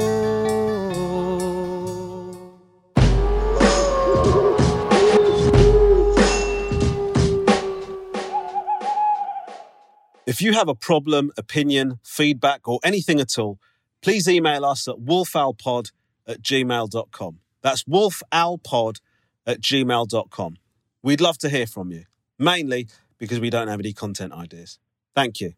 If 10.24 10.40
you 10.40 10.52
have 10.54 10.68
a 10.68 10.74
problem, 10.74 11.32
opinion, 11.36 11.98
feedback, 12.02 12.66
or 12.66 12.78
anything 12.84 13.20
at 13.20 13.38
all, 13.38 13.58
please 14.00 14.28
email 14.28 14.64
us 14.64 14.88
at 14.88 14.96
wolfowlpod 14.96 15.92
at 16.26 16.40
gmail.com. 16.40 17.38
That's 17.60 17.84
wolfowlpod 17.84 19.00
at 19.46 19.60
gmail.com. 19.60 20.56
We'd 21.02 21.20
love 21.20 21.38
to 21.38 21.48
hear 21.48 21.66
from 21.66 21.90
you, 21.90 22.04
mainly 22.38 22.88
because 23.18 23.40
we 23.40 23.50
don't 23.50 23.68
have 23.68 23.80
any 23.80 23.92
content 23.92 24.32
ideas. 24.32 24.78
Thank 25.14 25.40
you. 25.40 25.54